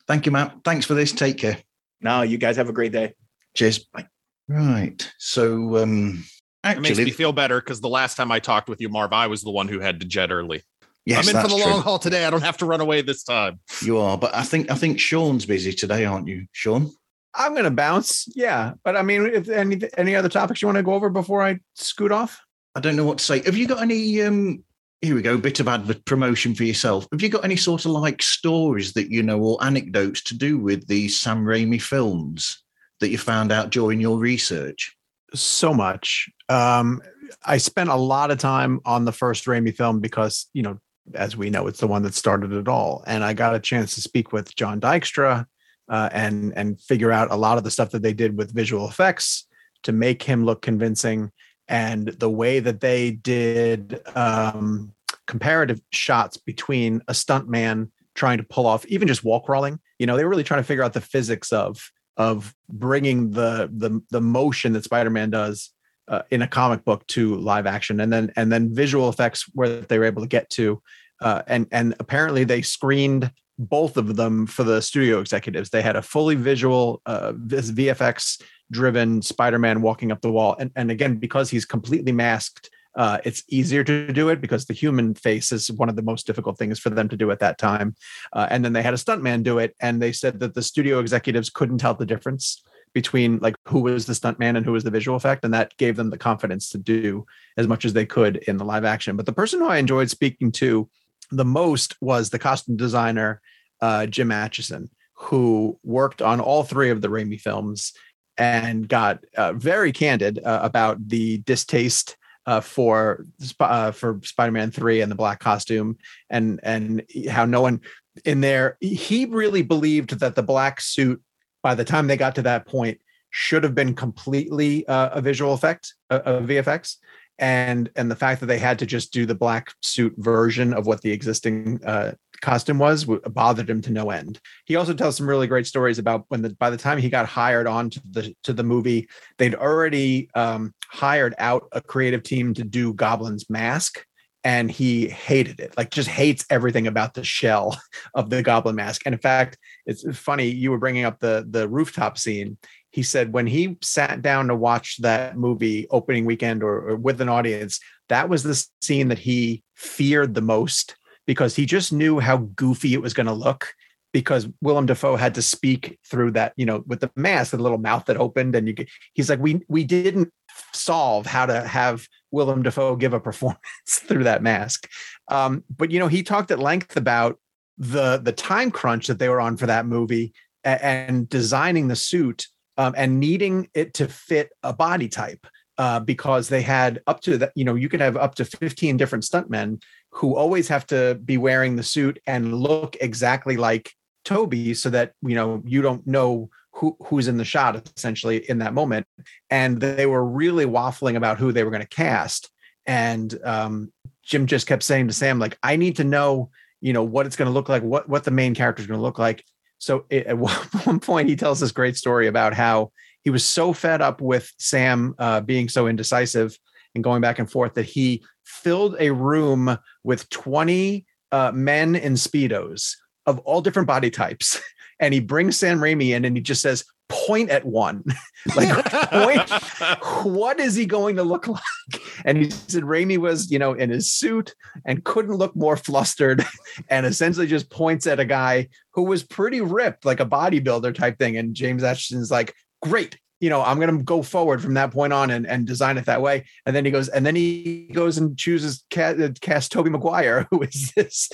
[0.06, 0.58] Thank you, Matt.
[0.64, 1.12] Thanks for this.
[1.12, 1.58] Take care.
[2.00, 3.14] Now, you guys have a great day.
[3.56, 3.80] Cheers.
[3.92, 4.06] Bye.
[4.48, 5.10] Right.
[5.18, 6.24] So, um,
[6.64, 9.26] It makes me feel better because the last time I talked with you, Marv, I
[9.26, 10.62] was the one who had to jet early.
[11.04, 11.72] yes, I'm in for that's the true.
[11.72, 12.24] long haul today.
[12.24, 13.58] I don't have to run away this time.
[13.82, 16.90] You are, but I think I think Sean's busy today, aren't you, Sean?
[17.38, 20.82] i'm gonna bounce yeah but i mean if any any other topics you want to
[20.82, 22.40] go over before i scoot off
[22.74, 23.42] I don't know what to say.
[23.42, 24.20] Have you got any?
[24.22, 24.62] um
[25.02, 25.36] Here we go.
[25.36, 27.06] Bit of advert promotion for yourself.
[27.12, 30.58] Have you got any sort of like stories that you know or anecdotes to do
[30.58, 32.62] with these Sam Raimi films
[33.00, 34.96] that you found out during your research?
[35.34, 36.28] so much.
[36.48, 37.00] Um,
[37.44, 40.78] I spent a lot of time on the first Raimi film because, you know,
[41.14, 43.04] as we know, it's the one that started it all.
[43.06, 45.46] And I got a chance to speak with John Dykstra
[45.88, 48.88] uh, and and figure out a lot of the stuff that they did with visual
[48.88, 49.46] effects
[49.84, 51.30] to make him look convincing,
[51.68, 54.92] and the way that they did um,
[55.26, 59.78] comparative shots between a stuntman trying to pull off even just wall crawling.
[59.98, 63.70] You know, they were really trying to figure out the physics of of bringing the
[63.72, 65.70] the the motion that Spider-Man does
[66.08, 69.80] uh, in a comic book to live action, and then and then visual effects where
[69.80, 70.80] they were able to get to,
[71.20, 75.70] uh, and and apparently they screened both of them for the studio executives.
[75.70, 80.90] They had a fully visual uh, VFX driven Spider-Man walking up the wall, and and
[80.90, 82.70] again because he's completely masked.
[82.94, 86.26] Uh, it's easier to do it because the human face is one of the most
[86.26, 87.94] difficult things for them to do at that time.
[88.32, 90.98] Uh, and then they had a stuntman do it, and they said that the studio
[90.98, 92.62] executives couldn't tell the difference
[92.94, 95.96] between like who was the stuntman and who was the visual effect, and that gave
[95.96, 97.26] them the confidence to do
[97.58, 99.16] as much as they could in the live action.
[99.16, 100.88] But the person who I enjoyed speaking to
[101.30, 103.42] the most was the costume designer
[103.82, 107.92] uh, Jim Acheson, who worked on all three of the Raimi films.
[108.38, 112.16] And got uh, very candid uh, about the distaste
[112.46, 113.24] uh, for
[113.60, 115.98] uh, for Spider-Man three and the black costume,
[116.30, 117.80] and and how no one
[118.24, 118.76] in there.
[118.80, 121.20] He really believed that the black suit,
[121.62, 125.54] by the time they got to that point, should have been completely uh, a visual
[125.54, 126.96] effect, a, VFX,
[127.38, 130.86] and and the fact that they had to just do the black suit version of
[130.86, 134.40] what the existing uh, costume was bothered him to no end.
[134.64, 137.26] He also tells some really great stories about when the by the time he got
[137.26, 139.08] hired on to the to the movie,
[139.38, 144.04] they'd already um, hired out a creative team to do Goblin's mask.
[144.44, 147.80] And he hated it, like just hates everything about the shell
[148.14, 149.02] of the Goblin mask.
[149.04, 152.56] And in fact, it's funny you were bringing up the the rooftop scene.
[152.90, 157.20] He said when he sat down to watch that movie opening weekend or, or with
[157.20, 160.96] an audience, that was the scene that he feared the most
[161.26, 163.74] because he just knew how goofy it was going to look
[164.16, 167.76] because Willem Dafoe had to speak through that, you know, with the mask, the little
[167.76, 168.74] mouth that opened, and you.
[169.12, 170.32] He's like, we we didn't
[170.72, 174.88] solve how to have Willem Dafoe give a performance through that mask,
[175.28, 177.38] um, but you know, he talked at length about
[177.76, 180.32] the the time crunch that they were on for that movie
[180.64, 182.46] and, and designing the suit
[182.78, 185.46] um, and needing it to fit a body type.
[185.78, 188.96] Uh, because they had up to that, you know, you could have up to 15
[188.96, 189.78] different stuntmen
[190.16, 193.92] who always have to be wearing the suit and look exactly like
[194.24, 198.58] Tobey so that you know you don't know who who's in the shot essentially in
[198.58, 199.06] that moment.
[199.50, 202.50] And they were really waffling about who they were going to cast.
[202.86, 203.92] And um,
[204.22, 206.50] Jim just kept saying to Sam like I need to know
[206.80, 208.98] you know what it's going to look like what what the main character is going
[208.98, 209.44] to look like.
[209.78, 210.38] So it, at
[210.86, 212.90] one point he tells this great story about how
[213.22, 216.58] he was so fed up with Sam uh, being so indecisive
[216.96, 222.14] and going back and forth that he filled a room with 20 uh, men in
[222.14, 222.94] speedos
[223.26, 224.60] of all different body types.
[224.98, 228.02] And he brings sam raimi in and he just says point at one.
[228.54, 229.50] Like point
[230.24, 232.00] what is he going to look like?
[232.24, 234.54] And he said raimi was you know in his suit
[234.86, 236.46] and couldn't look more flustered
[236.88, 241.18] and essentially just points at a guy who was pretty ripped like a bodybuilder type
[241.18, 241.36] thing.
[241.36, 245.12] And james Acheson's like great you know, I'm going to go forward from that point
[245.12, 246.44] on and, and design it that way.
[246.64, 250.46] And then he goes, and then he goes and chooses cast, uh, cast Tobey Maguire,
[250.50, 251.30] who is this,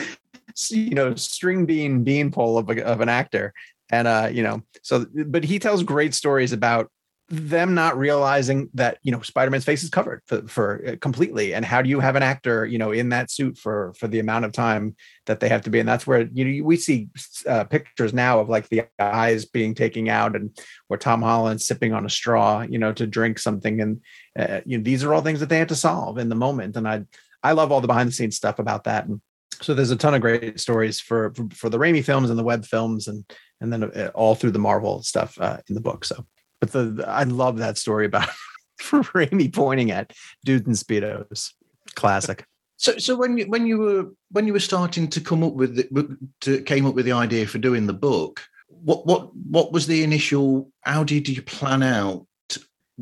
[0.71, 3.53] you know, string bean beanpole of, a, of an actor.
[3.91, 6.91] And, uh, you know, so, but he tells great stories about
[7.33, 11.65] them not realizing that you know Spider-Man's face is covered for, for uh, completely, and
[11.65, 14.45] how do you have an actor you know in that suit for for the amount
[14.45, 17.09] of time that they have to be, and that's where you know we see
[17.49, 20.57] uh, pictures now of like the eyes being taken out, and
[20.89, 24.03] where Tom Holland sipping on a straw, you know, to drink something, and
[24.39, 26.77] uh, you know these are all things that they had to solve in the moment,
[26.77, 27.05] and I
[27.43, 29.23] I love all the behind the scenes stuff about that, and
[29.63, 32.45] so there's a ton of great stories for for, for the Raimi films and the
[32.45, 33.25] Webb films, and
[33.63, 36.27] and then uh, all through the Marvel stuff uh, in the book, so
[36.63, 38.29] but the, I love that story about
[38.81, 40.13] Raimi pointing at
[40.45, 41.53] dudes in speedos.
[41.97, 42.47] Classic.
[42.77, 45.75] So, so when you when you were when you were starting to come up with
[45.75, 49.89] the, to came up with the idea for doing the book, what what what was
[49.89, 50.71] the initial?
[50.83, 52.27] How did you plan out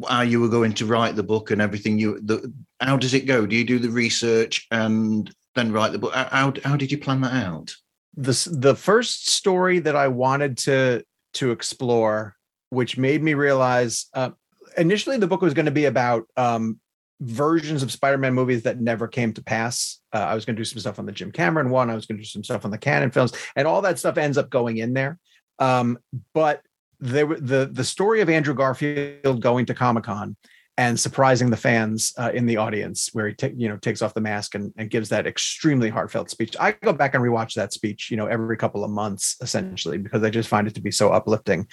[0.09, 1.99] how you were going to write the book and everything?
[1.99, 2.51] You the
[2.81, 3.45] how does it go?
[3.45, 6.15] Do you do the research and then write the book?
[6.15, 7.75] How how did you plan that out?
[8.17, 11.05] The the first story that I wanted to
[11.35, 12.37] to explore
[12.71, 14.31] which made me realize uh,
[14.77, 16.81] initially the book was going to be about um,
[17.21, 20.01] versions of Spider-Man movies that never came to pass.
[20.13, 21.91] Uh, I was going to do some stuff on the Jim Cameron one.
[21.91, 24.17] I was going to do some stuff on the Cannon films, and all that stuff
[24.17, 25.19] ends up going in there.
[25.59, 25.99] Um,
[26.33, 26.63] but
[27.01, 30.37] there, the the story of Andrew Garfield going to Comic Con
[30.79, 34.15] and surprising the fans uh, in the audience, where he ta- you know takes off
[34.15, 36.57] the mask and, and gives that extremely heartfelt speech.
[36.59, 40.23] I go back and rewatch that speech, you know, every couple of months, essentially, because
[40.23, 41.67] I just find it to be so uplifting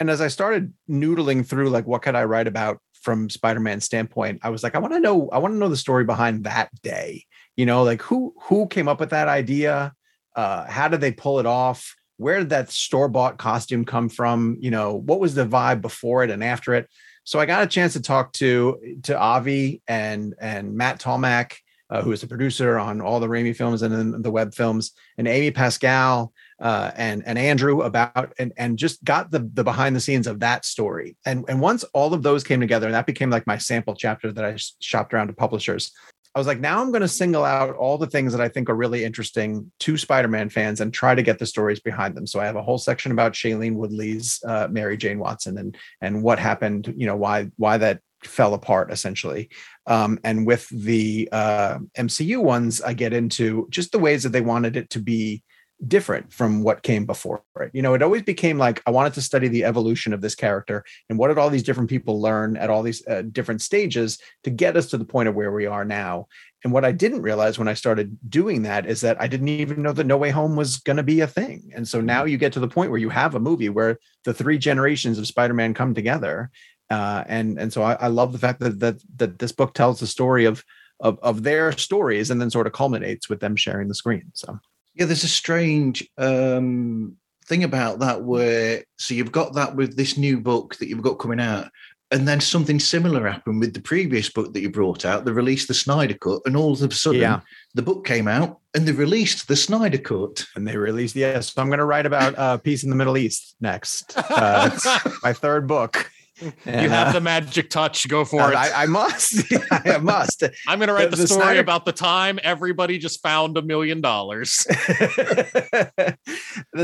[0.00, 4.40] and as I started noodling through like what could I write about from Spider-Man standpoint,
[4.42, 6.70] I was like, I want to know, I want to know the story behind that
[6.82, 7.24] day.
[7.56, 9.92] You know, like who who came up with that idea?
[10.36, 11.96] Uh, how did they pull it off?
[12.16, 14.56] Where did that store-bought costume come from?
[14.60, 16.88] You know, what was the vibe before it and after it?
[17.24, 21.54] So I got a chance to talk to to Avi and and Matt Tolmach,
[21.90, 24.92] uh, who is the producer on all the Raimi films and then the Webb films,
[25.16, 29.94] and Amy Pascal uh, and and Andrew about and and just got the the behind
[29.94, 31.16] the scenes of that story.
[31.24, 34.32] And and once all of those came together, and that became like my sample chapter
[34.32, 35.92] that I shopped around to publishers.
[36.34, 38.68] I was like, now I'm going to single out all the things that I think
[38.68, 42.26] are really interesting to Spider-Man fans and try to get the stories behind them.
[42.26, 46.22] So I have a whole section about Shailene Woodley's uh, Mary Jane Watson and and
[46.22, 49.48] what happened, you know, why why that fell apart essentially.
[49.86, 54.40] Um, and with the uh, MCU ones, I get into just the ways that they
[54.40, 55.42] wanted it to be
[55.86, 57.70] different from what came before it.
[57.72, 60.84] You know, it always became like I wanted to study the evolution of this character
[61.08, 64.50] and what did all these different people learn at all these uh, different stages to
[64.50, 66.26] get us to the point of where we are now.
[66.64, 69.82] And what I didn't realize when I started doing that is that I didn't even
[69.82, 71.70] know that No Way Home was going to be a thing.
[71.74, 74.34] And so now you get to the point where you have a movie where the
[74.34, 76.50] three generations of Spider-Man come together.
[76.90, 80.00] Uh, and and so I, I love the fact that that that this book tells
[80.00, 80.64] the story of
[81.00, 84.30] of of their stories and then sort of culminates with them sharing the screen.
[84.34, 84.58] So
[84.98, 90.18] Yeah, there's a strange um, thing about that where so you've got that with this
[90.18, 91.68] new book that you've got coming out,
[92.10, 95.24] and then something similar happened with the previous book that you brought out.
[95.24, 97.40] They released the Snyder Cut, and all of a sudden Yeah.
[97.74, 100.44] the book came out and they released the Snyder Cut.
[100.56, 101.52] and they released yes.
[101.52, 104.16] So I'm going to write about uh, peace in the Middle East next.
[104.16, 106.10] Uh, it's my third book.
[106.40, 108.06] You have uh, the magic touch.
[108.08, 108.54] Go for uh, it.
[108.54, 109.42] I, I must.
[109.70, 110.44] I must.
[110.66, 113.56] I'm going to write the- the, the story Snyder- about the time everybody just found
[113.56, 114.64] a million dollars.
[114.68, 116.16] the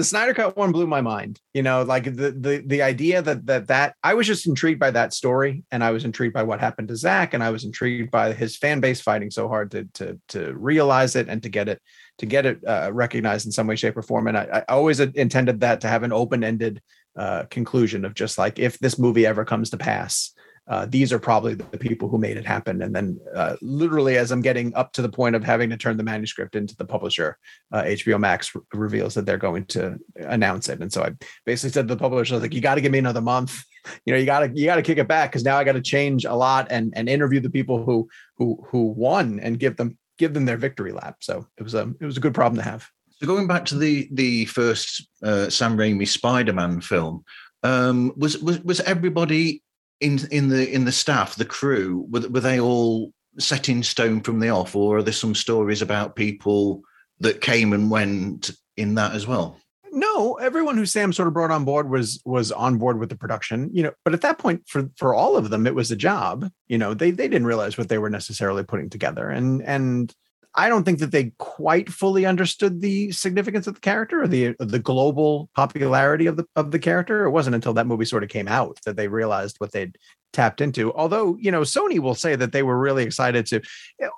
[0.03, 1.41] Snyder Cut one blew my mind.
[1.53, 4.91] You know, like the the the idea that that that I was just intrigued by
[4.91, 8.11] that story, and I was intrigued by what happened to Zach, and I was intrigued
[8.11, 11.69] by his fan base fighting so hard to to to realize it and to get
[11.69, 11.81] it
[12.19, 14.29] to get it uh, recognized in some way, shape, or form.
[14.29, 16.81] And I, I always intended that to have an open ended
[17.17, 20.33] uh, conclusion of just like if this movie ever comes to pass.
[20.67, 22.81] Uh, these are probably the people who made it happen.
[22.81, 25.99] And then, uh, literally, as I'm getting up to the point of having to turn
[25.99, 27.37] the manuscript into the publisher,
[27.71, 30.81] uh, HBO Max re- reveals that they're going to announce it.
[30.81, 31.11] And so I
[31.45, 33.63] basically said to the publisher, I was like, "You got to give me another month.
[34.07, 35.73] You know, you got to you got to kick it back because now I got
[35.73, 38.09] to change a lot and and interview the people who
[38.39, 41.93] who who won and give them give them their victory lap." So it was a
[42.01, 42.89] it was a good problem to have.
[43.25, 47.25] So going back to the the first uh, Sam Raimi Spider-Man film,
[47.63, 49.63] um, was was was everybody
[50.03, 54.21] in in the in the staff, the crew, were, were they all set in stone
[54.21, 56.83] from the off, or are there some stories about people
[57.21, 59.57] that came and went in that as well?
[59.91, 63.17] No, everyone who Sam sort of brought on board was was on board with the
[63.17, 63.93] production, you know.
[64.05, 66.51] But at that point, for for all of them, it was a job.
[66.69, 70.15] You know, they they didn't realize what they were necessarily putting together, and and
[70.57, 74.55] I don't think that they quite fully understood the significance of the character or the
[74.59, 77.25] the global popularity of the of the character.
[77.25, 79.99] It wasn't until that movie sort of came out that they realized what they'd
[80.33, 80.93] tapped into.
[80.95, 83.63] Although, you know, Sony will say that they were really excited to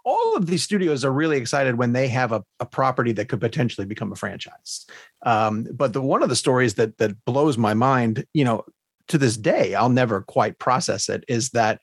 [0.04, 3.40] all of these studios are really excited when they have a, a property that could
[3.40, 4.86] potentially become a franchise.
[5.24, 8.64] Um, but the one of the stories that that blows my mind, you know,
[9.08, 11.80] to this day, I'll never quite process it, is that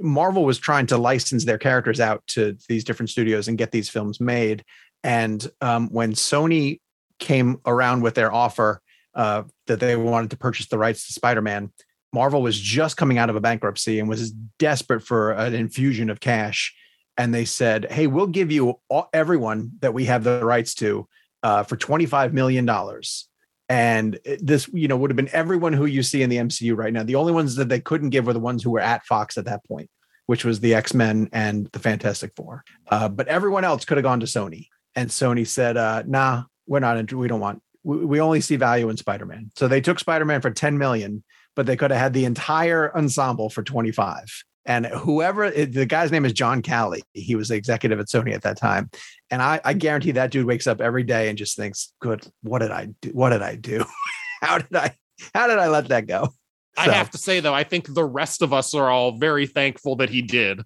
[0.00, 3.88] Marvel was trying to license their characters out to these different studios and get these
[3.88, 4.64] films made.
[5.02, 6.80] And um, when Sony
[7.18, 8.82] came around with their offer
[9.14, 11.72] uh, that they wanted to purchase the rights to Spider-Man,
[12.12, 16.20] Marvel was just coming out of a bankruptcy and was desperate for an infusion of
[16.20, 16.74] cash.
[17.16, 21.06] And they said, "Hey, we'll give you all, everyone that we have the rights to
[21.42, 23.28] uh, for twenty-five million dollars."
[23.70, 26.92] And this, you know, would have been everyone who you see in the MCU right
[26.92, 27.04] now.
[27.04, 29.44] The only ones that they couldn't give were the ones who were at Fox at
[29.44, 29.88] that point,
[30.26, 32.64] which was the X Men and the Fantastic Four.
[32.90, 34.66] Uh, but everyone else could have gone to Sony,
[34.96, 37.12] and Sony said, uh, "Nah, we're not.
[37.12, 37.62] We don't want.
[37.84, 40.76] We, we only see value in Spider Man." So they took Spider Man for ten
[40.76, 41.22] million,
[41.54, 44.26] but they could have had the entire ensemble for twenty five.
[44.66, 48.42] And whoever the guy's name is John Calley, he was the executive at Sony at
[48.42, 48.90] that time.
[49.30, 52.58] And I, I guarantee that dude wakes up every day and just thinks, "Good, what
[52.60, 53.10] did I do?
[53.10, 53.84] What did I do?
[54.42, 54.96] how did I?
[55.34, 56.28] How did I let that go?"
[56.76, 59.96] I have to say though, I think the rest of us are all very thankful
[59.96, 60.62] that he did.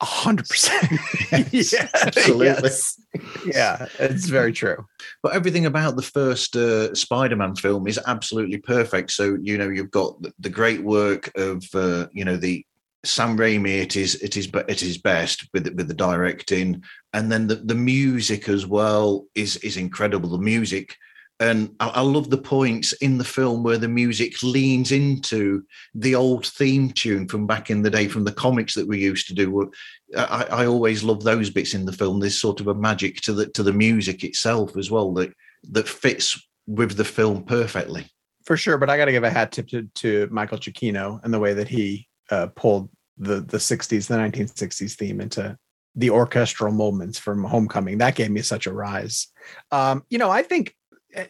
[0.00, 0.88] A hundred percent.
[1.52, 2.46] Yes, Yeah, absolutely.
[2.46, 3.00] yes.
[3.46, 4.86] Yeah, it's very true.
[5.22, 9.10] But everything about the first uh, Spider-Man film is absolutely perfect.
[9.12, 12.64] So you know you've got the, the great work of uh, you know the
[13.04, 13.80] Sam Raimi.
[13.80, 16.82] It is it is be- it is best with the, with the directing,
[17.12, 20.28] and then the, the music as well is is incredible.
[20.30, 20.96] The music,
[21.38, 25.62] and I, I love the points in the film where the music leans into
[25.94, 29.26] the old theme tune from back in the day from the comics that we used
[29.28, 29.70] to do.
[30.16, 32.20] I, I always love those bits in the film.
[32.20, 35.32] There's sort of a magic to the to the music itself as well that
[35.70, 38.06] that fits with the film perfectly.
[38.44, 38.76] for sure.
[38.78, 41.54] But I got to give a hat tip to, to Michael Giacchino and the way
[41.54, 45.56] that he uh, pulled the the '60s, the 1960s theme into
[45.94, 47.98] the orchestral moments from Homecoming.
[47.98, 49.28] That gave me such a rise.
[49.70, 50.74] Um, you know, I think,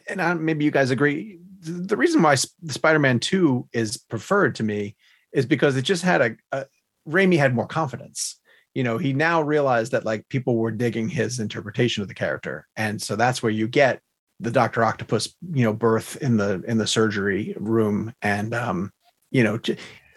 [0.07, 1.39] and I, maybe you guys agree.
[1.61, 4.95] The reason why Sp- Spider-Man Two is preferred to me
[5.33, 6.65] is because it just had a, a
[7.07, 8.39] Raimi had more confidence.
[8.73, 12.67] You know, he now realized that like people were digging his interpretation of the character,
[12.75, 14.01] and so that's where you get
[14.39, 18.91] the Doctor Octopus, you know, birth in the in the surgery room, and um,
[19.29, 19.59] you know,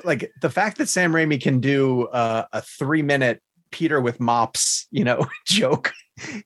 [0.04, 3.40] like the fact that Sam Raimi can do uh, a three minute
[3.70, 5.92] Peter with mops, you know, joke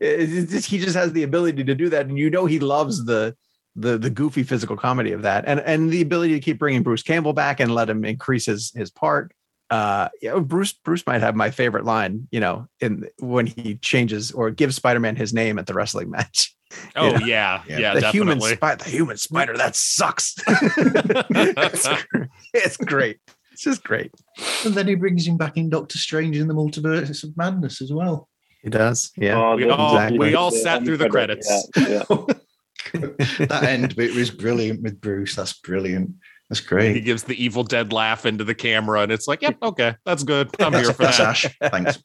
[0.00, 3.36] just- he just has the ability to do that, and you know he loves the
[3.76, 7.02] the the goofy physical comedy of that, and and the ability to keep bringing Bruce
[7.02, 9.32] Campbell back and let him increase his his part.
[9.70, 13.76] Uh, you know, Bruce Bruce might have my favorite line, you know, in when he
[13.76, 16.54] changes or gives Spider Man his name at the wrestling match.
[16.96, 17.26] Oh know?
[17.26, 20.34] yeah, Yeah, yeah, the human spider, the human spider, that sucks.
[20.46, 21.88] it's,
[22.52, 23.18] it's great.
[23.58, 24.14] It's just great.
[24.64, 27.92] And then he brings him back in Doctor Strange in the Multiverse of Madness as
[27.92, 28.28] well.
[28.62, 29.10] He does.
[29.16, 29.36] Yeah.
[29.36, 30.18] Oh, We all- Exactly.
[30.20, 31.68] we all sat end through the credit, credits.
[31.76, 32.04] Yeah,
[32.94, 33.46] yeah.
[33.48, 35.34] that end bit was brilliant with Bruce.
[35.34, 36.12] That's brilliant.
[36.48, 36.94] That's great.
[36.94, 40.22] He gives the Evil Dead laugh into the camera, and it's like, yep, okay, that's
[40.22, 40.50] good.
[40.60, 41.26] I'm here for that's that.
[41.26, 41.46] Ash.
[41.72, 41.98] Thanks.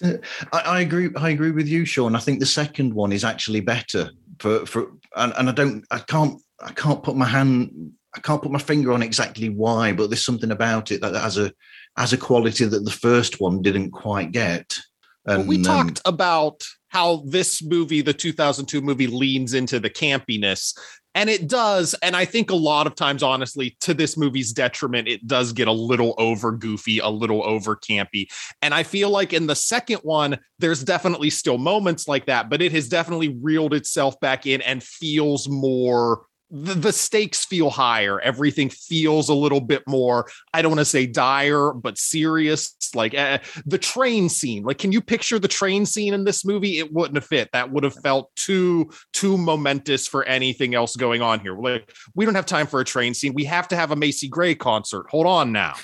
[0.52, 1.10] I, I agree.
[1.16, 2.14] I agree with you, Sean.
[2.14, 5.84] I think the second one is actually better for for, and, and I don't.
[5.90, 6.40] I can't.
[6.60, 7.92] I can't put my hand.
[8.14, 11.38] I can't put my finger on exactly why, but there's something about it that has
[11.38, 11.52] a
[11.96, 14.76] has a quality that the first one didn't quite get.
[15.24, 19.90] Well, And we um, talked about how this movie, the 2002 movie, leans into the
[19.90, 20.76] campiness.
[21.14, 21.94] And it does.
[22.02, 25.66] And I think a lot of times, honestly, to this movie's detriment, it does get
[25.66, 28.28] a little over goofy, a little over campy.
[28.62, 32.62] And I feel like in the second one, there's definitely still moments like that, but
[32.62, 36.22] it has definitely reeled itself back in and feels more.
[36.50, 38.20] The, the stakes feel higher.
[38.20, 42.74] Everything feels a little bit more, I don't want to say dire, but serious.
[42.94, 44.62] Like uh, the train scene.
[44.62, 46.78] Like can you picture the train scene in this movie?
[46.78, 47.50] It wouldn't have fit.
[47.52, 51.54] That would have felt too too momentous for anything else going on here.
[51.54, 53.34] Like we don't have time for a train scene.
[53.34, 55.06] We have to have a macy gray concert.
[55.10, 55.74] Hold on now.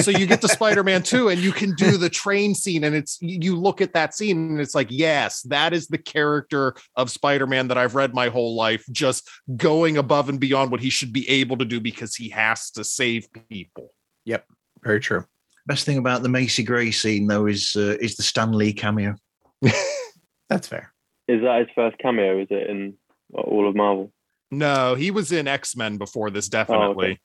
[0.00, 3.18] So you get to spider-man 2 and you can do the train scene and it's
[3.20, 7.68] you look at that scene and it's like yes that is the character of spider-man
[7.68, 11.28] that i've read my whole life just going above and beyond what he should be
[11.28, 13.86] able to do because he has to save people
[14.24, 14.44] Yep,
[14.82, 15.24] Very true.
[15.66, 19.14] best thing about the Macy Gray scene though is uh, is the Stan Lee cameo.
[20.50, 20.92] That's fair.
[21.28, 22.40] Is that his first cameo?
[22.40, 22.94] Is it in
[23.34, 24.12] all of Marvel?
[24.50, 27.20] no he was in x-men before this definitely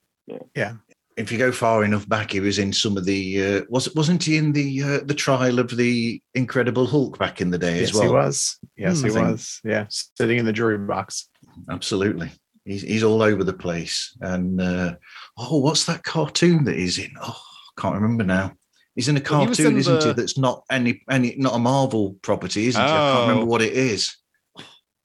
[0.62, 0.74] Yeah.
[1.16, 3.22] if you go far enough back, he was in some of the.
[3.48, 7.50] Uh, was wasn't he in the uh, the trial of the Incredible Hulk back in
[7.52, 8.04] the day Yes, as well?
[8.04, 8.38] he was.
[8.76, 9.42] Yes, Hmm, he was.
[9.74, 9.86] Yeah,
[10.20, 11.30] sitting in the jury box.
[11.70, 12.30] Absolutely,
[12.66, 14.16] he's he's all over the place.
[14.22, 14.96] And uh,
[15.38, 17.12] oh, what's that cartoon that he's in?
[17.22, 17.42] Oh,
[17.78, 18.54] I can't remember now.
[18.96, 20.14] He's in a Well, he cartoon, in isn't he?
[20.14, 22.86] That's not any any not a Marvel property, isn't it?
[22.86, 23.52] I can't remember Oh.
[23.52, 24.16] what it is.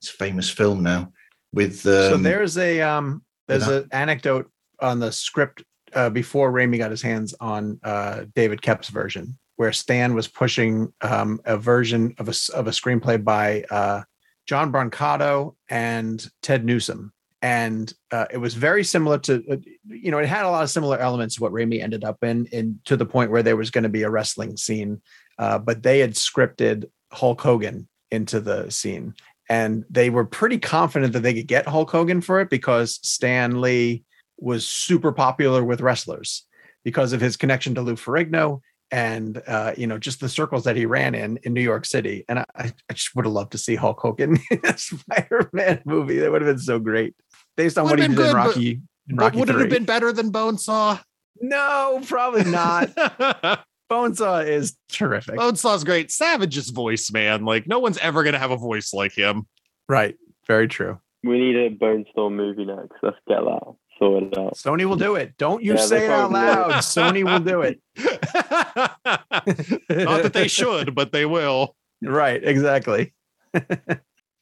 [0.01, 1.13] It's a famous film now
[1.53, 1.85] with.
[1.87, 4.51] Um, so there's a um there's an anecdote
[4.81, 9.73] on the script uh, before Raimi got his hands on uh, David Koepp's version, where
[9.73, 14.03] Stan was pushing um, a version of a of a screenplay by uh,
[14.47, 20.19] John Brancato and Ted Newsom, and uh, it was very similar to uh, you know
[20.19, 22.97] it had a lot of similar elements to what Raimi ended up in, in to
[22.97, 25.01] the point where there was going to be a wrestling scene,
[25.39, 29.15] uh, but they had scripted Hulk Hogan into the scene
[29.49, 33.61] and they were pretty confident that they could get Hulk Hogan for it because Stan
[33.61, 34.05] Lee
[34.39, 36.45] was super popular with wrestlers
[36.85, 38.61] because of his connection to Lou Ferrigno
[38.91, 42.25] and uh, you know just the circles that he ran in in New York City.
[42.29, 46.19] And I, I just would have loved to see Hulk Hogan in a Spider-Man movie.
[46.19, 47.15] That would have been so great,
[47.59, 48.71] based on what Would've he been did in good, but- Rocky.
[49.11, 51.01] in But Rocky would it have been better than Bonesaw?
[51.43, 52.89] No, probably not.
[53.91, 55.37] Bonesaw is terrific.
[55.37, 56.11] Bonesaw's great.
[56.11, 57.45] Savage's voice, man.
[57.45, 59.47] Like no one's ever gonna have a voice like him.
[59.89, 60.99] Right, very true.
[61.25, 62.93] We need a Bone Storm movie next.
[63.03, 64.55] Let's get that sorted out.
[64.57, 65.37] Sony will do it.
[65.39, 66.69] Don't you Yeah, say it out probably will.
[66.69, 66.71] loud.
[66.83, 67.81] Sony will do it.
[70.07, 71.75] Not that they should, but they will.
[72.03, 73.15] Right, exactly.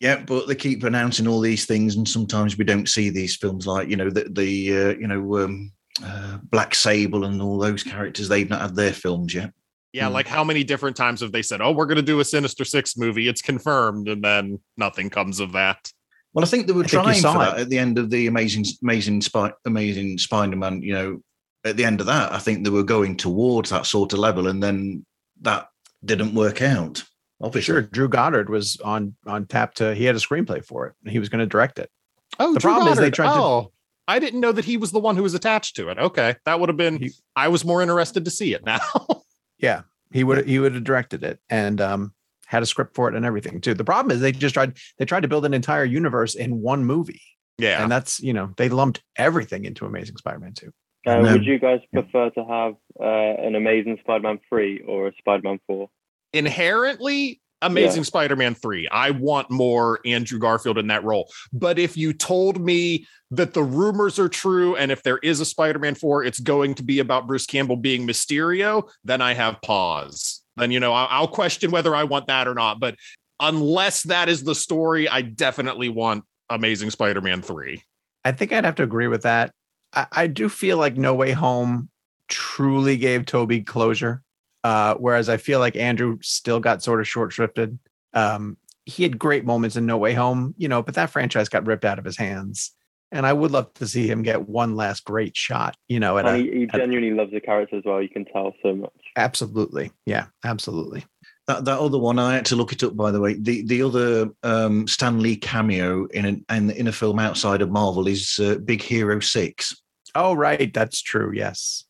[0.00, 3.66] Yeah, but they keep announcing all these things, and sometimes we don't see these films
[3.66, 5.72] like you know the the uh, you know um,
[6.04, 8.28] uh, Black Sable and all those characters.
[8.28, 9.52] They've not had their films yet.
[9.92, 10.12] Yeah, Hmm.
[10.14, 12.98] like how many different times have they said, "Oh, we're gonna do a Sinister Six
[12.98, 13.26] movie.
[13.28, 15.90] It's confirmed," and then nothing comes of that.
[16.34, 17.62] Well, I think they were I trying for that it.
[17.62, 20.82] at the end of the amazing, amazing, Spy, amazing Spider-Man.
[20.82, 21.22] You know,
[21.64, 24.48] at the end of that, I think they were going towards that sort of level,
[24.48, 25.06] and then
[25.40, 25.68] that
[26.04, 27.02] didn't work out.
[27.40, 29.94] Obviously, Sure, Drew Goddard was on on tap to.
[29.94, 31.90] He had a screenplay for it, and he was going to direct it.
[32.38, 33.14] Oh, The Drew problem is they Goddard.
[33.14, 33.72] tried to- Oh,
[34.08, 35.98] I didn't know that he was the one who was attached to it.
[35.98, 36.98] Okay, that would have been.
[36.98, 38.78] He- I was more interested to see it now.
[39.58, 39.82] Yeah,
[40.12, 42.12] he would he would have directed it and um,
[42.44, 43.72] had a script for it and everything too.
[43.72, 46.84] The problem is they just tried they tried to build an entire universe in one
[46.84, 47.22] movie,
[47.56, 50.72] yeah, and that's you know they lumped everything into Amazing Spider-Man two.
[51.06, 55.08] Uh, And then- would you guys prefer to have uh, an Amazing Spider-Man three or
[55.08, 55.88] a Spider-Man four?
[56.32, 58.88] Inherently Amazing Spider-Man 3.
[58.88, 61.30] I want more Andrew Garfield in that role.
[61.52, 65.44] But if you told me that the rumors are true and if there is a
[65.44, 70.42] Spider-Man 4, it's going to be about Bruce Campbell being Mysterio, then I have pause.
[70.56, 72.78] then you know I'll, I'll question whether I want that or not.
[72.78, 72.96] But
[73.40, 77.82] unless that is the story, I definitely want Amazing Spider-Man three.
[78.24, 79.50] I think I'd have to agree with that.
[79.94, 81.88] I, I do feel like No Way Home
[82.28, 84.22] truly gave Tobey closure,
[84.66, 87.78] uh, whereas I feel like Andrew still got sort of short shrifted.
[88.14, 91.66] Um, he had great moments in No Way Home, you know, but that franchise got
[91.66, 92.72] ripped out of his hands.
[93.12, 96.18] And I would love to see him get one last great shot, you know.
[96.18, 98.02] At And a, he, he at- genuinely loves the character as well.
[98.02, 98.90] You can tell so much.
[99.16, 101.04] absolutely, yeah, absolutely.
[101.46, 103.34] That that other one, I had to look it up by the way.
[103.34, 107.70] The the other um, Stan Lee cameo in an in, in a film outside of
[107.70, 109.80] Marvel is uh, Big Hero Six.
[110.16, 111.30] Oh, right, that's true.
[111.32, 111.84] Yes,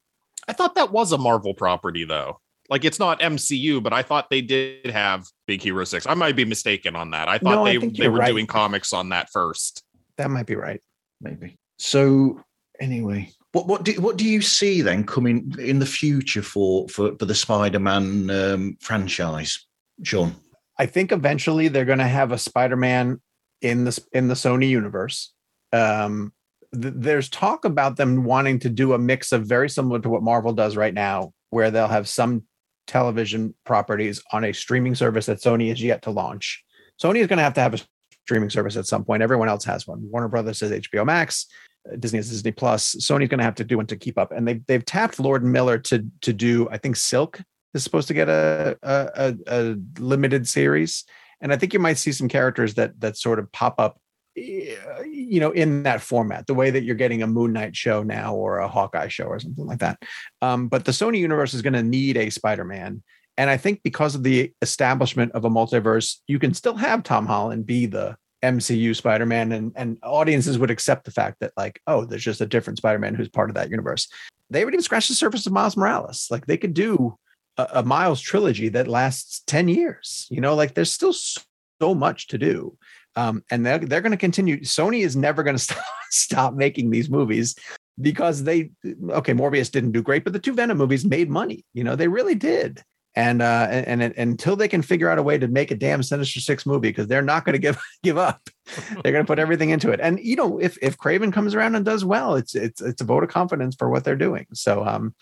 [0.48, 2.40] I thought that was a Marvel property though.
[2.69, 6.07] Like it's not MCU, but I thought they did have Big Hero Six.
[6.07, 7.29] I might be mistaken on that.
[7.29, 8.29] I thought No, they think they were right.
[8.29, 9.83] doing comics on that first.
[10.17, 10.81] that might be right.
[11.21, 11.57] maybe.
[11.79, 12.41] So
[12.81, 17.15] anyway, what what do what do you see then coming in the future for for,
[17.19, 19.65] for the Spider-Man um, franchise,
[20.03, 20.35] Sean?
[20.79, 23.21] I think eventually they're going to have a Spider-Man
[23.63, 25.33] in the in the Sony universe.
[25.73, 26.33] Um,
[26.75, 30.23] th- there's talk about them wanting to do a mix of very similar to what
[30.23, 32.43] Marvel does right now, where they'll have some
[32.87, 36.65] television properties on a streaming service that Sony is yet to launch.
[37.03, 37.81] Sony is going to have to have a
[38.25, 39.23] streaming service at some point.
[39.23, 40.09] Everyone else has one.
[40.11, 41.47] Warner Brothers has HBO Max.
[41.91, 42.95] uh, Disney has Disney Plus.
[42.97, 45.45] Sony's going to have to do one to keep up, and they they've tapped Lord
[45.45, 46.69] Miller to to do.
[46.71, 47.41] I think Silk
[47.75, 51.05] is supposed to get a a, a, a limited series,
[51.41, 54.01] and I think you might see some characters that that sort of pop up,
[54.37, 58.35] you know, in that format, the way that you're getting a Moon Knight show now
[58.35, 60.03] or a Hawkeye show or something like that.
[60.43, 63.03] Um, but the Sony universe is going to need a Spider-Man.
[63.39, 67.27] And I think because of the establishment of a multiverse, you can still have Tom
[67.27, 72.05] Holland be the MCU Spider-Man, and and audiences would accept the fact that like, oh,
[72.05, 74.09] there's just a different Spider-Man who's part of that universe.
[74.51, 76.29] They haven't even scratched the surface of Miles Morales.
[76.31, 77.17] Like they could do
[77.57, 80.27] a, a Miles trilogy that lasts ten years.
[80.31, 82.77] You know, like there's still so much to do,
[83.17, 84.61] um, and they're they're going to continue.
[84.61, 87.57] Sony is never going to stop stop making these movies
[88.01, 88.71] because they
[89.11, 92.09] okay morbius didn't do great but the two venom movies made money you know they
[92.09, 92.83] really did.
[93.15, 95.75] And uh and, and, and until they can figure out a way to make a
[95.75, 98.41] damn sinister six movie because they're not going to give give up.
[99.03, 100.01] They're going to put everything into it.
[100.03, 103.05] And you know if if Kraven comes around and does well it's it's it's a
[103.05, 104.47] vote of confidence for what they're doing.
[104.53, 105.15] So um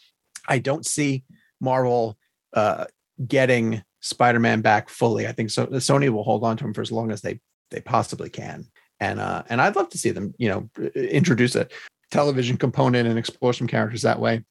[0.48, 1.24] i don't see
[1.60, 2.18] marvel
[2.52, 2.84] uh
[3.26, 5.28] getting spider-man back fully.
[5.28, 7.38] I think so sony will hold on to him for as long as they
[7.74, 8.64] they possibly can
[9.00, 11.66] and uh and i'd love to see them you know introduce a
[12.14, 14.44] television component and explore some characters that way.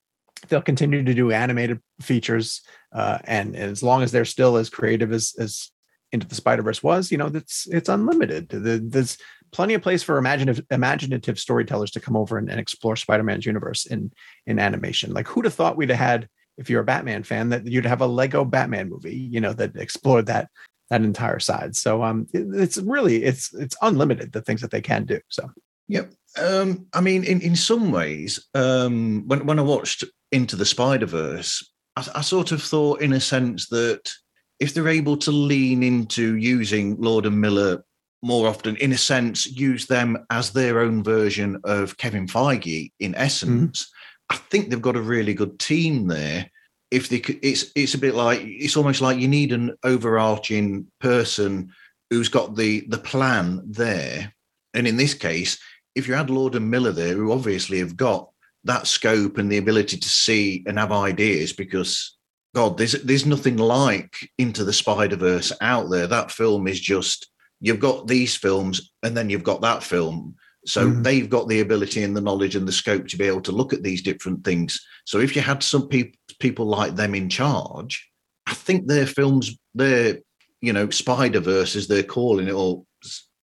[0.49, 5.13] They'll continue to do animated features, uh, and as long as they're still as creative
[5.13, 5.71] as as
[6.11, 8.49] Into the Spider Verse was, you know, that's it's unlimited.
[8.49, 9.17] The- There's
[9.51, 13.45] plenty of place for imaginative imaginative storytellers to come over and, and explore Spider Man's
[13.45, 14.11] universe in
[14.45, 15.13] in animation.
[15.13, 16.27] Like, who'd have thought we'd have had
[16.57, 19.77] if you're a Batman fan that you'd have a Lego Batman movie, you know, that
[19.77, 20.49] explored that
[20.89, 21.76] that entire side.
[21.76, 25.19] So um, it- it's really it's it's unlimited the things that they can do.
[25.30, 25.49] So
[25.89, 26.14] Yep.
[26.41, 31.05] Um, I mean, in, in some ways, um, when when I watched Into the Spider
[31.05, 34.11] Verse, I, I sort of thought, in a sense, that
[34.60, 37.84] if they're able to lean into using Lord and Miller
[38.22, 43.14] more often, in a sense, use them as their own version of Kevin Feige, in
[43.15, 43.91] essence,
[44.30, 46.49] I think they've got a really good team there.
[46.94, 50.86] If they, could, it's it's a bit like it's almost like you need an overarching
[50.99, 51.72] person
[52.10, 54.32] who's got the the plan there,
[54.76, 55.57] and in this case,
[55.95, 58.30] if you had Lord and Miller there, who obviously have got
[58.65, 62.15] that scope and the ability to see and have ideas, because
[62.53, 66.07] God, there's there's nothing like Into the Spider Verse out there.
[66.07, 67.28] That film is just
[67.60, 70.36] you've got these films and then you've got that film.
[70.65, 71.03] So Mhm.
[71.03, 73.73] they've got the ability and the knowledge and the scope to be able to look
[73.73, 74.80] at these different things.
[75.06, 78.10] So if you had some people people like them in charge,
[78.48, 80.19] I think their films, their
[80.61, 82.85] you know Spider Verse as they're calling it, or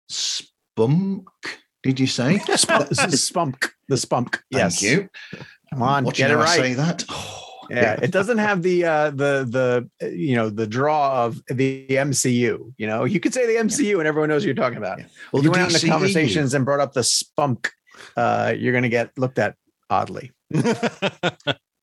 [0.09, 1.27] spunk.
[1.83, 2.39] Did you say?
[2.55, 4.41] Spunk, spunk the spunk.
[4.51, 5.09] Thank yes, you.
[5.71, 6.59] Come on, Watching get it how I right.
[6.59, 7.05] say that.
[7.69, 11.87] yeah, it doesn't have the uh the the uh, you know the draw of the
[11.89, 12.73] MCU.
[12.77, 14.99] You know, you could say the MCU and everyone knows what you're talking about.
[14.99, 15.05] Yeah.
[15.05, 15.89] Well, Well, if you went out into DCEU.
[15.91, 17.71] conversations and brought up the spunk,
[18.17, 19.55] uh, you're going to get looked at
[19.89, 20.31] oddly.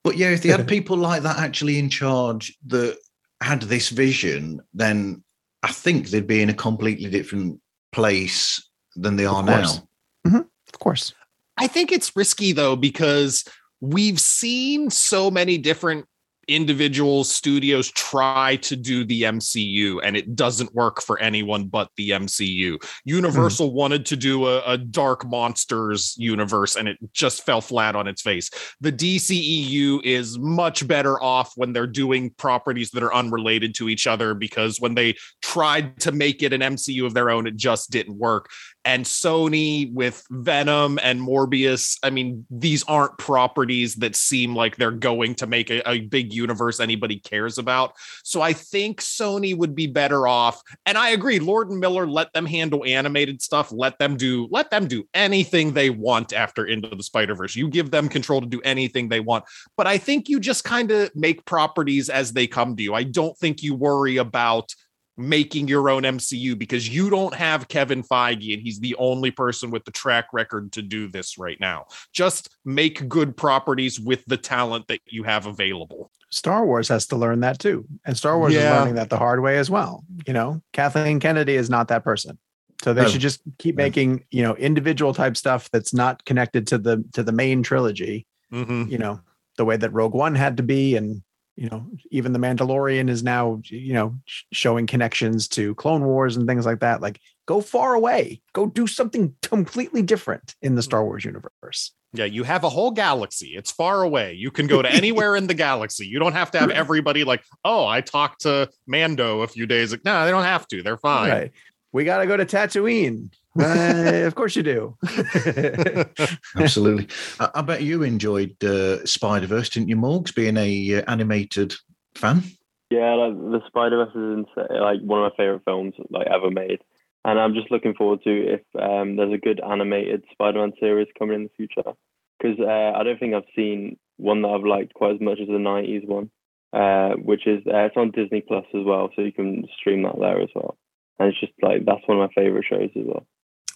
[0.07, 2.97] But yeah, if they had people like that actually in charge that
[3.43, 5.25] had this vision, then
[5.65, 7.61] I think they'd be in a completely different
[7.91, 8.65] place
[8.95, 9.63] than they are now.
[9.63, 9.81] course.
[10.27, 11.15] Of course.
[11.57, 13.45] I think it's risky though because
[13.81, 16.07] we've seen so many different
[16.49, 22.11] individual studios try to do the MCU and it doesn't work for anyone but the
[22.11, 22.77] MCU.
[23.05, 23.77] Universal mm-hmm.
[23.77, 28.23] wanted to do a, a, Dark Monsters universe and it just fell flat on its
[28.23, 28.49] face.
[28.81, 34.07] The DCEU is much better off when they're doing properties that are unrelated to each
[34.07, 37.91] other because when they tried to make it an MCU of their own, it just
[37.91, 38.49] didn't work
[38.87, 41.99] and Sony with Venom and Morbius.
[42.05, 46.33] I mean, these aren't properties that seem like they're going to make a, a, big
[46.33, 47.95] universe anybody cares about.
[48.23, 50.63] So I think Sony would be better off.
[50.87, 53.73] And I agree, Lord and Miller, let them handle animated stuff.
[53.73, 57.57] Let them do, let them do anything they want after Into the Spider-Verse.
[57.57, 59.45] You give them control to do anything they want.
[59.77, 62.95] But I think you just kind of make properties as they come to you.
[62.95, 64.73] I don't think you worry about
[65.17, 69.71] making your own MCU because you don't have Kevin Feige and he's the only person
[69.71, 71.87] with the track record to do this right now.
[72.13, 76.11] Just make good properties with the talent that you have available.
[76.31, 77.87] Star Wars has to learn that too.
[78.05, 78.75] And Star Wars yeah.
[78.75, 80.05] is learning that the hard way as well.
[80.27, 82.39] You know, Kathleen Kennedy is not that person.
[82.83, 83.09] So they no.
[83.09, 87.23] should just keep making, you know, individual type stuff that's not connected to the to
[87.23, 88.27] the main trilogy.
[88.53, 88.91] Mm-hmm.
[88.91, 89.21] You know,
[89.57, 91.23] the way that Rogue One had to be and
[91.57, 94.15] you know even the mandalorian is now you know
[94.53, 97.01] showing connections to clone wars and things like that.
[97.01, 98.43] Like go far away.
[98.53, 101.93] Go do something completely different in the star wars universe.
[102.13, 103.55] Yeah you have a whole galaxy.
[103.57, 104.35] It's far away.
[104.35, 106.07] You can go to anywhere in the galaxy.
[106.07, 109.93] You don't have to have everybody like oh i talked to mando a few days
[109.93, 110.83] ago no they don't have to.
[110.83, 111.31] They're fine.
[111.31, 111.53] Right.
[111.93, 114.97] we got to go to tatooine uh, of course you do.
[116.57, 117.09] Absolutely.
[117.41, 121.75] I, I, bet you enjoyed uh, Spider Verse, didn't you, Morgs, being a uh, animated
[122.15, 122.43] fan?
[122.91, 126.81] Yeah, like the Spider Verse is like one of my favorite films like ever made,
[127.25, 131.35] and I'm just looking forward to if um, there's a good animated Spider-Man series coming
[131.35, 131.93] in the future.
[132.39, 135.49] Because uh, I don't think I've seen one that I've liked quite as much as
[135.49, 136.31] the '90s one,
[136.73, 140.19] uh, which is uh, it's on Disney Plus as well, so you can stream that
[140.21, 140.77] there as well.
[141.19, 143.27] And it's just like that's one of my favorite shows as well.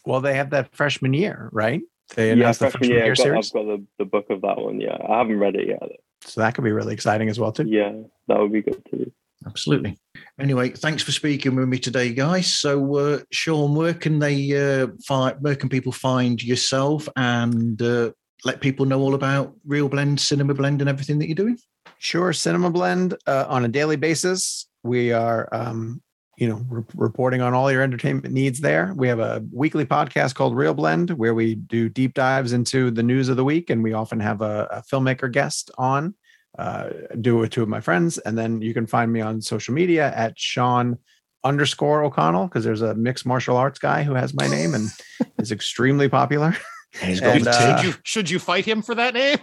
[0.04, 1.82] Well, they have that freshman year, right?
[2.14, 3.46] They yeah, freshman, freshman year, year I've got, series.
[3.48, 4.80] I've got the, the book of that one.
[4.80, 5.82] Yeah, I haven't read it yet.
[6.22, 7.66] So that could be really exciting as well, too.
[7.66, 7.92] Yeah,
[8.28, 9.12] that would be good too.
[9.46, 9.96] Absolutely.
[10.38, 12.52] Anyway, thanks for speaking with me today, guys.
[12.52, 15.36] So, uh, Sean, where can they uh, find?
[15.40, 18.10] Where can people find yourself and uh,
[18.44, 21.58] let people know all about ReelBlend, Cinema Blend, and everything that you're doing?
[21.98, 24.66] Sure, Cinema Blend uh, on a daily basis.
[24.82, 26.02] We are um,
[26.40, 28.92] you know re- reporting on all your entertainment needs there.
[28.96, 33.28] We have a weekly podcast called ReelBlend where we do deep dives into the news
[33.28, 36.14] of the week and we often have a, a filmmaker guest on
[36.58, 36.88] uh,
[37.20, 38.18] do it with two of my friends.
[38.18, 40.98] And then you can find me on social media at sean
[41.44, 44.88] underscore o'connell because there's a mixed martial arts guy who has my name and
[45.38, 46.56] is extremely popular
[46.92, 49.38] He's and, uh, should, you, should you fight him for that name?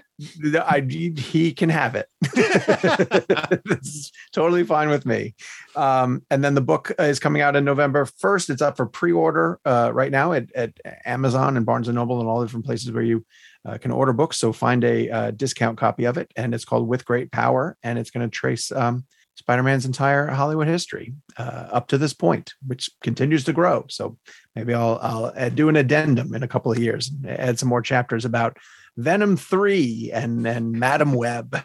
[0.56, 2.10] I, he can have it.
[4.34, 5.36] totally fine with me.
[5.76, 8.50] Um, and then the book is coming out in November 1st.
[8.50, 10.74] It's up for pre-order uh, right now at, at,
[11.06, 13.26] Amazon and Barnes and Noble and all the different places where you
[13.66, 14.38] uh, can order books.
[14.38, 17.98] So find a uh, discount copy of it, and it's called With Great Power, and
[17.98, 19.06] it's going to trace um,
[19.38, 23.86] Spider-Man's entire Hollywood history uh, up to this point, which continues to grow.
[23.88, 24.18] So
[24.58, 28.26] maybe I'll I'll do an addendum in a couple of years, add some more chapters
[28.26, 28.58] about
[28.98, 31.62] Venom three and and Madame Web,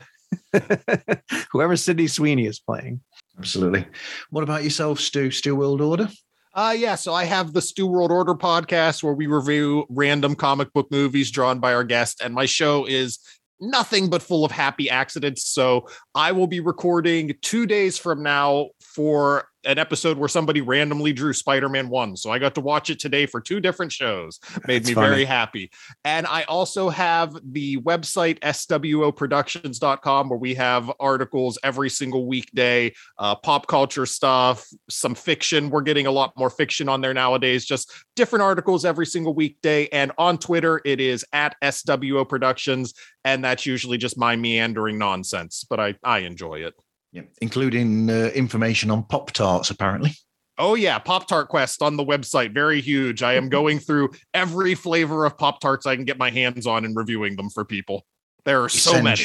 [1.53, 3.01] whoever Sydney Sweeney is playing.
[3.39, 3.87] Absolutely.
[4.31, 5.31] What about yourself, Stu?
[5.31, 6.11] Stu World Order.
[6.55, 10.71] Uh, yeah, so I have the Stu World Order podcast where we review random comic
[10.75, 13.19] book movies drawn by our guest, and my show is
[13.59, 15.47] nothing but full of happy accidents.
[15.47, 21.13] So I will be recording two days from now for an episode where somebody randomly
[21.13, 22.17] drew Spider-Man 1.
[22.17, 24.41] So I got to watch it today for two different shows.
[24.67, 25.09] Made That's me funny.
[25.09, 25.71] very happy.
[26.05, 33.37] And I also have the website swoproductions.com where we have articles every single weekday, uh,
[33.37, 35.71] pop culture stuff, some fiction.
[35.71, 39.87] We're getting a lot more fiction on there nowadays, just different articles every single weekday.
[39.89, 42.95] And on Twitter, it is at SWO Productions.
[43.25, 46.75] And that's usually just my meandering nonsense, but I, I enjoy it.
[47.13, 50.13] Yeah, including uh, information on Pop Tarts, apparently.
[50.59, 53.23] Oh yeah, Pop Tart Quest on the website, very huge.
[53.23, 56.85] I am going through every flavor of Pop Tarts I can get my hands on
[56.85, 58.05] and reviewing them for people.
[58.45, 59.25] There are so many.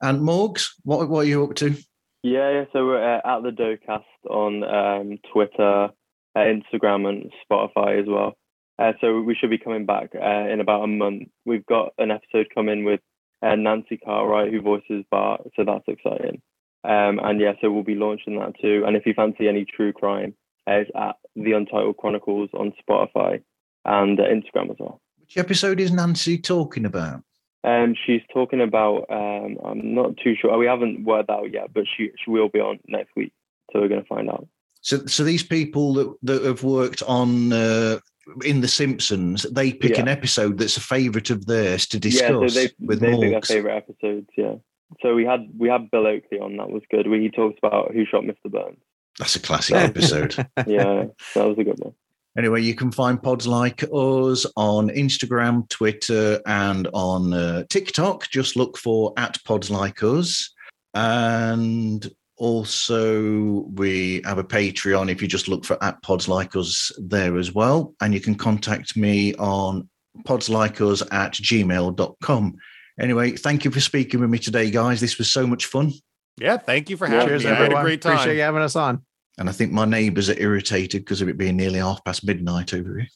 [0.00, 1.76] and Morgs, what what are you up to?
[2.22, 2.64] Yeah, yeah.
[2.72, 8.34] So we're uh, at the Docast on um, Twitter, uh, Instagram, and Spotify as well.
[8.78, 11.28] Uh, so we should be coming back uh, in about a month.
[11.44, 13.00] We've got an episode coming with
[13.42, 16.42] uh, Nancy Cartwright, who voices Bart, so that's exciting.
[16.86, 18.84] Um, and yeah, so we'll be launching that too.
[18.86, 20.34] And if you fancy any true crime,
[20.66, 23.42] it's at the Untitled Chronicles on Spotify
[23.84, 25.00] and uh, Instagram as well.
[25.18, 27.22] Which episode is Nancy talking about?
[27.64, 29.06] Um, she's talking about.
[29.10, 30.56] Um, I'm not too sure.
[30.56, 33.32] We haven't worked out yet, but she she will be on next week,
[33.72, 34.46] so we're going to find out.
[34.82, 37.98] So, so these people that, that have worked on uh,
[38.44, 40.02] in The Simpsons, they pick Yeah.
[40.02, 43.34] an episode that's a favourite of theirs to discuss yeah, so they with they pick
[43.34, 43.46] our Morgs.
[43.48, 44.28] favorite episodes.
[44.36, 44.54] Yeah.
[45.02, 46.56] So we had we had Bill Oakley on.
[46.56, 47.08] That was good.
[47.08, 48.50] Where he talks about who shot Mr.
[48.50, 48.78] Burns.
[49.18, 50.34] That's a classic episode.
[50.66, 51.94] Yeah, that was a good one.
[52.36, 58.28] Anyway, you can find pods like us on Instagram, Twitter, and on uh, TikTok.
[58.28, 60.52] Just look for at pods like us.
[60.92, 62.06] And
[62.36, 67.38] also, we have a Patreon if you just look for at pods like us there
[67.38, 67.94] as well.
[68.02, 69.88] And you can contact me on
[70.26, 72.56] pods like us at gmail.com.
[72.98, 75.00] Anyway, thank you for speaking with me today, guys.
[75.00, 75.92] This was so much fun.
[76.38, 77.50] Yeah, thank you for having Cheers, me.
[77.50, 78.12] I had a great time.
[78.12, 79.02] Appreciate you having us on.
[79.38, 82.72] And I think my neighbours are irritated because of it being nearly half past midnight
[82.72, 83.08] over here.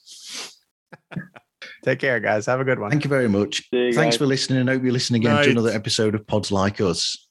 [1.83, 2.45] Take care, guys.
[2.47, 2.91] Have a good one.
[2.91, 3.63] Thank you very much.
[3.73, 4.19] You Thanks guys.
[4.19, 5.45] for listening and hope you listen again Night.
[5.45, 7.27] to another episode of Pods Like Us.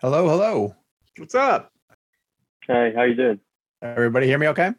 [0.00, 0.74] Hello, hello.
[1.18, 1.70] What's up?
[2.66, 3.40] Hey, how you doing?
[3.82, 4.70] Everybody hear me okay?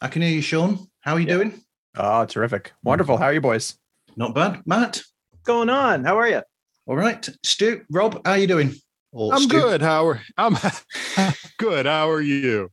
[0.00, 0.88] I can hear you, Sean.
[1.00, 1.34] How are you Yeah.
[1.34, 1.60] doing?
[1.96, 2.72] Oh, terrific.
[2.82, 3.16] Wonderful.
[3.16, 3.78] How are you boys?
[4.16, 4.62] Not bad.
[4.66, 5.02] Matt?
[5.30, 6.04] What's going on?
[6.04, 6.42] How are you?
[6.86, 7.28] All right.
[7.44, 7.84] Stu?
[7.90, 8.20] Rob?
[8.24, 8.74] How are you doing?
[9.12, 9.60] Or I'm Stu?
[9.60, 9.82] good.
[9.82, 10.56] How are I'm
[11.58, 11.86] good.
[11.86, 12.70] How are you?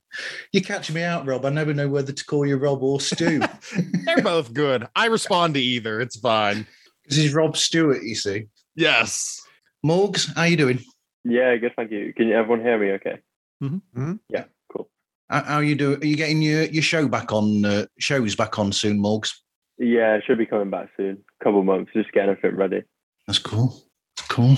[0.51, 1.45] You're catching me out, Rob.
[1.45, 3.39] I never know whether to call you Rob or Stu.
[4.05, 4.87] They're both good.
[4.95, 5.99] I respond to either.
[5.99, 6.67] It's fine.
[7.07, 8.45] this is Rob Stewart, you see.
[8.75, 9.41] Yes.
[9.85, 10.79] Morgs, how you doing?
[11.27, 11.73] Yeah, good.
[11.75, 12.13] Thank you.
[12.15, 12.91] Can you everyone hear me?
[12.93, 13.19] Okay.
[13.61, 14.19] Mhm.
[14.29, 14.45] Yeah.
[14.71, 14.89] Cool.
[15.29, 16.01] How, how you doing?
[16.01, 19.33] Are you getting your, your show back on, uh, shows back on soon, Morgs?
[19.77, 21.17] Yeah, it should be coming back soon.
[21.41, 21.91] A Couple of months.
[21.93, 22.83] Just getting everything ready.
[23.25, 23.83] That's cool.
[24.29, 24.57] Cool.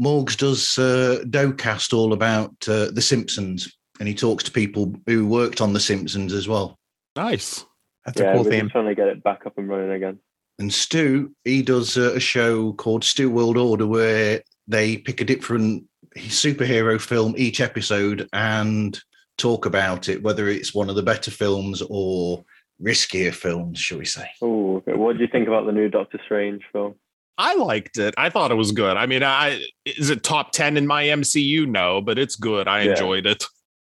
[0.00, 5.26] Morgs does uh, Docast all about uh, The Simpsons, and he talks to people who
[5.26, 6.78] worked on The Simpsons as well.
[7.16, 7.64] Nice.
[8.04, 8.60] That's yeah, a cool we're theme.
[8.62, 10.18] just trying to get it back up and running again.
[10.58, 15.24] And Stu, he does uh, a show called Stu World Order where they pick a
[15.24, 15.84] different
[16.16, 18.98] superhero film each episode and
[19.38, 22.44] talk about it, whether it's one of the better films or
[22.82, 24.28] riskier films, shall we say.
[24.40, 24.94] Oh, okay.
[24.94, 26.94] What do you think about the new Doctor Strange film?
[27.38, 28.14] I liked it.
[28.18, 28.96] I thought it was good.
[28.96, 31.66] I mean, I is it top 10 in my MCU?
[31.66, 32.68] No, but it's good.
[32.68, 32.90] I Yeah.
[32.90, 33.44] enjoyed it.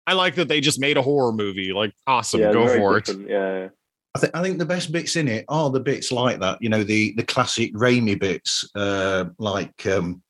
[0.07, 1.73] I like that they just made a horror movie.
[1.73, 2.41] Like, awesome.
[2.41, 3.09] yeah, Go very for it.
[3.29, 3.69] Yeah.
[4.17, 6.69] I think I think the best bits in it are the bits like that, you
[6.69, 10.23] know, the the classic Raimi bits, uh, like um,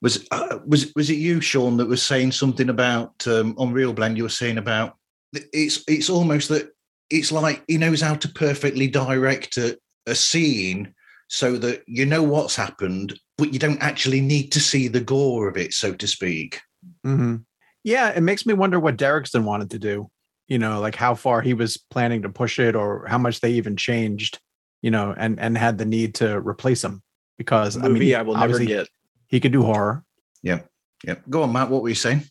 [0.00, 4.16] was uh, was was it you, Sean, that was saying something about um, on ReelBlend?
[4.16, 4.96] You were saying about
[5.32, 6.70] it's it's almost that
[7.10, 10.94] it's like he knows how to perfectly direct a, a scene
[11.28, 15.48] so that you know what's happened, but you don't actually need to see the gore
[15.48, 16.60] of it, so to speak.
[17.04, 17.36] hmm
[17.82, 20.10] Yeah, it makes me wonder what Derrickson wanted to do.
[20.46, 23.52] You know, like how far he was planning to push it, or how much they
[23.52, 24.38] even changed.
[24.80, 27.02] You know, and and had the need to replace him
[27.36, 28.88] because I Movie mean, I will never obviously get.
[29.28, 30.04] He could do horror.
[30.42, 30.60] Yeah,
[31.04, 31.16] Yeah.
[31.30, 31.70] go on, Matt.
[31.70, 32.22] What were you saying?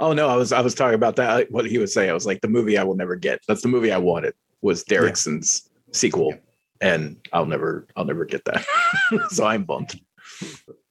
[0.00, 1.50] Oh no, I was I was talking about that.
[1.50, 3.40] What he was saying, I was like, the movie I will never get.
[3.46, 6.34] That's the movie I wanted was Derrickson's sequel,
[6.80, 8.64] and I'll never I'll never get that.
[9.30, 10.00] so I'm bummed.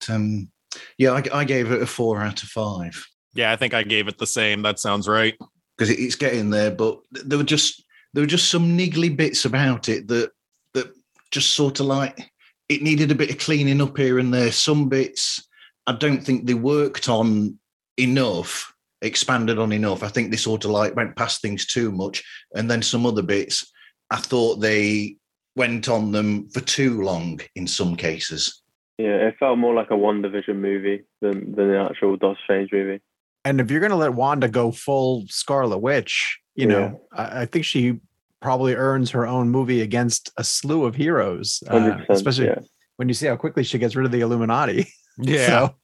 [0.09, 0.49] Um,
[0.97, 3.05] yeah, I, I gave it a four out of five.
[3.34, 4.61] Yeah, I think I gave it the same.
[4.61, 5.35] That sounds right.
[5.75, 6.71] because it's getting there.
[6.71, 10.31] But there were just there were just some niggly bits about it that
[10.73, 10.88] that
[11.31, 12.31] just sort of like
[12.69, 14.51] it needed a bit of cleaning up here and there.
[14.51, 15.46] Some bits
[15.88, 17.57] I don't think they worked on
[17.97, 20.03] enough, expanded on enough.
[20.03, 22.23] I think they sort of like went past things too much,
[22.55, 23.72] and then some other bits
[24.09, 25.18] I thought they
[25.55, 28.61] went on them for too long in some cases.
[28.97, 33.01] Yeah, it felt more like a WandaVision movie than than the actual Doctor Strange movie.
[33.45, 37.45] And if you're going to let Wanda go full Scarlet Witch, you know, I, I
[37.45, 37.99] think she
[38.41, 42.59] probably earns her own movie against a slew of heroes, uh, especially Yeah.
[42.97, 44.88] when you see how quickly she gets rid of the Illuminati.
[45.19, 45.48] Yeah.
[45.48, 45.76] So,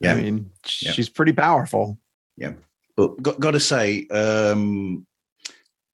[0.00, 0.12] Yeah.
[0.14, 0.92] I mean, Yeah.
[0.92, 1.98] she's pretty powerful.
[2.36, 2.52] Yeah.
[2.96, 5.06] But got, got to say, um,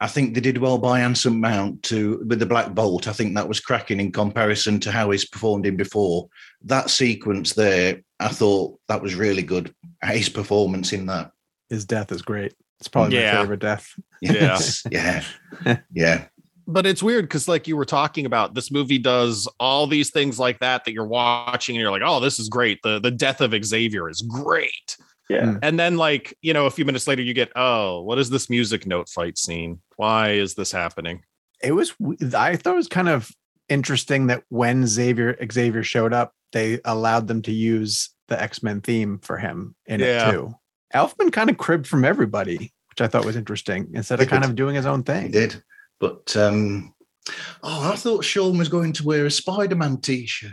[0.00, 3.08] I think they did well by Anson Mount to with the Black Bolt.
[3.08, 6.28] I think that was cracking in comparison to how he's performed in before.
[6.64, 9.74] That sequence there, I thought that was really good.
[10.04, 11.30] His performance in that.
[11.70, 12.54] His death is great.
[12.78, 13.34] It's probably Yeah.
[13.36, 13.88] my favorite death.
[14.20, 14.60] Yeah.
[14.90, 15.24] yeah,
[15.92, 16.26] yeah.
[16.66, 20.38] But it's weird because like you were talking about this movie does all these things
[20.38, 23.40] like that that you're watching and you're like oh this is great the the death
[23.40, 24.96] of xavier is great
[25.28, 25.42] Yeah.
[25.44, 25.58] Mm.
[25.62, 28.50] and then like you know a few minutes later you get oh what is this
[28.50, 31.22] music note fight scene why is this happening
[31.62, 31.92] it was
[32.36, 33.30] i thought it was kind of
[33.68, 39.18] interesting that when xavier xavier showed up they allowed them to use the x-men theme
[39.20, 40.28] for him in Yeah.
[40.28, 40.54] it too
[40.94, 44.54] elfman kind of cribbed from everybody which i thought was interesting instead of kind of
[44.54, 45.62] doing his own He thing did.
[46.00, 46.92] But um
[47.62, 50.50] oh, I thought Sean was going to wear a Spider-Man t-shirt.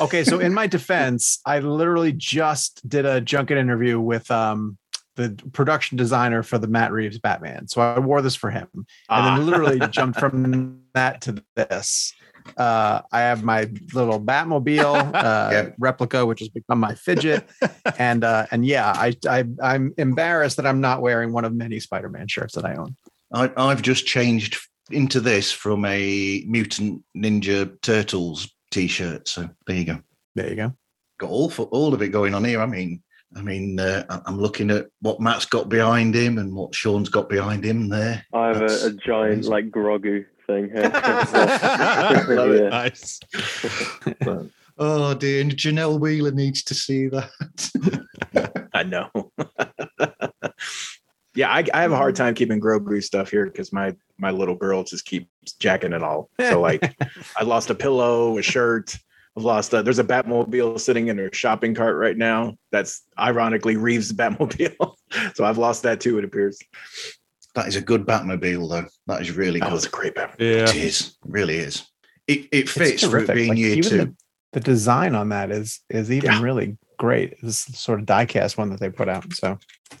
[0.00, 4.76] okay so in my defense i literally just did a junket interview with um
[5.16, 8.84] the production designer for the matt reeves batman so i wore this for him and
[9.08, 9.36] Ah.
[9.36, 12.12] then literally jumped from that to this
[12.58, 15.68] uh i have my little batmobile uh Yeah.
[15.78, 17.48] replica which has become my fidget
[17.98, 21.78] and uh and yeah I, I i'm embarrassed that i'm not wearing one of many
[21.80, 22.96] spider-man shirts that i own
[23.34, 24.56] I, I've just changed
[24.90, 29.28] into this from a Mutant Ninja Turtles t-shirt.
[29.28, 29.98] So there you go.
[30.34, 30.72] there you go
[31.18, 32.60] Got all for all of it going on here.
[32.60, 33.02] I mean,
[33.36, 37.08] I mean, uh, I- I'm looking at what Matt's got behind him and what Sean's
[37.08, 38.24] got behind him there.
[38.32, 39.50] I have a, a giant amazing.
[39.52, 40.90] like Grogu thing here.
[42.28, 42.62] Love it.
[42.64, 42.68] Yeah.
[42.68, 43.18] nice
[44.76, 47.30] Oh dear, and Janelle Wheeler needs to see that.
[48.74, 49.08] I know.
[51.34, 52.24] Yeah, I, I have a hard mm-hmm.
[52.24, 55.28] time keeping Grogu stuff here because my my little girl just keeps
[55.58, 56.30] jacking it all.
[56.38, 56.96] So like,
[57.36, 58.96] I lost a pillow, a shirt.
[59.36, 59.74] I've lost.
[59.74, 62.54] A, there's a Batmobile sitting in her shopping cart right now.
[62.70, 64.94] That's ironically Reeves' Batmobile.
[65.34, 66.18] so I've lost that too.
[66.18, 66.58] It appears.
[67.56, 68.86] that is a good Batmobile, though.
[69.08, 69.74] That is really That good.
[69.74, 70.38] was a great Batmobile.
[70.38, 71.84] yeah It is, really is.
[72.28, 73.96] It it fits for it being Like, year even two.
[73.98, 74.14] The,
[74.52, 76.40] the design on that is is even Yeah.
[76.42, 77.36] really great.
[77.42, 79.30] This sort of diecast one that they put out.
[79.34, 79.58] So,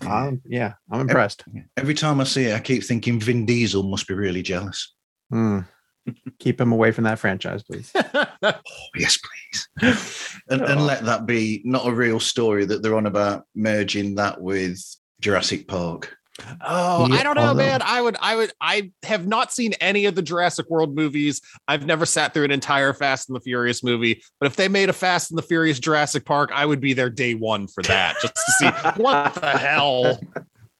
[0.08, 1.44] um, yeah, I'm impressed.
[1.76, 4.94] Every time I see it, I keep thinking Vin Diesel must be really jealous.
[5.30, 5.60] Hmm.
[6.38, 7.92] Keep him away from that franchise, please.
[8.42, 8.52] Oh,
[8.96, 9.68] yes, please.
[10.48, 10.84] And, and Oh.
[10.84, 14.78] let that be not a real story that they're on about merging that with
[15.20, 16.14] Jurassic Park.
[16.66, 17.80] Oh, I don't know, although- man.
[17.82, 21.40] I would, I would, I have not seen any of the Jurassic World movies.
[21.68, 24.22] I've never sat through an entire Fast and the Furious movie.
[24.40, 27.10] But if they made a Fast and the Furious Jurassic Park, I would be there
[27.10, 28.66] day one for that, just to see
[29.02, 30.18] what the hell.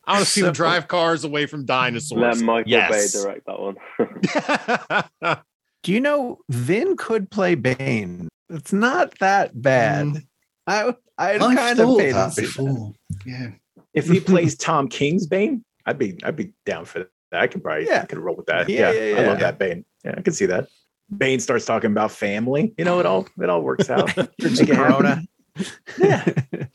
[0.06, 2.20] I want to see them drive cars away from dinosaurs.
[2.20, 2.42] Let dinosaurs.
[2.42, 3.14] Michael Yes.
[3.14, 5.38] Bay direct that one.
[5.82, 8.28] Do you know Vin could play Bane?
[8.50, 10.06] It's not that bad.
[10.06, 10.26] Mm.
[10.66, 12.92] I I I've kind of thought paid that to see before.
[13.24, 13.50] Yeah.
[13.94, 17.40] If he plays Tom King's Bane, I'd be I'd be down for that.
[17.40, 18.02] I could probably Yeah.
[18.02, 18.68] I could roll with that.
[18.68, 19.84] Yeah, Yeah, yeah, I love that Bane.
[20.04, 20.68] Yeah, I can see that.
[21.16, 22.74] Bane starts talking about family.
[22.78, 24.16] You know, it all it all works out.
[24.16, 25.28] Make Make it
[26.10, 26.68] it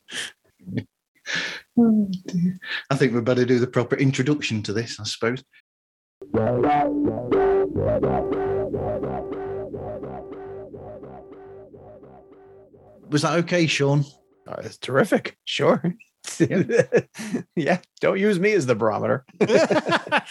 [2.90, 5.44] I think we better do the proper introduction to this, I suppose.
[13.10, 14.06] Was that okay, Sean?
[14.48, 15.38] Oh, it's terrific.
[15.46, 15.96] Sure.
[17.56, 17.80] yeah.
[18.01, 19.26] Don't use me as the barometer.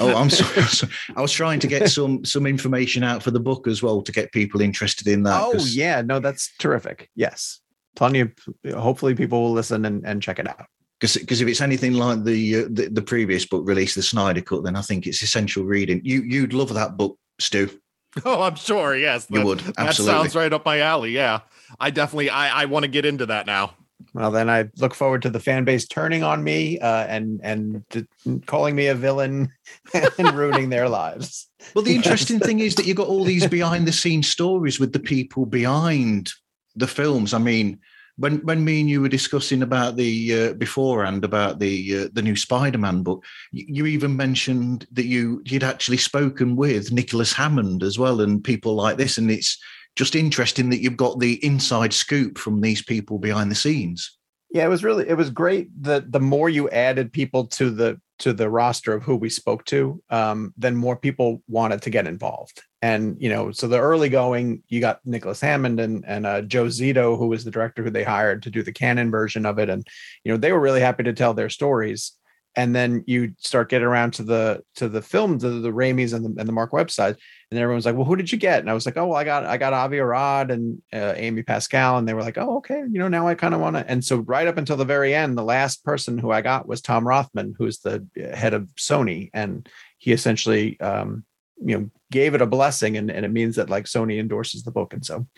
[0.01, 0.53] Oh, I'm sorry.
[0.63, 0.93] I'm sorry.
[1.17, 4.13] I was trying to get some some information out for the book as well to
[4.13, 5.43] get people interested in that.
[5.43, 7.11] Oh 'cause- yeah, no, that's terrific.
[7.17, 7.61] Yes,
[7.97, 8.31] plenty of.
[8.75, 10.67] Hopefully, people will listen and, and check it out.
[11.01, 14.63] because if it's anything like the, uh, the the previous book release, the Snyder Cut,
[14.63, 16.01] then I think it's essential reading.
[16.05, 17.69] You you'd love that book, Stu.
[18.25, 18.95] oh, I'm sure.
[18.97, 21.11] Yes, You that, would that sounds right up my alley.
[21.11, 21.41] Yeah,
[21.81, 23.75] I definitely, I, I want to get into that now.
[24.15, 27.85] Well, then I look forward to the fan base turning on me uh, and and
[27.91, 28.07] d-
[28.47, 29.53] calling me a villain
[29.95, 31.49] and ruining their lives.
[31.75, 34.93] Well, the interesting thing is that you've got all these behind the scenes stories with
[34.93, 36.33] the people behind
[36.77, 37.35] the films.
[37.35, 37.81] I mean,
[38.19, 42.23] when when me and you were discussing about the uh, beforehand about the uh, the
[42.23, 47.83] new Spider-Man book, you, you even mentioned that you you'd actually spoken with Nicholas Hammond
[47.83, 49.59] as well and people like this, and it's
[49.99, 54.17] just interesting that you've got the inside scoop from these people behind the scenes.
[54.51, 55.69] Yeah, it was really it was great.
[55.83, 59.65] that the more you added people to the to the roster of who we spoke
[59.67, 62.63] to, um, then more people wanted to get involved.
[62.81, 66.67] And you know, so the early going, you got Nicholas Hammond and and uh, Joe
[66.67, 69.69] Zito, who was the director who they hired to do the Cannon version of it,
[69.69, 69.85] and
[70.23, 72.13] you know they were really happy to tell their stories.
[72.59, 76.25] And then you start getting around to the to the films, the the Raimis and
[76.25, 77.15] the and the Marc Webb side,
[77.53, 79.23] and everyone's like, "Well, who did you get?" And I was like, "Oh, well, I
[79.23, 82.81] got I got Avi Arad and uh, Amy Pascal," and they were like, "Oh, okay,
[82.91, 85.15] you know, now I kind of want to." And so right up until the very
[85.15, 88.69] end, the last person who I got was Tom Rothman, who's the uh, head of
[88.77, 89.69] Sony, and
[89.99, 91.25] he essentially, um,
[91.65, 94.73] you know, gave it a blessing, and, and it means that like Sony endorses the
[94.73, 95.29] book, and so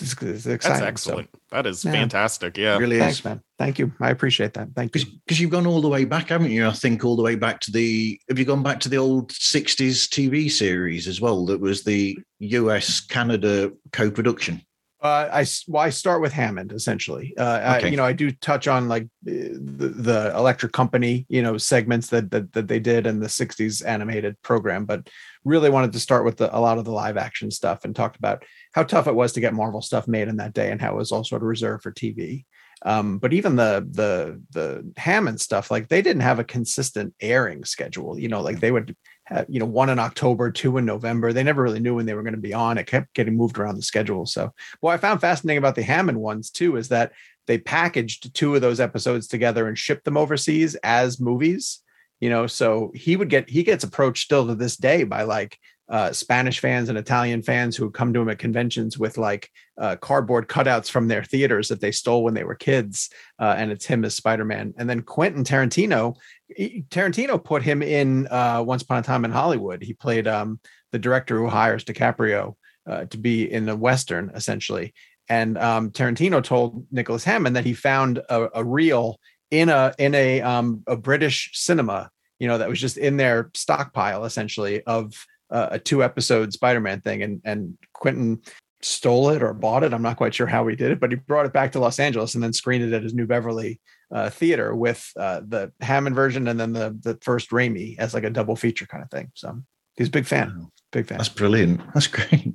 [0.00, 0.78] It's, it's That's exciting.
[0.80, 1.30] so- excellent.
[1.50, 1.92] That is Yeah.
[1.92, 2.56] fantastic.
[2.56, 2.78] Yeah.
[2.78, 3.24] really Thanks, is.
[3.24, 3.40] man.
[3.58, 3.92] Thank you.
[4.00, 4.68] I appreciate that.
[4.74, 5.04] Thank you.
[5.26, 6.66] Because you've gone all the way back, haven't you?
[6.66, 8.18] I think all the way back to the.
[8.28, 11.44] Have you gone back to the old '60s TV series as well?
[11.46, 14.62] That was the US Canada co-production.
[15.02, 17.34] Uh, I s- well, I start with Hammond essentially.
[17.36, 17.90] Uh, I, Okay.
[17.90, 22.30] you know, I do touch on like the, the Electric Company, you know, segments that,
[22.30, 25.10] that that they did in the '60s animated program, but
[25.44, 28.16] really wanted to start with the, a lot of the live action stuff and talked
[28.16, 30.94] about how tough it was to get Marvel stuff made in that day and how
[30.94, 32.44] it was all sort of reserved for TV.
[32.84, 37.64] Um, but even the the the Hammond stuff, like they didn't have a consistent airing
[37.64, 38.18] schedule.
[38.18, 41.32] You know, like they would have, you know, one in October, two in November.
[41.32, 42.78] They never really knew when they were going to be on.
[42.78, 44.26] It kept getting moved around the schedule.
[44.26, 47.12] So what I found fascinating about the Hammond ones too is that
[47.46, 51.80] they packaged two of those episodes together and shipped them overseas as movies.
[52.20, 55.58] You know, so he would get he gets approached still to this day by like
[55.92, 59.94] uh, Spanish fans and Italian fans who come to him at conventions with like uh,
[59.96, 63.84] cardboard cutouts from their theaters that they stole when they were kids, uh, and it's
[63.84, 64.72] him as Spider Man.
[64.78, 66.16] And then Quentin Tarantino,
[66.58, 69.82] Tarantino put him in uh, Once Upon a Time in Hollywood.
[69.82, 70.60] He played um,
[70.92, 72.56] the director who hires DiCaprio
[72.86, 74.94] uh, to be in the western, essentially.
[75.28, 79.20] And um, Tarantino told Nicholas Hammond that he found a, a reel
[79.50, 83.50] in a in a um, a British cinema, you know, that was just in their
[83.52, 88.40] stockpile, essentially, of uh, a two episode Spider-Man thing, and and Quentin
[88.80, 89.92] stole it or bought it.
[89.94, 92.00] I'm not quite sure how he did it, but he brought it back to Los
[92.00, 93.80] Angeles and then screened it at his New Beverly
[94.12, 98.24] uh, theater with uh, the Hammond version and then the the first Raimi as like
[98.24, 99.30] a double feature kind of thing.
[99.34, 99.62] So
[99.96, 100.68] he's a big fan, Wow.
[100.90, 101.18] big fan.
[101.18, 101.80] That's brilliant.
[101.94, 102.54] That's great.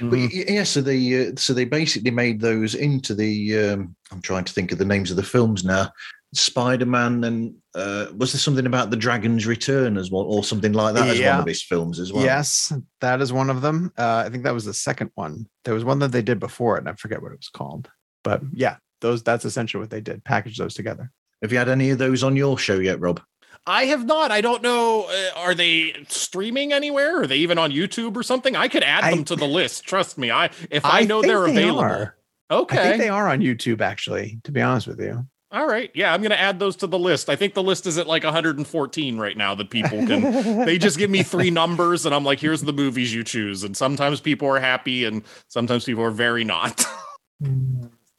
[0.00, 0.30] But Mhm.
[0.34, 3.58] y- yeah, so they uh, so they basically made those into the.
[3.58, 5.92] Um, I'm trying to think of the names of the films now.
[6.36, 10.72] Spider Man and uh, was there something about the Dragon's Return as well, or something
[10.72, 12.24] like that as one of his films as well?
[12.24, 13.92] Yes, that is one of them.
[13.98, 15.48] Uh, I think that was the second one.
[15.64, 17.88] There was one that they did before it, and I forget what it was called.
[18.24, 20.24] But yeah, those that's essentially what they did.
[20.24, 21.10] Package those together.
[21.42, 23.20] Have you had any of those on your show yet, Rob?
[23.66, 24.30] I have not.
[24.30, 25.06] I don't know.
[25.10, 27.22] Uh, are they streaming anywhere?
[27.22, 28.54] Are they even on YouTube or something?
[28.54, 29.84] I could add I- them to the list.
[29.84, 30.30] Trust me.
[30.30, 31.80] I if I, know think they're they available.
[31.80, 32.16] are.
[32.48, 32.78] Okay.
[32.78, 34.40] I think they are on YouTube, actually.
[34.44, 35.26] To be honest with you.
[35.52, 35.90] All right.
[35.94, 37.30] Yeah, I'm going to add those to the list.
[37.30, 40.22] I think the list is at like 114 right now that people can.
[40.64, 43.62] they just give me three numbers and I'm like, here's the movies you choose.
[43.62, 46.84] And sometimes people are happy and sometimes people are very not.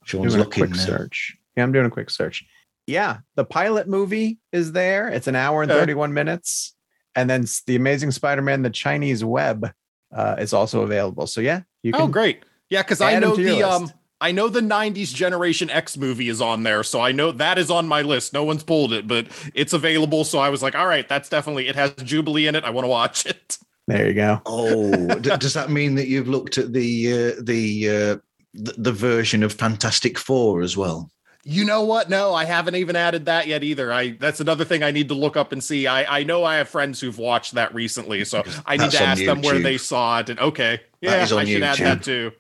[0.06, 0.78] Sean's doing a quick now.
[0.78, 1.36] search.
[1.56, 2.46] Yeah, I'm doing a quick search.
[2.86, 5.10] Yeah, the pilot movie is there.
[5.10, 5.80] It's an hour and Okay.
[5.82, 6.74] 31 minutes.
[7.16, 9.70] And then the Amazing Spider-Man: The Chinese Web
[10.16, 11.28] uh, is also available.
[11.28, 12.02] So yeah, you can.
[12.04, 12.44] oh, great.
[12.70, 13.96] Yeah, because I know to your the um list.
[14.20, 17.70] I know the 90s Generation X movie is on there, so I know that is
[17.70, 18.34] on my list.
[18.34, 20.24] No one's pulled it, but it's available.
[20.24, 22.64] So I was like, all right, that's definitely it has Jubilee in it.
[22.64, 23.58] I want to watch it.
[23.88, 24.42] There you go.
[24.46, 28.18] Oh, d- does that mean that you've looked at the uh, the, uh,
[28.54, 31.10] the the version of Fantastic Four as well?
[31.44, 32.10] You know what?
[32.10, 33.94] No, I haven't even added that yet either.
[33.94, 35.88] I that's another thing I need to look up and see.
[35.88, 39.04] I I know I have friends who've watched that recently, so I need That's to
[39.04, 40.30] on ask them where they saw it.
[40.30, 42.34] And okay, yeah, I should add that too.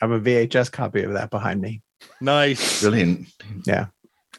[0.00, 1.82] I have a VHS copy of that behind me.
[2.20, 2.80] Nice.
[2.82, 3.26] Brilliant.
[3.66, 3.86] Yeah.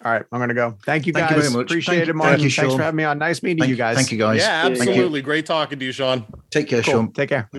[0.04, 0.78] All right, I'm gonna go.
[0.86, 1.46] Thank you Thank you guys.
[1.48, 1.70] very much.
[1.72, 2.40] Appreciate Thank- it, thank Martin.
[2.42, 3.18] you, Thanks for having me on.
[3.18, 3.98] Nice meeting Thank you guys.
[3.98, 4.40] Thank you, guys.
[4.40, 5.22] Yeah, absolutely.
[5.22, 6.26] Great talking to you, Sean.
[6.52, 6.94] Take care, Cool.
[6.94, 7.12] Sean.
[7.12, 7.50] Take care.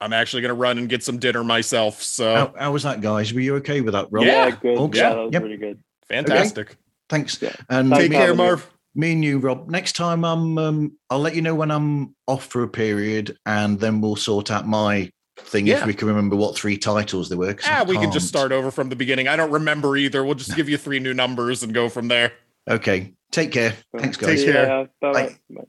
[0.00, 2.02] I'm actually gonna run and get some dinner myself.
[2.02, 3.34] So How, how was that, guys?
[3.34, 4.24] Were you okay with that, Rob?
[4.24, 4.46] Yeah.
[4.46, 4.78] Yeah, good.
[4.78, 4.98] Okay.
[4.98, 5.42] Yeah, that was Yep.
[5.42, 5.78] really good.
[6.08, 6.76] fantastic.
[7.10, 7.40] Thanks.
[7.42, 7.52] Yeah.
[7.68, 8.34] And Thanks Take care.
[8.34, 8.66] Marv.
[8.94, 9.68] me and you, Rob.
[9.68, 10.56] Next time, I'm.
[10.56, 14.50] Um, I'll let you know when I'm off for a period, and then we'll sort
[14.50, 15.10] out my
[15.46, 15.80] thing Yeah.
[15.80, 17.56] if we can remember what three titles there were.
[17.66, 19.28] I Ah, we can just start over from the beginning.
[19.28, 20.24] I don't remember either.
[20.24, 22.32] We'll just give you three new numbers and go from there.
[22.68, 23.12] Okay.
[23.30, 23.74] Take care.
[23.96, 24.44] Thanks, Take guys.
[24.44, 24.66] care.
[24.66, 25.26] Yeah, bye-bye.
[25.28, 25.36] Bye.
[25.50, 25.62] Bye.